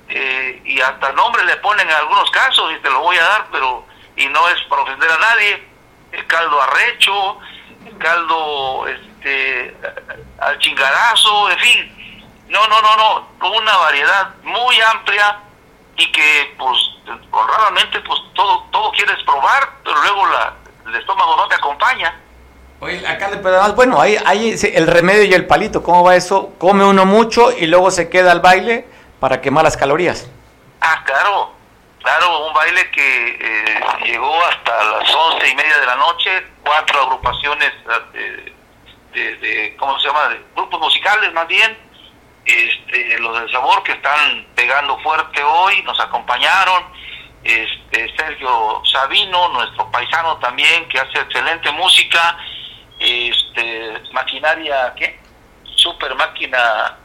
eh, 0.10 0.62
y 0.66 0.80
hasta 0.82 1.12
nombre 1.14 1.46
le 1.46 1.56
ponen 1.58 1.88
en 1.88 1.96
algunos 1.96 2.30
casos, 2.32 2.72
y 2.74 2.82
te 2.82 2.90
lo 2.90 3.02
voy 3.02 3.18
a 3.18 3.24
dar, 3.24 3.48
pero 3.52 3.86
y 4.16 4.28
no 4.28 4.50
es 4.50 4.62
para 4.64 4.82
ofender 4.82 5.10
a 5.10 5.18
nadie, 5.18 5.64
el 6.12 6.28
caldo 6.28 6.62
arrecho, 6.62 7.38
el 7.86 7.98
caldo 7.98 8.86
este 8.88 9.78
al 10.40 10.60
chingarazo, 10.60 11.52
en 11.52 11.60
fin, 11.60 12.26
no, 12.50 12.68
no, 12.68 12.82
no, 12.82 12.96
no, 13.40 13.50
una 13.52 13.78
variedad 13.78 14.36
muy 14.44 14.82
amplia 14.82 15.40
y 15.96 16.12
que 16.12 16.56
pues 16.58 16.78
honradamente 17.32 18.00
pues 18.02 18.20
todo 18.34 18.68
todo 18.72 18.92
quieres 18.92 19.22
probar, 19.24 19.70
pero 19.84 20.02
luego 20.02 20.26
la, 20.28 20.54
el 20.90 20.96
estómago 20.96 21.36
no 21.36 21.48
te 21.48 21.56
acompaña. 21.56 22.20
Oye, 22.82 23.02
pero 23.20 23.50
además, 23.50 23.76
bueno, 23.76 24.00
ahí, 24.00 24.18
ahí 24.26 24.56
el 24.74 24.88
remedio 24.88 25.26
y 25.26 25.34
el 25.34 25.46
palito, 25.46 25.84
¿cómo 25.84 26.04
va 26.04 26.16
eso? 26.16 26.54
Come 26.58 26.86
uno 26.86 27.06
mucho 27.06 27.52
y 27.52 27.68
luego 27.68 27.92
se 27.92 28.10
queda 28.10 28.32
al 28.32 28.40
baile 28.40 28.86
para 29.20 29.42
quemar 29.42 29.66
las 29.66 29.76
calorías. 29.76 30.30
Ah, 30.80 31.04
claro, 31.06 31.52
claro, 32.02 32.48
un 32.48 32.54
baile 32.54 32.90
que 32.92 33.38
eh, 33.40 33.82
llegó 34.06 34.34
hasta 34.46 34.84
las 34.98 35.14
once 35.14 35.50
y 35.50 35.56
media 35.56 35.78
de 35.78 35.86
la 35.86 35.96
noche, 35.96 36.32
cuatro 36.64 37.02
agrupaciones 37.02 37.72
eh, 38.14 38.54
de, 39.14 39.36
de, 39.38 39.76
¿cómo 39.78 40.00
se 40.00 40.08
llama?, 40.08 40.30
de 40.30 40.42
grupos 40.56 40.80
musicales 40.80 41.34
más 41.34 41.48
bien, 41.50 41.78
este, 42.46 43.20
los 43.20 43.40
del 43.42 43.52
sabor 43.52 43.84
que 43.84 43.92
están 43.92 44.48
pegando 44.56 44.98
fuerte 45.00 45.44
hoy, 45.44 45.84
nos 45.84 46.00
acompañaron, 46.00 46.84
este, 47.44 48.16
Sergio 48.18 48.82
Sabino, 48.92 49.50
nuestro 49.50 49.90
paisano 49.92 50.38
también, 50.38 50.88
que 50.90 51.00
hace 51.00 51.20
excelente 51.20 51.72
música, 51.72 52.38
este, 53.00 53.94
maquinaria, 54.12 54.94
¿qué? 54.98 55.20
Super 55.76 56.16
máquina 56.16 56.98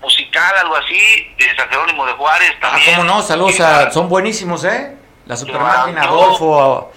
musical, 0.00 0.54
algo 0.62 0.76
así, 0.76 1.34
de 1.38 1.56
San 1.56 1.68
Jerónimo 1.68 2.06
de 2.06 2.12
Juárez 2.12 2.52
Ah, 2.56 2.70
también. 2.70 2.96
¿cómo 2.96 3.04
no? 3.04 3.22
Saludos, 3.22 3.60
a- 3.60 3.90
son 3.90 4.08
buenísimos, 4.08 4.64
¿eh? 4.64 4.96
La 5.26 5.36
super 5.36 5.58
máquina. 5.60 6.02
Adolfo, 6.04 6.92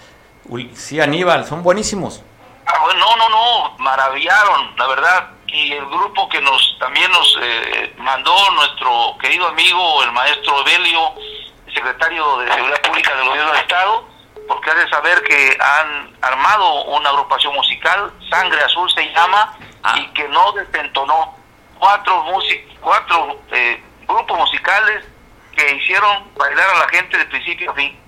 sí, 0.73 1.01
Aníbal, 1.01 1.45
son 1.45 1.63
buenísimos. 1.63 2.23
Ah, 2.65 2.79
bueno, 2.83 2.99
no, 3.01 3.15
no, 3.17 3.29
no, 3.29 3.77
maravillaron, 3.79 4.73
la 4.77 4.87
verdad. 4.87 5.29
Y 5.47 5.73
el 5.73 5.85
grupo 5.85 6.29
que 6.29 6.39
nos 6.39 6.77
también 6.79 7.11
nos 7.11 7.37
eh, 7.41 7.93
mandó 7.97 8.33
nuestro 8.51 9.17
querido 9.19 9.47
amigo, 9.49 10.03
el 10.03 10.11
maestro 10.13 10.61
Evelio, 10.61 11.13
secretario 11.73 12.37
de 12.39 12.51
Seguridad 12.53 12.81
Pública 12.81 13.15
del 13.15 13.25
Gobierno 13.27 13.51
del 13.51 13.61
Estado, 13.61 14.07
porque 14.47 14.69
has 14.69 14.77
de 14.77 14.89
saber 14.89 15.21
que 15.23 15.57
han 15.59 16.15
armado 16.21 16.83
una 16.85 17.09
agrupación 17.09 17.53
musical, 17.53 18.11
Sangre 18.29 18.61
Azul 18.63 18.89
se 18.91 19.11
llama, 19.13 19.53
Ah. 19.83 19.95
y 19.97 20.05
que 20.13 20.27
no 20.27 20.51
desentonó 20.51 21.35
cuatro, 21.79 22.23
music 22.25 22.67
cuatro 22.81 23.39
eh, 23.51 23.81
grupos 24.07 24.37
musicales 24.37 25.03
que 25.55 25.75
hicieron 25.75 26.31
bailar 26.35 26.69
a 26.69 26.79
la 26.79 26.89
gente 26.89 27.17
de 27.17 27.25
principio 27.25 27.71
a 27.71 27.73
fin. 27.73 27.99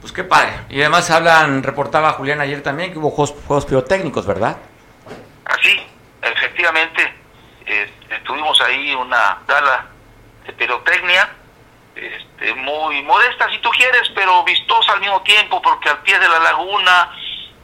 Pues 0.00 0.12
qué 0.12 0.22
padre. 0.24 0.52
Y 0.68 0.80
además 0.80 1.10
hablan, 1.10 1.62
reportaba 1.64 2.12
Julián 2.12 2.40
ayer 2.40 2.62
también 2.62 2.92
que 2.92 2.98
hubo 2.98 3.10
juegos, 3.10 3.34
juegos 3.46 3.66
pirotécnicos, 3.66 4.24
¿verdad? 4.24 4.56
Así, 5.46 5.84
efectivamente, 6.22 7.12
eh, 7.66 7.90
tuvimos 8.24 8.60
ahí 8.60 8.94
una 8.94 9.38
gala 9.48 9.86
de 10.46 10.52
pirotecnia, 10.52 11.28
este, 11.94 12.54
muy 12.54 13.02
modesta 13.02 13.50
si 13.50 13.58
tú 13.58 13.70
quieres, 13.70 14.08
pero 14.14 14.42
vistosa 14.44 14.92
al 14.92 15.00
mismo 15.00 15.20
tiempo, 15.22 15.60
porque 15.62 15.88
al 15.88 15.98
pie 16.02 16.18
de 16.18 16.28
la 16.28 16.38
laguna, 16.38 17.10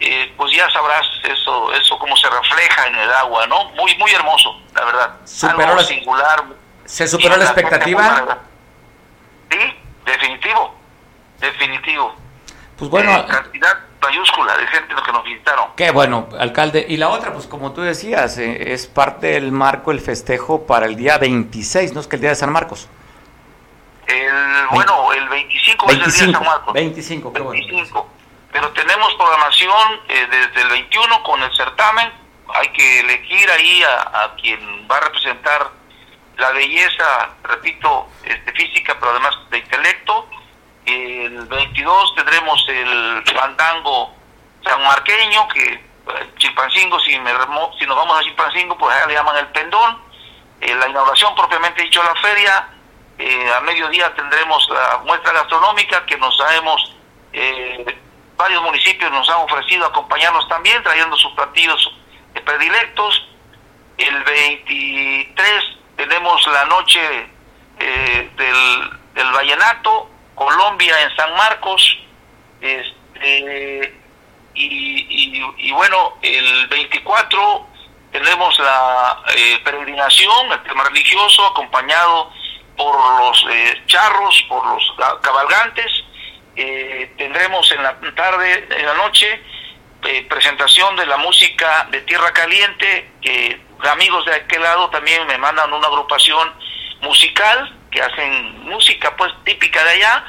eh, 0.01 0.33
pues 0.37 0.53
ya 0.55 0.69
sabrás 0.71 1.07
eso, 1.25 1.73
eso 1.75 1.99
cómo 1.99 2.17
se 2.17 2.29
refleja 2.29 2.87
en 2.89 2.97
el 2.97 3.11
agua, 3.13 3.47
¿no? 3.47 3.71
Muy, 3.71 3.95
muy 3.97 4.11
hermoso, 4.13 4.61
la 4.75 4.85
verdad. 4.85 5.17
Superó 5.25 5.63
Algo 5.69 5.77
la- 5.81 5.85
singular. 5.85 6.45
¿Se 6.85 7.07
superó 7.09 7.37
la 7.37 7.45
expectativa? 7.45 8.39
Sí, 9.51 9.59
definitivo, 10.05 10.75
definitivo. 11.41 12.15
Pues 12.79 12.91
bueno, 12.91 13.11
Eh, 13.17 13.25
cantidad 13.29 13.79
mayúscula 14.03 14.57
de 14.57 14.67
gente 14.69 14.95
que 15.05 15.13
nos 15.13 15.25
visitaron. 15.25 15.71
Qué 15.77 15.91
bueno, 15.91 16.29
alcalde. 16.39 16.85
Y 16.89 16.97
la 16.97 17.09
otra, 17.09 17.33
pues 17.33 17.47
como 17.47 17.73
tú 17.73 17.81
decías, 17.81 18.39
eh, 18.39 18.73
es 18.73 18.87
parte 18.87 19.29
del 19.29 19.51
marco 19.51 19.91
el 19.91 20.01
festejo 20.01 20.67
para 20.67 20.87
el 20.87 20.95
día 20.97 21.19
26, 21.19 21.93
¿no? 21.95 22.01
Es 22.01 22.07
que 22.07 22.17
el 22.17 22.21
día 22.23 22.31
de 22.31 22.37
San 22.37 22.53
Marcos. 22.53 22.89
El, 24.07 24.67
bueno, 24.71 25.13
el 25.13 25.29
25, 25.29 25.87
es 25.87 25.93
el 25.93 25.99
día 25.99 26.07
de 26.07 26.11
25, 26.13 26.39
San 26.39 26.47
Marcos. 26.47 26.73
25, 26.75 27.33
qué 27.33 27.41
bueno. 27.41 27.61
25. 27.67 28.11
Pero 28.53 28.71
tenemos 28.71 29.15
programación 29.15 30.01
eh, 30.09 30.27
desde 30.31 30.63
el 30.63 30.69
21 30.69 31.23
con 31.25 31.43
el 31.43 31.55
certamen. 31.55 32.13
Hay 32.55 32.69
que 32.69 33.01
elegir 33.01 33.51
ahí 33.51 33.83
a, 33.83 34.25
a 34.25 34.35
quien 34.37 34.87
va 34.91 34.97
a 34.99 35.01
representar 35.01 35.71
la 36.39 36.51
belleza, 36.53 37.31
repito, 37.43 38.09
este, 38.25 38.53
física, 38.53 38.97
pero 39.01 39.11
además 39.13 39.37
de 39.51 39.59
intelecto. 39.59 40.29
El 40.85 41.47
22 41.47 42.15
tendremos 42.15 42.65
el 42.69 43.25
fandango 43.35 44.15
sanmarqueño, 44.65 45.49
que 45.49 45.65
eh, 45.75 46.31
Chilpancingo, 46.39 47.01
si, 47.01 47.19
me 47.19 47.35
remo- 47.35 47.73
si 47.79 47.87
nos 47.87 47.97
vamos 47.97 48.19
a 48.21 48.23
Chilpancingo, 48.23 48.79
pues 48.79 48.95
allá 48.95 49.07
le 49.07 49.15
llaman 49.15 49.37
el 49.39 49.49
pendón. 49.49 49.99
Eh, 50.61 50.75
la 50.75 50.89
inauguración 50.89 51.35
propiamente 51.35 51.83
dicho 51.83 52.03
la 52.03 52.15
feria. 52.21 52.69
Eh, 53.19 53.51
a 53.57 53.61
mediodía 53.61 54.15
tendremos 54.15 54.69
la 54.71 54.99
muestra 55.05 55.33
gastronómica 55.33 56.05
que 56.05 56.19
nos 56.19 56.37
sabemos 56.37 56.93
eh, 57.33 57.99
varios 58.37 58.63
municipios 58.63 59.11
nos 59.11 59.29
han 59.31 59.37
ofrecido 59.37 59.87
acompañarnos 59.87 60.47
también 60.49 60.83
trayendo 60.83 61.17
sus 61.17 61.33
platillos 61.33 61.95
predilectos. 62.45 63.27
El 63.97 64.23
23 64.25 65.65
tenemos 65.97 66.47
la 66.49 66.65
noche 66.67 67.01
eh, 67.81 68.31
del, 68.37 68.91
del 69.15 69.33
vallenato, 69.33 70.11
Colombia 70.35 71.01
en 71.03 71.17
San 71.17 71.35
Marcos. 71.35 71.99
Este, 72.61 73.95
y, 74.55 75.39
y- 75.39 75.55
y 75.57 75.73
bueno, 75.73 76.15
el 76.23 76.67
24 76.69 77.67
tenemos 78.13 78.59
la 78.59 79.23
eh, 79.35 79.59
peregrinación, 79.65 80.53
el 80.53 80.63
tema 80.65 80.85
religioso, 80.85 81.47
acompañado 81.47 82.31
por 82.77 82.95
los 83.21 83.47
eh, 83.51 83.83
charros, 83.87 84.45
por 84.49 84.67
los 84.67 84.93
ca- 84.99 85.21
cabalgantes. 85.21 85.91
Eh, 86.57 87.13
tendremos 87.19 87.71
en 87.73 87.83
la 87.83 87.99
tarde, 88.15 88.67
en 88.71 88.87
la 88.87 88.95
noche, 88.95 89.43
eh, 90.05 90.27
presentación 90.29 90.97
de 90.97 91.07
la 91.07 91.17
música 91.19 91.87
de 91.91 92.01
Tierra 92.03 92.33
Caliente, 92.33 93.11
que 93.21 93.61
amigos 93.91 94.25
de 94.27 94.35
aquel 94.35 94.63
lado 94.63 94.89
también 94.91 95.27
me 95.27 95.37
mandan 95.39 95.73
una 95.73 95.87
agrupación 95.87 96.53
musical 97.03 97.77
que 97.91 98.01
hacen 98.03 98.61
música 98.65 99.15
pues 99.17 99.33
típica 99.45 99.83
de 99.85 99.91
allá. 99.91 100.25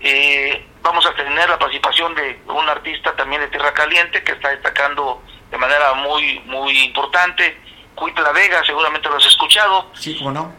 Eh, 0.00 0.66
vamos 0.82 1.04
a 1.06 1.14
tener 1.14 1.48
la 1.48 1.58
participación 1.58 2.14
de 2.14 2.40
un 2.46 2.68
artista 2.68 3.14
también 3.16 3.40
de 3.40 3.48
Tierra 3.48 3.72
Caliente 3.72 4.22
que 4.22 4.32
está 4.32 4.50
destacando 4.50 5.22
de 5.50 5.58
manera 5.58 5.94
muy 5.94 6.40
muy 6.40 6.78
importante, 6.84 7.58
Cuitla 7.94 8.32
Vega, 8.32 8.62
seguramente 8.64 9.08
lo 9.08 9.16
has 9.16 9.26
escuchado 9.26 9.90
Sí, 9.94 10.16
cómo 10.18 10.32
no. 10.32 10.54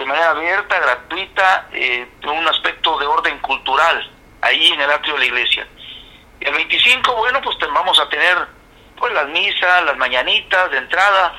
De 0.00 0.06
manera 0.06 0.30
abierta, 0.30 0.80
gratuita, 0.80 1.68
eh, 1.74 2.08
un 2.24 2.48
aspecto 2.48 2.98
de 2.98 3.04
orden 3.04 3.38
cultural, 3.40 4.10
ahí 4.40 4.68
en 4.68 4.80
el 4.80 4.90
atrio 4.90 5.12
de 5.12 5.20
la 5.20 5.26
iglesia. 5.26 5.68
El 6.40 6.54
25, 6.54 7.16
bueno, 7.16 7.42
pues 7.42 7.58
vamos 7.70 8.00
a 8.00 8.08
tener 8.08 8.34
pues 8.96 9.12
las 9.12 9.28
misas, 9.28 9.84
las 9.84 9.98
mañanitas 9.98 10.70
de 10.70 10.78
entrada, 10.78 11.34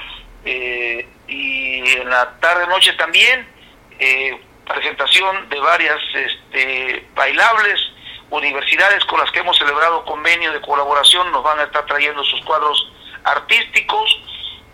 eh, 0.45 1.09
y 1.27 1.91
en 1.91 2.07
la 2.07 2.39
tarde-noche 2.39 2.93
también, 2.93 3.47
eh, 3.97 4.39
presentación 4.67 5.49
de 5.49 5.59
varias 5.59 5.99
este, 6.13 7.07
bailables, 7.15 7.79
universidades 8.29 9.03
con 9.05 9.19
las 9.19 9.31
que 9.31 9.39
hemos 9.39 9.57
celebrado 9.57 10.05
convenio 10.05 10.53
de 10.53 10.61
colaboración, 10.61 11.31
nos 11.31 11.43
van 11.43 11.59
a 11.61 11.63
estar 11.63 11.83
trayendo 11.87 12.23
sus 12.25 12.45
cuadros 12.45 12.91
artísticos, 13.23 14.21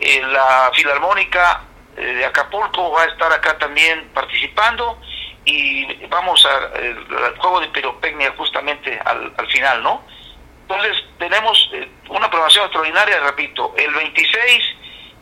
eh, 0.01 0.21
la 0.23 0.71
Filarmónica 0.73 1.66
de 2.02 2.26
Acapulco 2.26 2.91
va 2.91 3.04
a 3.04 3.06
estar 3.08 3.32
acá 3.32 3.58
también 3.58 4.10
participando 4.14 5.00
y 5.45 6.06
vamos 6.08 6.45
a 6.45 6.78
el, 6.78 6.98
al 7.26 7.38
juego 7.38 7.62
de 7.62 7.68
pirotecnia 7.70 8.34
justamente 8.38 9.00
al, 9.04 9.34
al 9.38 9.48
final, 9.48 9.82
¿no? 9.82 10.04
Entonces 10.64 11.04
tenemos 11.18 11.70
eh, 11.74 11.89
una 12.10 12.30
programación 12.30 12.66
extraordinaria, 12.66 13.20
repito, 13.22 13.74
el 13.78 13.93
26 13.93 14.64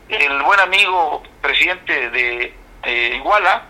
el 0.10 0.42
buen 0.44 0.60
amigo 0.60 1.24
presidente 1.42 2.10
de 2.10 2.54
eh, 2.84 3.14
Iguala, 3.16 3.64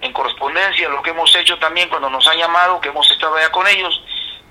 en 0.00 0.12
correspondencia 0.12 0.88
a 0.88 0.90
lo 0.90 1.02
que 1.02 1.10
hemos 1.10 1.34
hecho 1.36 1.58
también 1.58 1.88
cuando 1.88 2.10
nos 2.10 2.26
han 2.26 2.38
llamado, 2.38 2.80
que 2.80 2.88
hemos 2.88 3.10
estado 3.10 3.36
allá 3.36 3.50
con 3.50 3.66
ellos, 3.66 4.02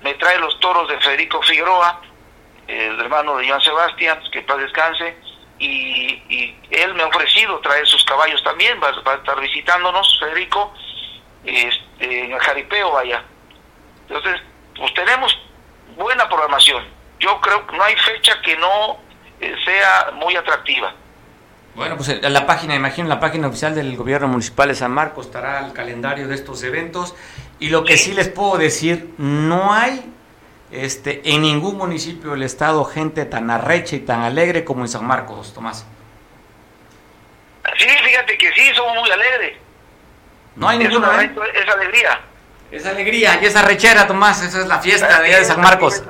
me 0.02 0.14
trae 0.14 0.38
los 0.38 0.58
toros 0.60 0.88
de 0.88 0.98
Federico 1.00 1.42
Figueroa, 1.42 2.00
el 2.66 3.00
hermano 3.00 3.36
de 3.36 3.48
Joan 3.48 3.60
Sebastián, 3.60 4.20
que 4.32 4.42
paz 4.42 4.58
descanse, 4.58 5.16
y, 5.60 6.22
y 6.28 6.58
él 6.70 6.94
me 6.94 7.02
ha 7.02 7.06
ofrecido 7.06 7.60
traer 7.60 7.86
sus 7.86 8.04
caballos 8.04 8.42
también, 8.42 8.80
va, 8.82 8.90
va 9.02 9.12
a 9.12 9.16
estar 9.16 9.38
visitándonos, 9.40 10.18
Federico, 10.18 10.72
este, 11.44 12.24
en 12.24 12.32
el 12.32 12.40
jaripeo, 12.40 12.92
vaya. 12.92 13.22
Entonces, 14.08 14.40
pues 14.76 14.92
tenemos 14.94 15.38
buena 15.96 16.28
programación. 16.28 16.84
Yo 17.20 17.40
creo 17.40 17.66
que 17.66 17.76
no 17.76 17.84
hay 17.84 17.94
fecha 17.96 18.40
que 18.42 18.56
no 18.56 18.98
eh, 19.40 19.54
sea 19.64 20.12
muy 20.14 20.34
atractiva. 20.34 20.94
Bueno, 21.74 21.96
pues 21.96 22.08
en 22.08 22.32
la 22.32 22.46
página, 22.46 22.74
imagino, 22.74 23.08
la 23.08 23.20
página 23.20 23.46
oficial 23.46 23.74
del 23.74 23.96
gobierno 23.96 24.26
municipal 24.26 24.68
de 24.68 24.74
San 24.74 24.90
Marcos 24.90 25.26
estará 25.26 25.64
el 25.64 25.72
calendario 25.72 26.26
de 26.26 26.34
estos 26.34 26.62
eventos. 26.64 27.14
Y 27.60 27.68
lo 27.68 27.84
que 27.84 27.96
sí 27.96 28.12
les 28.12 28.28
puedo 28.28 28.58
decir, 28.58 29.14
no 29.18 29.72
hay 29.72 30.12
este, 30.72 31.20
en 31.24 31.42
ningún 31.42 31.76
municipio 31.76 32.30
del 32.32 32.42
estado 32.42 32.84
gente 32.84 33.24
tan 33.24 33.50
arrecha 33.50 33.96
y 33.96 34.00
tan 34.00 34.22
alegre 34.22 34.64
como 34.64 34.82
en 34.82 34.88
San 34.88 35.04
Marcos, 35.06 35.52
Tomás. 35.52 35.86
Sí, 37.78 37.86
fíjate 38.04 38.36
que 38.38 38.52
sí, 38.52 38.70
somos 38.74 38.94
muy 38.96 39.10
alegres. 39.10 39.58
No 40.56 40.68
hay 40.68 40.82
Es, 40.82 40.88
ninguna, 40.88 41.10
una- 41.10 41.22
¿eh? 41.22 41.32
es 41.54 41.68
alegría. 41.68 42.20
Esa 42.70 42.90
alegría 42.90 43.38
y 43.42 43.46
esa 43.46 43.62
rechera, 43.62 44.06
Tomás, 44.06 44.42
esa 44.42 44.60
es 44.60 44.66
la 44.66 44.78
fiesta 44.78 45.20
de 45.20 45.28
de 45.34 45.44
San 45.44 45.60
Marcos. 45.60 46.02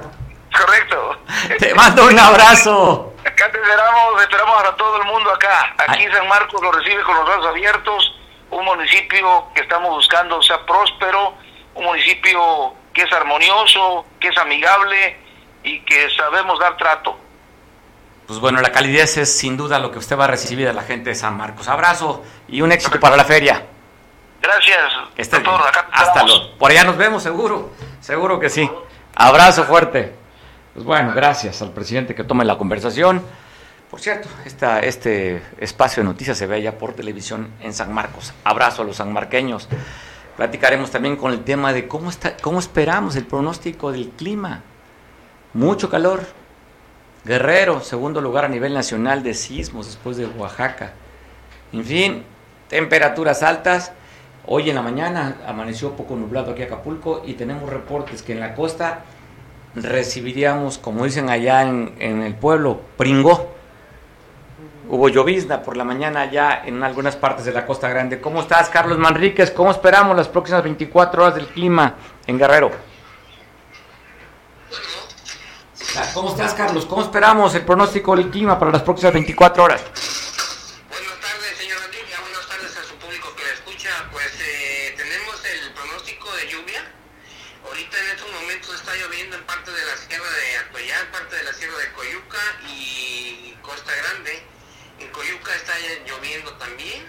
Correcto. 0.56 1.16
Te 1.58 1.72
mando 1.74 2.06
un 2.06 2.18
abrazo. 2.18 3.14
Acá 3.24 3.50
te 3.50 3.58
esperamos, 3.58 4.22
esperamos 4.22 4.64
a 4.64 4.76
todo 4.76 4.96
el 5.00 5.06
mundo 5.06 5.32
acá. 5.32 5.74
Aquí 5.88 6.04
San 6.12 6.26
Marcos 6.28 6.60
lo 6.60 6.72
recibe 6.72 7.02
con 7.02 7.14
los 7.16 7.24
brazos 7.24 7.46
abiertos, 7.46 8.14
un 8.50 8.64
municipio 8.64 9.46
que 9.54 9.62
estamos 9.62 9.90
buscando 9.90 10.42
sea 10.42 10.64
próspero, 10.66 11.34
un 11.74 11.84
municipio 11.84 12.74
que 13.00 13.06
es 13.06 13.12
armonioso, 13.14 14.04
que 14.20 14.28
es 14.28 14.36
amigable 14.36 15.16
y 15.64 15.80
que 15.80 16.10
sabemos 16.10 16.58
dar 16.60 16.76
trato. 16.76 17.18
Pues 18.26 18.38
bueno, 18.38 18.60
la 18.60 18.70
calidez 18.70 19.16
es 19.16 19.34
sin 19.34 19.56
duda 19.56 19.78
lo 19.78 19.90
que 19.90 19.98
usted 19.98 20.18
va 20.18 20.24
a 20.24 20.26
recibir 20.26 20.66
de 20.66 20.74
la 20.74 20.82
gente 20.82 21.08
de 21.08 21.16
San 21.16 21.34
Marcos. 21.34 21.66
Abrazo 21.68 22.22
y 22.46 22.60
un 22.60 22.72
éxito 22.72 23.00
para 23.00 23.16
la 23.16 23.24
feria. 23.24 23.64
Gracias, 24.42 25.30
doctor. 25.30 25.62
Hasta 25.92 26.24
luego. 26.24 26.58
Por 26.58 26.70
allá 26.72 26.84
nos 26.84 26.98
vemos, 26.98 27.22
seguro. 27.22 27.70
Seguro 28.02 28.38
que 28.38 28.50
sí. 28.50 28.70
Abrazo 29.14 29.64
fuerte. 29.64 30.14
Pues 30.74 30.84
bueno, 30.84 31.12
gracias 31.14 31.62
al 31.62 31.72
presidente 31.72 32.14
que 32.14 32.24
tome 32.24 32.44
la 32.44 32.58
conversación. 32.58 33.24
Por 33.90 34.00
cierto, 34.00 34.28
esta, 34.44 34.80
este 34.80 35.42
espacio 35.58 36.02
de 36.02 36.08
noticias 36.10 36.36
se 36.36 36.46
ve 36.46 36.60
ya 36.60 36.76
por 36.76 36.92
televisión 36.92 37.50
en 37.60 37.72
San 37.72 37.94
Marcos. 37.94 38.34
Abrazo 38.44 38.82
a 38.82 38.84
los 38.84 38.96
sanmarqueños. 38.96 39.68
Platicaremos 40.36 40.90
también 40.90 41.16
con 41.16 41.32
el 41.32 41.44
tema 41.44 41.72
de 41.72 41.86
cómo, 41.86 42.10
está, 42.10 42.36
cómo 42.36 42.58
esperamos 42.58 43.16
el 43.16 43.26
pronóstico 43.26 43.92
del 43.92 44.10
clima. 44.10 44.62
Mucho 45.52 45.90
calor. 45.90 46.20
Guerrero, 47.24 47.80
segundo 47.80 48.20
lugar 48.20 48.46
a 48.46 48.48
nivel 48.48 48.72
nacional 48.72 49.22
de 49.22 49.34
sismos 49.34 49.86
después 49.86 50.16
de 50.16 50.26
Oaxaca. 50.26 50.94
En 51.72 51.84
fin, 51.84 52.24
temperaturas 52.68 53.42
altas. 53.42 53.92
Hoy 54.46 54.70
en 54.70 54.76
la 54.76 54.82
mañana 54.82 55.36
amaneció 55.46 55.92
poco 55.96 56.16
nublado 56.16 56.52
aquí 56.52 56.62
Acapulco 56.62 57.22
y 57.26 57.34
tenemos 57.34 57.68
reportes 57.68 58.22
que 58.22 58.32
en 58.32 58.40
la 58.40 58.54
costa 58.54 59.04
recibiríamos, 59.74 60.78
como 60.78 61.04
dicen 61.04 61.28
allá 61.28 61.62
en, 61.62 61.94
en 61.98 62.22
el 62.22 62.34
pueblo, 62.34 62.80
pringó. 62.96 63.59
Hubo 64.92 65.08
llovizna 65.08 65.62
por 65.62 65.76
la 65.76 65.84
mañana 65.84 66.28
ya 66.32 66.62
en 66.64 66.82
algunas 66.82 67.14
partes 67.14 67.44
de 67.44 67.52
la 67.52 67.64
Costa 67.64 67.88
Grande. 67.88 68.20
¿Cómo 68.20 68.40
estás, 68.40 68.68
Carlos 68.70 68.98
Manríquez? 68.98 69.52
¿Cómo 69.52 69.70
esperamos 69.70 70.16
las 70.16 70.26
próximas 70.26 70.64
24 70.64 71.22
horas 71.22 71.36
del 71.36 71.46
clima 71.46 71.94
en 72.26 72.36
Guerrero? 72.36 72.72
¿Cómo 76.12 76.30
estás, 76.30 76.54
Carlos? 76.54 76.86
¿Cómo 76.86 77.02
esperamos 77.02 77.54
el 77.54 77.64
pronóstico 77.64 78.16
del 78.16 78.30
clima 78.30 78.58
para 78.58 78.72
las 78.72 78.82
próximas 78.82 79.14
24 79.14 79.62
horas? 79.62 79.80
Buenas 80.88 81.20
tardes, 81.20 81.56
señor 81.56 81.78
Andrés. 81.84 82.02
Buenas 82.20 82.48
tardes 82.48 82.76
a 82.76 82.82
su 82.82 82.94
público 82.96 83.28
que 83.36 83.44
le 83.44 83.52
escucha. 83.52 83.90
Pues 84.10 84.40
eh, 84.40 84.94
tenemos 84.96 85.38
el 85.54 85.72
pronóstico 85.72 86.34
de 86.34 86.48
lluvia. 86.48 86.82
Ahorita 87.64 87.96
en 87.96 88.06
estos 88.16 88.32
momentos 88.32 88.74
está 88.74 88.90
lloviendo 88.96 89.36
en 89.36 89.44
parte 89.44 89.70
de 89.70 89.86
la 89.86 89.96
sierra 89.96 90.26
de 90.26 90.56
Atoyán, 90.66 91.12
parte 91.12 91.36
de 91.36 91.44
la 91.44 91.52
sierra 91.52 91.78
de 91.78 91.92
Coyuca 91.92 92.42
y 92.66 93.54
Costa 93.62 93.92
Grande. 93.94 94.49
En 95.00 95.08
Coyuca 95.08 95.54
está 95.54 95.72
lloviendo 96.06 96.52
también 96.54 97.02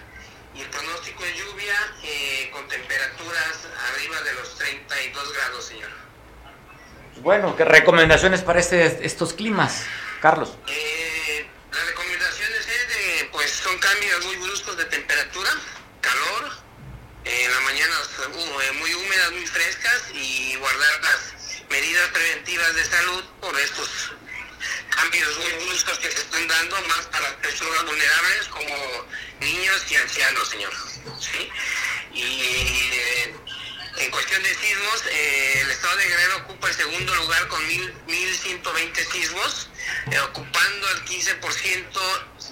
y 0.54 0.60
el 0.60 0.68
pronóstico 0.68 1.22
de 1.22 1.34
lluvia 1.34 1.74
eh, 2.02 2.50
con 2.52 2.66
temperaturas 2.68 3.68
arriba 3.92 4.20
de 4.22 4.32
los 4.34 4.54
32 4.56 5.32
grados, 5.34 5.64
señor. 5.64 5.90
Bueno, 7.20 7.54
¿qué 7.56 7.64
recomendaciones 7.64 8.40
para 8.42 8.60
este, 8.60 9.04
estos 9.06 9.34
climas, 9.34 9.84
Carlos? 10.20 10.56
Eh, 10.66 11.46
las 11.70 11.86
recomendaciones 11.86 12.60
es 12.60 12.88
de, 12.88 13.28
pues 13.30 13.50
son 13.50 13.78
cambios 13.78 14.24
muy 14.24 14.36
bruscos 14.36 14.76
de 14.76 14.84
temperatura, 14.86 15.50
calor, 16.00 16.52
en 17.24 17.52
la 17.52 17.60
mañana 17.60 17.94
uh, 18.26 18.74
muy 18.78 18.94
húmedas, 18.94 19.32
muy 19.32 19.46
frescas 19.46 20.10
y 20.14 20.56
guardar 20.56 21.00
las 21.02 21.62
medidas 21.70 22.08
preventivas 22.08 22.74
de 22.74 22.84
salud 22.84 23.24
por 23.40 23.58
estos 23.60 24.14
cambios 24.90 25.38
muy 25.38 25.66
bruscos 25.66 25.98
que 25.98 26.10
se 26.10 26.20
están 26.20 26.46
dando 26.48 26.80
más 26.88 27.06
para 27.06 27.36
personas 27.38 27.84
vulnerables 27.84 28.48
como 28.48 29.06
niños 29.40 29.84
y 29.90 29.96
ancianos, 29.96 30.48
señor. 30.48 30.72
¿sí? 31.18 31.50
Y 32.12 32.90
eh, 32.92 33.34
en 33.98 34.10
cuestión 34.10 34.42
de 34.42 34.54
sismos, 34.54 35.04
eh, 35.10 35.60
el 35.60 35.70
estado 35.70 35.96
de 35.96 36.08
Guerrero 36.08 36.36
ocupa 36.38 36.68
el 36.68 36.74
segundo 36.74 37.14
lugar 37.14 37.48
con 37.48 37.60
1.120 37.62 39.12
sismos, 39.12 39.68
eh, 40.10 40.18
ocupando 40.20 40.88
el 40.90 41.04
15% 41.04 42.00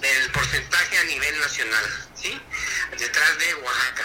del 0.01 0.31
porcentaje 0.31 0.97
a 0.97 1.03
nivel 1.05 1.39
nacional, 1.39 1.85
¿sí? 2.15 2.39
Detrás 2.97 3.37
de 3.39 3.55
Oaxaca. 3.55 4.03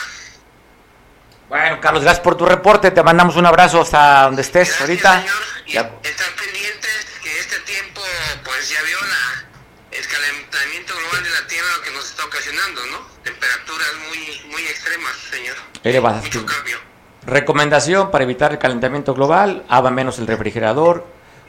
Bueno, 1.48 1.80
Carlos, 1.80 2.02
gracias 2.02 2.22
por 2.24 2.36
tu 2.36 2.44
reporte. 2.44 2.90
Te 2.90 3.02
mandamos 3.02 3.36
un 3.36 3.46
abrazo 3.46 3.80
hasta 3.80 4.22
donde 4.22 4.42
estés 4.42 4.68
gracias, 4.68 4.80
ahorita. 4.80 5.20
Señor. 5.20 5.34
Y 5.66 5.72
ya. 5.72 5.90
Estar 6.02 6.34
pendientes 6.34 7.07
este 7.47 7.61
tiempo, 7.61 8.01
pues 8.44 8.68
ya 8.68 8.82
vio 8.82 8.99
la, 9.01 9.97
el 9.99 10.07
calentamiento 10.07 10.94
global 10.97 11.22
de 11.22 11.30
la 11.30 11.47
Tierra 11.47 11.66
lo 11.76 11.82
que 11.82 11.90
nos 11.92 12.05
está 12.11 12.24
ocasionando, 12.24 12.84
¿no? 12.86 13.07
Temperaturas 13.22 13.88
muy, 14.09 14.51
muy 14.51 14.62
extremas, 14.62 15.12
señor. 15.30 15.57
Elevas, 15.84 16.22
Mucho 16.24 16.44
cambio. 16.44 16.78
Recomendación 17.24 18.11
para 18.11 18.24
evitar 18.24 18.53
el 18.53 18.59
calentamiento 18.59 19.14
global, 19.14 19.64
abra 19.68 19.90
menos 19.90 20.18
el 20.18 20.26
refrigerador, 20.26 21.07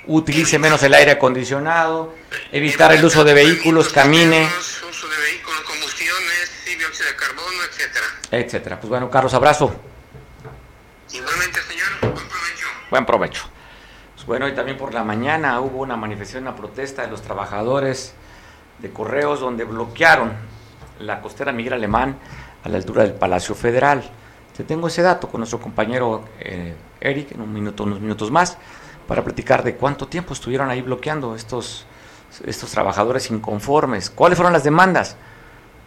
utilice 0.08 0.60
menos 0.60 0.82
el 0.84 0.94
aire 0.94 1.12
acondicionado, 1.12 2.16
evitar 2.52 2.92
el 2.94 3.04
uso 3.04 3.24
de 3.24 3.34
vehículos, 3.34 3.90
camine, 3.90 4.50
Uso 4.90 5.08
de 5.08 5.18
vehículos, 5.18 5.62
combustiones, 5.62 6.52
dióxido 6.66 7.08
de 7.10 7.16
carbono, 7.16 7.64
etcétera. 7.72 8.06
etcétera. 8.32 8.80
Pues 8.80 8.90
bueno, 8.90 9.10
Carlos, 9.10 9.34
abrazo. 9.34 9.76
Igualmente, 11.12 11.60
señor, 11.64 11.88
buen 12.02 12.28
provecho. 12.28 12.68
Buen 12.90 13.06
provecho. 13.06 13.50
Bueno, 14.28 14.46
y 14.50 14.52
también 14.54 14.78
por 14.78 14.94
la 14.94 15.06
mañana 15.06 15.62
hubo 15.62 15.78
una 15.78 15.96
manifestación, 15.96 16.44
una 16.44 16.54
protesta 16.54 17.02
de 17.02 17.08
los 17.08 17.22
trabajadores 17.22 18.14
de 18.80 18.92
correos 18.92 19.40
donde 19.40 19.64
bloquearon 19.64 20.34
la 21.00 21.22
costera 21.22 21.54
Miguel 21.54 21.72
Alemán 21.72 22.18
a 22.62 22.68
la 22.68 22.76
altura 22.76 23.04
del 23.04 23.14
Palacio 23.14 23.56
Federal. 23.56 24.04
Te 24.56 24.66
tengo 24.66 24.90
ese 24.90 25.02
dato 25.02 25.30
con 25.30 25.40
nuestro 25.40 25.62
compañero 25.62 26.26
eh, 26.42 26.76
Eric 27.00 27.32
en 27.32 27.40
un 27.40 27.54
minuto, 27.54 27.86
unos 27.86 28.02
minutos 28.02 28.30
más, 28.30 28.58
para 29.08 29.24
platicar 29.24 29.64
de 29.64 29.76
cuánto 29.76 30.10
tiempo 30.10 30.34
estuvieron 30.34 30.70
ahí 30.70 30.82
bloqueando 30.82 31.34
estos, 31.34 31.86
estos 32.46 32.70
trabajadores 32.70 33.32
inconformes, 33.32 34.10
cuáles 34.10 34.36
fueron 34.36 34.52
las 34.52 34.66
demandas, 34.66 35.16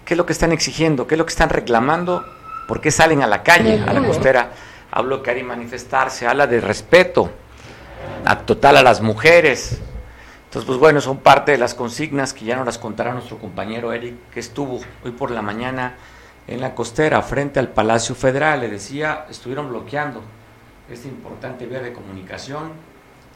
qué 0.06 0.14
es 0.14 0.18
lo 0.18 0.24
que 0.24 0.32
están 0.32 0.52
exigiendo, 0.52 1.06
qué 1.06 1.16
es 1.16 1.18
lo 1.18 1.26
que 1.26 1.32
están 1.32 1.50
reclamando, 1.50 2.24
por 2.66 2.80
qué 2.80 2.90
salen 2.90 3.22
a 3.22 3.26
la 3.26 3.42
calle, 3.42 3.84
a 3.86 3.92
la 3.92 4.02
costera, 4.02 4.52
a 4.90 5.02
bloquear 5.02 5.36
y 5.36 5.42
manifestarse, 5.42 6.26
habla 6.26 6.46
de 6.46 6.62
respeto 6.62 7.30
a, 8.24 8.38
total 8.40 8.76
a 8.76 8.82
las 8.82 9.00
mujeres. 9.00 9.80
Entonces, 10.44 10.66
pues 10.66 10.78
bueno, 10.78 11.00
son 11.00 11.18
parte 11.18 11.52
de 11.52 11.58
las 11.58 11.74
consignas 11.74 12.34
que 12.34 12.44
ya 12.44 12.56
nos 12.56 12.66
las 12.66 12.78
contará 12.78 13.12
nuestro 13.12 13.38
compañero 13.38 13.92
Eric, 13.92 14.14
que 14.32 14.40
estuvo 14.40 14.80
hoy 15.04 15.12
por 15.12 15.30
la 15.30 15.42
mañana 15.42 15.94
en 16.48 16.60
la 16.60 16.74
costera, 16.74 17.22
frente 17.22 17.60
al 17.60 17.68
Palacio 17.68 18.14
Federal. 18.14 18.60
Le 18.60 18.68
decía, 18.68 19.26
estuvieron 19.30 19.68
bloqueando 19.68 20.22
esta 20.90 21.06
importante 21.06 21.66
vía 21.66 21.80
de 21.80 21.92
comunicación 21.92 22.72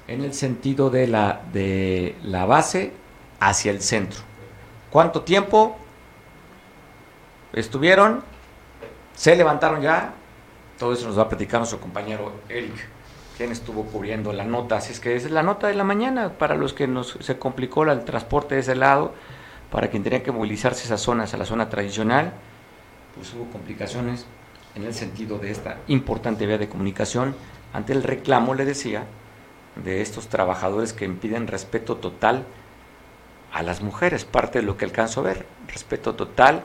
en 0.08 0.24
el 0.24 0.34
sentido 0.34 0.90
de 0.90 1.06
la, 1.06 1.40
de 1.52 2.16
la 2.24 2.46
base 2.46 2.92
hacia 3.40 3.70
el 3.70 3.80
centro. 3.80 4.20
¿Cuánto 4.90 5.22
tiempo 5.22 5.76
estuvieron? 7.52 8.22
¿Se 9.14 9.36
levantaron 9.36 9.80
ya? 9.80 10.14
Todo 10.78 10.92
eso 10.92 11.06
nos 11.06 11.18
va 11.18 11.22
a 11.22 11.28
platicar 11.28 11.60
nuestro 11.60 11.80
compañero 11.80 12.32
Eric, 12.48 12.74
quien 13.36 13.52
estuvo 13.52 13.84
cubriendo 13.84 14.32
la 14.32 14.44
nota. 14.44 14.76
Así 14.76 14.92
es 14.92 15.00
que 15.00 15.16
esa 15.16 15.26
es 15.26 15.32
la 15.32 15.42
nota 15.42 15.66
de 15.66 15.74
la 15.74 15.84
mañana 15.84 16.30
para 16.38 16.54
los 16.54 16.72
que 16.72 16.86
nos 16.86 17.18
se 17.20 17.38
complicó 17.38 17.84
el 17.84 18.04
transporte 18.04 18.54
de 18.54 18.60
ese 18.60 18.74
lado, 18.74 19.12
para 19.70 19.88
quien 19.88 20.02
tenía 20.02 20.22
que 20.22 20.32
movilizarse 20.32 20.84
esas 20.84 21.00
zonas, 21.00 21.34
a 21.34 21.36
la 21.36 21.44
zona 21.44 21.68
tradicional 21.68 22.32
pues 23.14 23.32
hubo 23.34 23.50
complicaciones 23.50 24.26
en 24.74 24.84
el 24.84 24.94
sentido 24.94 25.38
de 25.38 25.50
esta 25.50 25.78
importante 25.86 26.46
vía 26.46 26.58
de 26.58 26.68
comunicación 26.68 27.34
ante 27.72 27.92
el 27.92 28.02
reclamo, 28.02 28.54
le 28.54 28.64
decía, 28.64 29.04
de 29.76 30.00
estos 30.00 30.28
trabajadores 30.28 30.92
que 30.92 31.04
impiden 31.04 31.46
respeto 31.46 31.96
total 31.96 32.44
a 33.52 33.62
las 33.62 33.82
mujeres, 33.82 34.24
parte 34.24 34.60
de 34.60 34.66
lo 34.66 34.76
que 34.76 34.84
alcanzo 34.84 35.20
a 35.20 35.24
ver, 35.24 35.46
respeto 35.68 36.14
total 36.14 36.62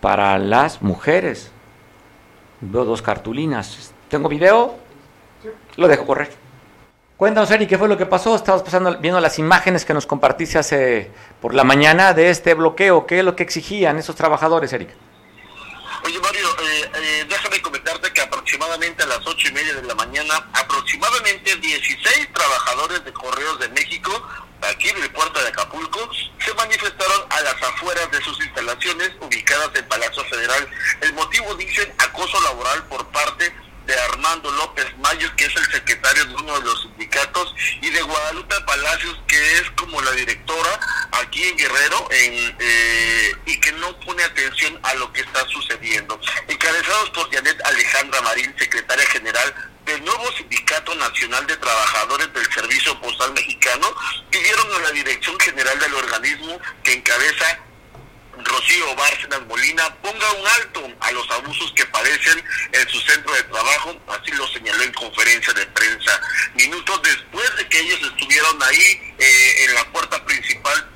para 0.00 0.38
las 0.38 0.82
mujeres. 0.82 1.50
Veo 2.60 2.84
dos 2.84 3.02
cartulinas. 3.02 3.92
¿Tengo 4.08 4.28
video? 4.28 4.76
Lo 5.76 5.88
dejo 5.88 6.06
correr. 6.06 6.30
Cuéntanos, 7.16 7.50
Eri, 7.52 7.66
¿qué 7.66 7.78
fue 7.78 7.88
lo 7.88 7.96
que 7.96 8.06
pasó? 8.06 8.34
Estabas 8.34 8.62
pasando, 8.62 8.98
viendo 8.98 9.20
las 9.20 9.38
imágenes 9.38 9.84
que 9.84 9.94
nos 9.94 10.06
compartiste 10.06 10.58
hace 10.58 11.10
por 11.40 11.54
la 11.54 11.62
mañana 11.62 12.14
de 12.14 12.30
este 12.30 12.54
bloqueo. 12.54 13.06
¿Qué 13.06 13.20
es 13.20 13.24
lo 13.24 13.36
que 13.36 13.44
exigían 13.44 13.96
esos 13.98 14.16
trabajadores, 14.16 14.72
Eric? 14.72 14.90
Oye 16.04 16.18
Mario, 16.18 16.48
eh, 16.48 16.90
eh, 16.96 17.26
déjame 17.28 17.62
comentarte 17.62 18.12
que 18.12 18.20
aproximadamente 18.20 19.04
a 19.04 19.06
las 19.06 19.24
ocho 19.24 19.48
y 19.48 19.52
media 19.52 19.72
de 19.74 19.84
la 19.84 19.94
mañana, 19.94 20.34
aproximadamente 20.52 21.54
16 21.54 22.28
trabajadores 22.34 23.04
de 23.04 23.12
Correos 23.12 23.60
de 23.60 23.68
México, 23.68 24.10
aquí 24.62 24.88
en 24.88 25.00
el 25.00 25.10
puerto 25.12 25.40
de 25.40 25.48
Acapulco, 25.48 26.00
se 26.44 26.52
manifestaron 26.54 27.20
a 27.30 27.40
las 27.42 27.62
afueras 27.62 28.10
de 28.10 28.20
sus 28.22 28.36
instalaciones 28.44 29.12
ubicadas 29.20 29.70
en 29.76 29.86
Palacio 29.86 30.24
Federal. 30.24 30.68
El 31.02 31.12
motivo, 31.12 31.54
dicen, 31.54 31.92
acoso 31.98 32.40
laboral 32.42 32.84
por 32.88 33.06
parte 33.12 33.44
de 33.44 33.71
Armando 34.10 34.50
López 34.52 34.86
Mayo, 34.98 35.30
que 35.36 35.44
es 35.44 35.56
el 35.56 35.72
secretario 35.72 36.24
de 36.26 36.34
uno 36.34 36.58
de 36.58 36.64
los 36.64 36.82
sindicatos, 36.82 37.54
y 37.80 37.90
de 37.90 38.02
Guadalupe 38.02 38.54
Palacios, 38.66 39.20
que 39.26 39.52
es 39.58 39.70
como 39.72 40.00
la 40.00 40.12
directora 40.12 40.80
aquí 41.12 41.42
en 41.42 41.56
Guerrero, 41.56 42.08
en, 42.10 42.56
eh, 42.58 43.32
y 43.46 43.60
que 43.60 43.72
no 43.72 43.98
pone 44.00 44.22
atención 44.22 44.78
a 44.82 44.94
lo 44.94 45.12
que 45.12 45.20
está 45.22 45.46
sucediendo. 45.48 46.18
Encabezados 46.48 47.10
por 47.10 47.32
Janet 47.34 47.60
Alejandra 47.64 48.22
Marín, 48.22 48.54
secretaria 48.58 49.06
general 49.06 49.54
del 49.84 50.04
nuevo 50.04 50.30
Sindicato 50.36 50.94
Nacional 50.94 51.46
de 51.46 51.56
Trabajadores 51.56 52.32
del 52.32 52.52
Servicio 52.52 52.98
Postal 53.00 53.32
Mexicano, 53.32 53.92
pidieron 54.30 54.72
a 54.74 54.78
la 54.78 54.90
Dirección 54.92 55.38
General 55.40 55.78
del 55.78 55.94
organismo 55.94 56.60
que 56.84 56.94
encabeza 56.94 57.58
Rocío 58.38 58.94
Bárcenas 58.96 59.42
Molina 59.46 59.94
ponga 59.96 60.32
un 60.32 60.46
alto 60.46 60.88
a 61.00 61.12
los 61.12 61.30
abusos 61.30 61.72
que 61.72 61.84
padecen 61.86 62.42
en 62.72 62.88
su 62.88 63.00
centro 63.00 63.32
de 63.34 63.42
trabajo, 63.44 64.00
así 64.08 64.32
lo 64.32 64.46
señaló 64.48 64.82
en 64.82 64.92
conferencia 64.92 65.52
de 65.52 65.66
prensa. 65.66 66.20
Minutos 66.54 67.02
después 67.02 67.56
de 67.56 67.68
que 67.68 67.80
ellos 67.80 68.00
estuvieron 68.02 68.62
ahí 68.62 69.14
eh, 69.18 69.64
en 69.64 69.74
la 69.74 69.84
puerta 69.92 70.24
principal, 70.24 70.90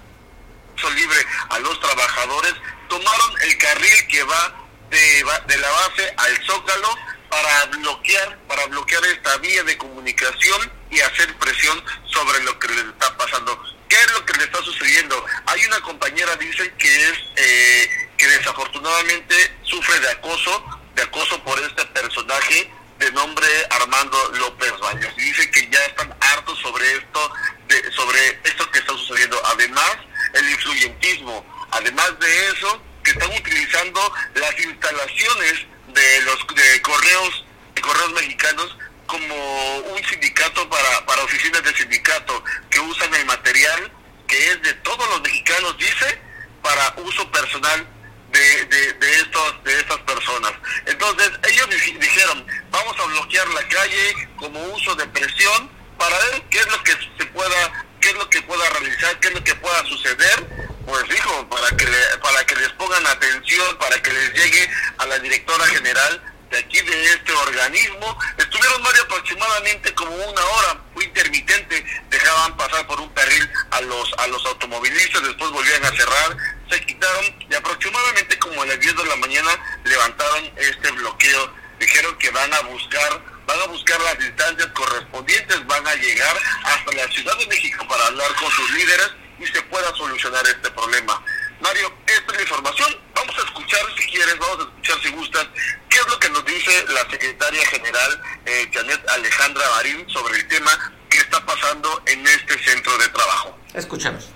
son 0.76 0.94
libre 0.94 1.18
a 1.50 1.58
los 1.58 1.78
trabajadores, 1.80 2.54
tomaron 2.88 3.42
el 3.42 3.58
carril 3.58 4.06
que 4.08 4.22
va 4.24 4.54
de, 4.90 5.24
de 5.46 5.58
la 5.58 5.70
base 5.70 6.14
al 6.16 6.46
Zócalo 6.46 6.88
para 7.28 7.64
bloquear, 7.66 8.38
para 8.48 8.66
bloquear 8.66 9.04
esta 9.06 9.36
vía 9.38 9.62
de 9.64 9.76
comunicación 9.76 10.72
y 10.90 11.00
hacer 11.00 11.36
presión 11.36 11.82
sobre 12.06 12.42
lo 12.44 12.58
que 12.58 12.68
les 12.68 12.84
está 12.84 13.16
pasando 13.16 13.75
¿Qué 13.88 13.96
es 13.96 14.12
lo 14.12 14.24
que 14.24 14.38
le 14.38 14.44
está 14.44 14.62
sucediendo? 14.62 15.24
Hay 15.46 15.64
una 15.66 15.80
compañera, 15.80 16.34
dice, 16.36 16.72
que 16.78 17.08
es 17.08 17.18
eh, 17.36 18.08
que 18.16 18.26
desafortunadamente 18.28 19.34
sufre 19.62 19.98
de 20.00 20.10
acoso, 20.10 20.64
de 20.94 21.02
acoso 21.02 21.42
por 21.44 21.58
este 21.60 21.84
personaje 21.86 22.70
de 22.98 23.12
nombre 23.12 23.46
Armando 23.70 24.18
López 24.38 24.72
Baños. 24.80 25.12
Y 25.16 25.22
dice 25.22 25.50
que 25.50 25.68
ya 25.70 25.84
están 25.84 26.14
hartos 26.20 26.58
sobre 26.58 26.92
esto, 26.92 27.32
de, 27.68 27.92
sobre 27.92 28.40
esto 28.44 28.70
que 28.70 28.78
está 28.78 28.92
sucediendo. 28.92 29.40
Además, 29.46 29.96
el 30.32 30.50
influyentismo. 30.50 31.44
Además 31.70 32.18
de 32.18 32.48
eso, 32.48 32.82
que 33.04 33.10
están 33.12 33.30
utilizando 33.30 34.12
las 34.34 34.58
instalaciones 34.58 35.66
de 35.88 36.20
los 36.22 36.46
de 36.54 36.82
correos, 36.82 37.44
de 37.74 37.82
correos 37.82 38.12
mexicanos 38.12 38.76
como 39.06 39.78
un 39.78 40.04
sindicato 40.04 40.68
para, 40.68 41.06
para 41.06 41.22
oficinas 41.22 41.62
de 41.62 41.74
sindicato 41.74 42.42
que 42.70 42.80
usan 42.80 43.14
el 43.14 43.24
material 43.26 43.92
que 44.26 44.50
es 44.50 44.62
de 44.62 44.72
todos 44.74 45.08
los 45.10 45.20
mexicanos, 45.22 45.76
dice, 45.78 46.20
para 46.62 46.94
uso 46.96 47.30
personal 47.30 47.86
de, 48.30 48.64
de, 48.66 49.14
estos, 49.16 49.64
de 49.64 49.78
estas 49.78 49.98
personas. 49.98 50.52
Entonces, 50.86 51.30
ellos 51.48 51.68
dijeron, 52.00 52.46
vamos 52.70 52.96
a 52.98 53.04
bloquear 53.04 53.48
la 53.48 53.66
calle 53.68 54.28
como 54.36 54.60
uso 54.64 54.94
de 54.96 55.06
presión 55.08 55.70
para 55.98 56.18
ver 56.18 56.42
qué 56.50 56.58
es 56.58 56.66
lo 56.70 56.82
que 56.82 56.92
se 57.18 57.26
pueda, 57.26 57.86
qué 58.00 58.08
es 58.08 58.14
lo 58.14 58.28
que 58.28 58.42
pueda 58.42 58.68
realizar, 58.70 59.18
qué 59.20 59.28
es 59.28 59.34
lo 59.34 59.44
que 59.44 59.54
pueda 59.54 59.84
suceder. 59.84 60.46
Pues 60.84 61.08
dijo, 61.08 61.48
para 61.48 61.76
que, 61.76 61.86
para 62.22 62.46
que 62.46 62.56
les 62.56 62.68
pongan 62.70 63.06
atención, 63.06 63.78
para 63.78 64.00
que 64.02 64.12
les 64.12 64.32
llegue 64.34 64.70
a 64.98 65.06
la 65.06 65.18
directora 65.18 65.66
general 65.66 66.22
de 66.50 66.58
aquí 66.58 66.80
de 66.80 67.04
este 67.04 67.32
organismo. 67.32 68.18
Estuvieron 68.38 68.82
Mario 68.82 69.02
aproximadamente 69.02 69.94
como 69.94 70.14
una 70.14 70.44
hora, 70.44 70.80
fue 70.94 71.04
intermitente, 71.04 71.84
dejaban 72.10 72.56
pasar 72.56 72.86
por 72.86 73.00
un 73.00 73.08
carril 73.10 73.50
a 73.70 73.80
los 73.82 74.12
a 74.18 74.26
los 74.28 74.44
automovilistas, 74.46 75.22
después 75.22 75.50
volvían 75.50 75.84
a 75.84 75.90
cerrar, 75.90 76.36
se 76.70 76.80
quitaron 76.84 77.24
y 77.50 77.54
aproximadamente 77.54 78.38
como 78.38 78.62
a 78.62 78.66
las 78.66 78.80
10 78.80 78.96
de 78.96 79.04
la 79.04 79.16
mañana 79.16 79.50
levantaron 79.84 80.52
este 80.56 80.90
bloqueo. 80.92 81.66
Dijeron 81.78 82.16
que 82.18 82.30
van 82.30 82.52
a 82.54 82.60
buscar, 82.60 83.22
van 83.46 83.60
a 83.60 83.66
buscar 83.66 84.00
las 84.00 84.24
instancias 84.24 84.68
correspondientes, 84.68 85.66
van 85.66 85.86
a 85.86 85.94
llegar 85.94 86.36
hasta 86.64 86.92
la 86.92 87.06
Ciudad 87.08 87.36
de 87.38 87.46
México 87.48 87.86
para 87.86 88.06
hablar 88.06 88.34
con 88.36 88.50
sus 88.50 88.70
líderes 88.70 89.10
y 89.38 89.46
se 89.46 89.62
pueda 89.62 89.94
solucionar 89.94 90.46
este 90.46 90.70
problema. 90.70 91.22
Mario, 91.60 91.92
esta 92.06 92.32
es 92.32 92.36
la 92.36 92.42
información. 92.42 92.96
Vamos 93.14 93.38
a 93.38 93.42
escuchar, 93.42 93.80
si 93.98 94.06
quieres, 94.08 94.38
vamos 94.38 94.58
a 94.58 94.62
escuchar 94.62 95.00
si 95.02 95.10
gustas, 95.10 95.46
qué 95.88 95.98
es 95.98 96.06
lo 96.08 96.18
que 96.18 96.28
nos 96.30 96.44
dice 96.44 96.84
la 96.88 97.05
secretaria 97.16 97.64
general 97.66 98.22
eh, 98.44 98.68
Janet 98.72 99.08
Alejandra 99.08 99.64
Marín 99.76 100.06
sobre 100.08 100.36
el 100.36 100.48
tema 100.48 100.70
que 101.08 101.18
está 101.18 101.44
pasando 101.46 102.02
en 102.06 102.26
este 102.26 102.58
centro 102.58 102.96
de 102.98 103.08
trabajo. 103.08 103.58
Escuchemos 103.72 104.35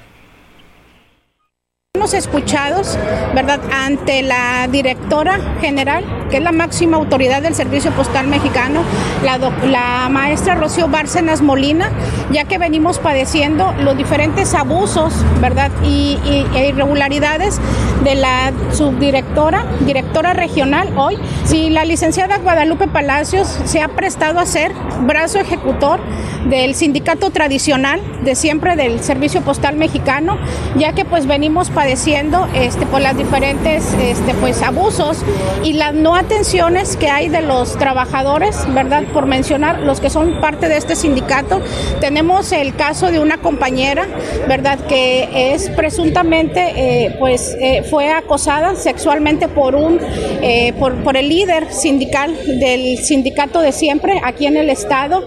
escuchados, 2.01 2.99
¿verdad?, 3.35 3.61
ante 3.73 4.23
la 4.23 4.67
directora 4.69 5.39
general, 5.61 6.05
que 6.31 6.39
es 6.39 6.43
la 6.43 6.53
máxima 6.53 6.97
autoridad 6.97 7.43
del 7.43 7.55
Servicio 7.55 7.91
Postal 7.93 8.27
Mexicano, 8.27 8.83
la, 9.23 10.09
maestra 10.09 10.55
Rocío 10.55 10.89
Bárcenas 10.89 11.43
Molina, 11.43 11.91
ya 12.33 12.45
que 12.45 12.59
venimos 12.59 12.99
padeciendo 12.99 13.73
los 13.81 13.97
diferentes 13.97 14.55
abusos, 14.55 15.13
¿verdad?, 15.41 15.71
y, 15.85 16.19
e 16.55 16.69
irregularidades 16.69 17.61
de 18.03 18.15
la 18.15 18.53
subdirectora, 18.73 19.65
directora 19.81 20.33
regional 20.33 20.89
hoy. 20.97 21.19
Si 21.45 21.71
la 21.71 21.85
licenciada 21.85 22.39
Guadalupe 22.39 22.89
Palacios 22.89 23.47
se 23.65 23.83
ha 23.83 23.89
prestado 23.89 24.41
a 24.41 24.47
ser 24.47 24.73
brazo 25.03 25.39
ejecutor 25.39 26.00
del 26.49 26.75
sindicato 26.75 27.31
tradicional 27.31 28.01
de 28.25 28.35
siempre 28.35 28.77
del 28.77 29.01
Servicio 29.01 29.43
Postal 29.43 29.77
Mexicano, 29.77 30.39
ya 30.77 30.93
que 30.93 31.05
pues 31.05 31.27
venimos 31.27 31.71
padeciendo 31.71 32.49
este, 32.55 32.87
por 32.87 33.01
las 33.01 33.17
diferentes 33.17 33.85
este, 33.95 34.35
pues, 34.35 34.63
abusos 34.63 35.25
y 35.65 35.75
las 35.75 35.95
no 35.95 36.15
atenciones 36.15 36.97
que 36.97 37.09
hay 37.09 37.29
de 37.29 37.43
los 37.43 37.77
trabajadores, 37.79 38.57
¿verdad? 38.75 39.05
Por 39.13 39.27
mencionar 39.27 39.81
los 39.81 40.01
que 40.01 40.11
son 40.11 40.41
parte 40.41 40.69
de 40.69 40.77
este 40.77 40.97
sindicato. 40.97 41.61
Tenemos 42.01 42.53
el 42.53 42.75
caso 42.75 43.11
de 43.11 43.21
una 43.21 43.39
compañera, 43.39 44.07
¿verdad? 44.49 44.79
Que 44.87 45.53
es 45.53 45.69
presuntamente, 45.71 46.73
eh, 46.77 47.17
pues, 47.19 47.57
eh, 47.61 47.83
fue 47.89 48.11
acosada 48.11 48.75
sexualmente 48.75 49.49
por 49.49 49.75
un, 49.75 49.99
eh, 50.43 50.73
por, 50.79 50.95
por 51.03 51.17
el 51.17 51.29
líder 51.29 51.73
sindical 51.73 52.35
del 52.61 52.99
sindicato 52.99 53.61
de 53.61 53.73
siempre 53.73 54.21
aquí 54.25 54.47
en 54.47 54.57
el 54.57 54.71
estado. 54.71 55.27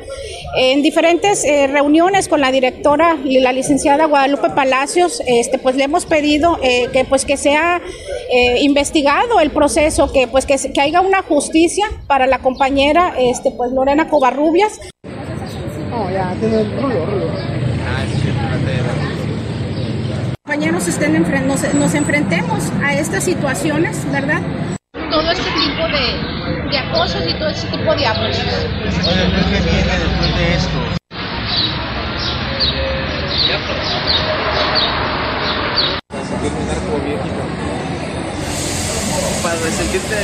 En 0.56 0.84
diferentes 0.84 1.44
eh, 1.46 1.66
reuniones 1.66 2.28
con 2.28 2.40
la 2.40 2.52
directora 2.52 3.18
y 3.24 3.40
la 3.40 3.52
licenciada 3.52 4.06
Guadalupe 4.06 4.52
Palacios, 4.52 5.20
este, 5.26 5.58
pues 5.58 5.76
le 5.76 5.86
hemos 5.86 6.06
pedido 6.06 6.60
eh, 6.62 6.90
que 6.94 7.06
pues 7.06 7.26
que 7.26 7.38
sea 7.38 7.82
eh, 8.32 8.60
investigado 8.62 9.40
el 9.40 9.50
proceso, 9.50 10.12
que 10.14 10.28
pues 10.28 10.46
que, 10.46 10.56
que, 10.72 10.80
haya 10.80 11.02
una 11.02 11.24
justicia 11.24 11.88
para 12.06 12.28
la 12.28 12.38
compañera 12.38 13.16
este, 13.18 13.50
pues 13.50 13.72
Lorena 13.72 14.08
Covarrubias. 14.10 14.80
Compañeros 20.44 20.88
estén 20.88 21.48
nos, 21.48 21.74
nos 21.74 21.96
enfrentemos 21.96 22.72
a 22.84 22.94
estas 22.94 23.24
situaciones, 23.24 24.06
¿verdad? 24.12 24.42
Todo 25.14 25.30
este 25.30 25.52
tipo 25.52 25.88
de, 25.90 26.70
de 26.70 26.78
acosos 26.80 27.22
y 27.28 27.34
todo 27.36 27.50
este 27.50 27.68
tipo 27.68 27.96
de 27.96 28.06
abusos. 28.08 28.68
Oye, 29.08 29.30
¿qué 29.52 29.62
viene 29.62 30.00
después 30.00 30.38
de 30.38 30.56
esto? 30.56 30.80
Para 39.44 39.56
sentirte 39.58 40.16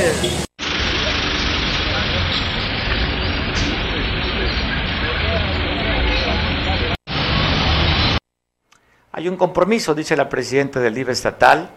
Hay 9.12 9.28
un 9.28 9.36
compromiso, 9.36 9.94
dice 9.94 10.16
la 10.16 10.28
presidenta 10.28 10.80
del 10.80 10.94
LIBE 10.94 11.12
estatal, 11.12 11.70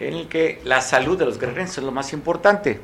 en 0.00 0.14
el 0.14 0.28
que 0.28 0.60
la 0.64 0.80
salud 0.80 1.18
de 1.18 1.26
los 1.26 1.38
guerrerenses 1.38 1.78
es 1.78 1.84
lo 1.84 1.92
más 1.92 2.12
importante. 2.12 2.80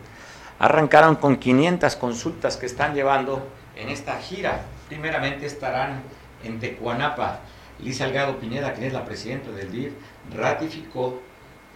Arrancaron 0.58 1.16
con 1.16 1.36
500 1.36 1.96
consultas 1.96 2.56
que 2.56 2.66
están 2.66 2.94
llevando 2.94 3.46
en 3.76 3.88
esta 3.88 4.18
gira. 4.18 4.62
Primeramente 4.88 5.46
estarán 5.46 6.02
en 6.44 6.60
Tecuanapa. 6.60 7.40
Liz 7.80 7.98
Salgado 7.98 8.38
Pineda, 8.38 8.72
que 8.74 8.86
es 8.86 8.92
la 8.92 9.04
presidenta 9.04 9.50
del 9.50 9.72
DIF, 9.72 9.92
ratificó 10.32 11.20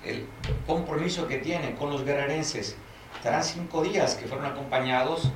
el 0.05 0.27
compromiso 0.67 1.27
que 1.27 1.39
tiene 1.39 1.75
con 1.75 1.91
los 1.91 2.05
guerrerenses. 2.05 2.77
Estarán 3.17 3.43
cinco 3.43 3.83
días 3.83 4.15
que 4.15 4.27
fueron 4.27 4.47
acompañados 4.47 5.31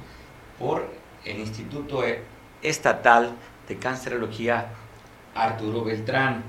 por 0.59 0.89
el 1.25 1.39
Instituto 1.39 2.05
Estatal 2.63 3.33
de 3.69 3.77
Cancerología 3.77 4.69
Arturo 5.35 5.85
Beltrán 5.85 6.45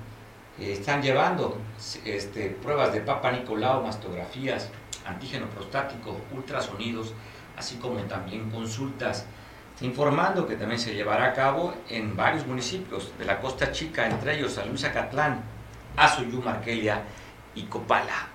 están 0.59 1.01
llevando 1.01 1.57
este, 2.05 2.49
pruebas 2.49 2.93
de 2.93 3.01
Papa 3.01 3.31
Nicolau, 3.31 3.83
mastografías, 3.83 4.69
antígeno 5.05 5.47
prostático, 5.47 6.15
ultrasonidos, 6.35 7.13
así 7.57 7.77
como 7.77 7.99
también 8.03 8.49
consultas, 8.49 9.25
informando 9.81 10.47
que 10.47 10.55
también 10.55 10.79
se 10.79 10.93
llevará 10.93 11.25
a 11.25 11.33
cabo 11.33 11.73
en 11.89 12.15
varios 12.15 12.45
municipios 12.47 13.11
de 13.17 13.25
la 13.25 13.39
Costa 13.39 13.71
Chica, 13.71 14.07
entre 14.07 14.37
ellos 14.37 14.53
San 14.53 14.69
Luis 14.69 14.83
Acatlán, 14.83 15.41
y 17.55 17.63
Copala. 17.63 18.27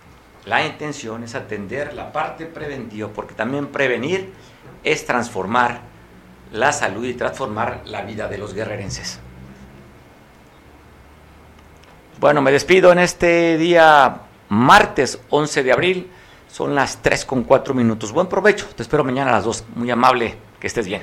La 0.44 0.64
intención 0.64 1.24
es 1.24 1.34
atender 1.34 1.94
la 1.94 2.12
parte 2.12 2.46
preventiva, 2.46 3.08
porque 3.08 3.34
también 3.34 3.68
prevenir 3.68 4.32
es 4.84 5.04
transformar 5.04 5.80
la 6.52 6.72
salud 6.72 7.04
y 7.04 7.14
transformar 7.14 7.82
la 7.84 8.02
vida 8.02 8.28
de 8.28 8.38
los 8.38 8.54
guerrerenses. 8.54 9.20
Bueno, 12.20 12.42
me 12.42 12.50
despido 12.50 12.90
en 12.90 12.98
este 12.98 13.56
día 13.58 14.22
martes 14.48 15.20
11 15.30 15.62
de 15.62 15.72
abril. 15.72 16.10
Son 16.50 16.74
las 16.74 17.00
3 17.00 17.24
con 17.24 17.44
4 17.44 17.74
minutos. 17.74 18.10
Buen 18.10 18.26
provecho. 18.26 18.66
Te 18.74 18.82
espero 18.82 19.04
mañana 19.04 19.30
a 19.30 19.34
las 19.34 19.44
2. 19.44 19.64
Muy 19.76 19.90
amable. 19.90 20.34
Que 20.58 20.66
estés 20.66 20.86
bien. 20.86 21.02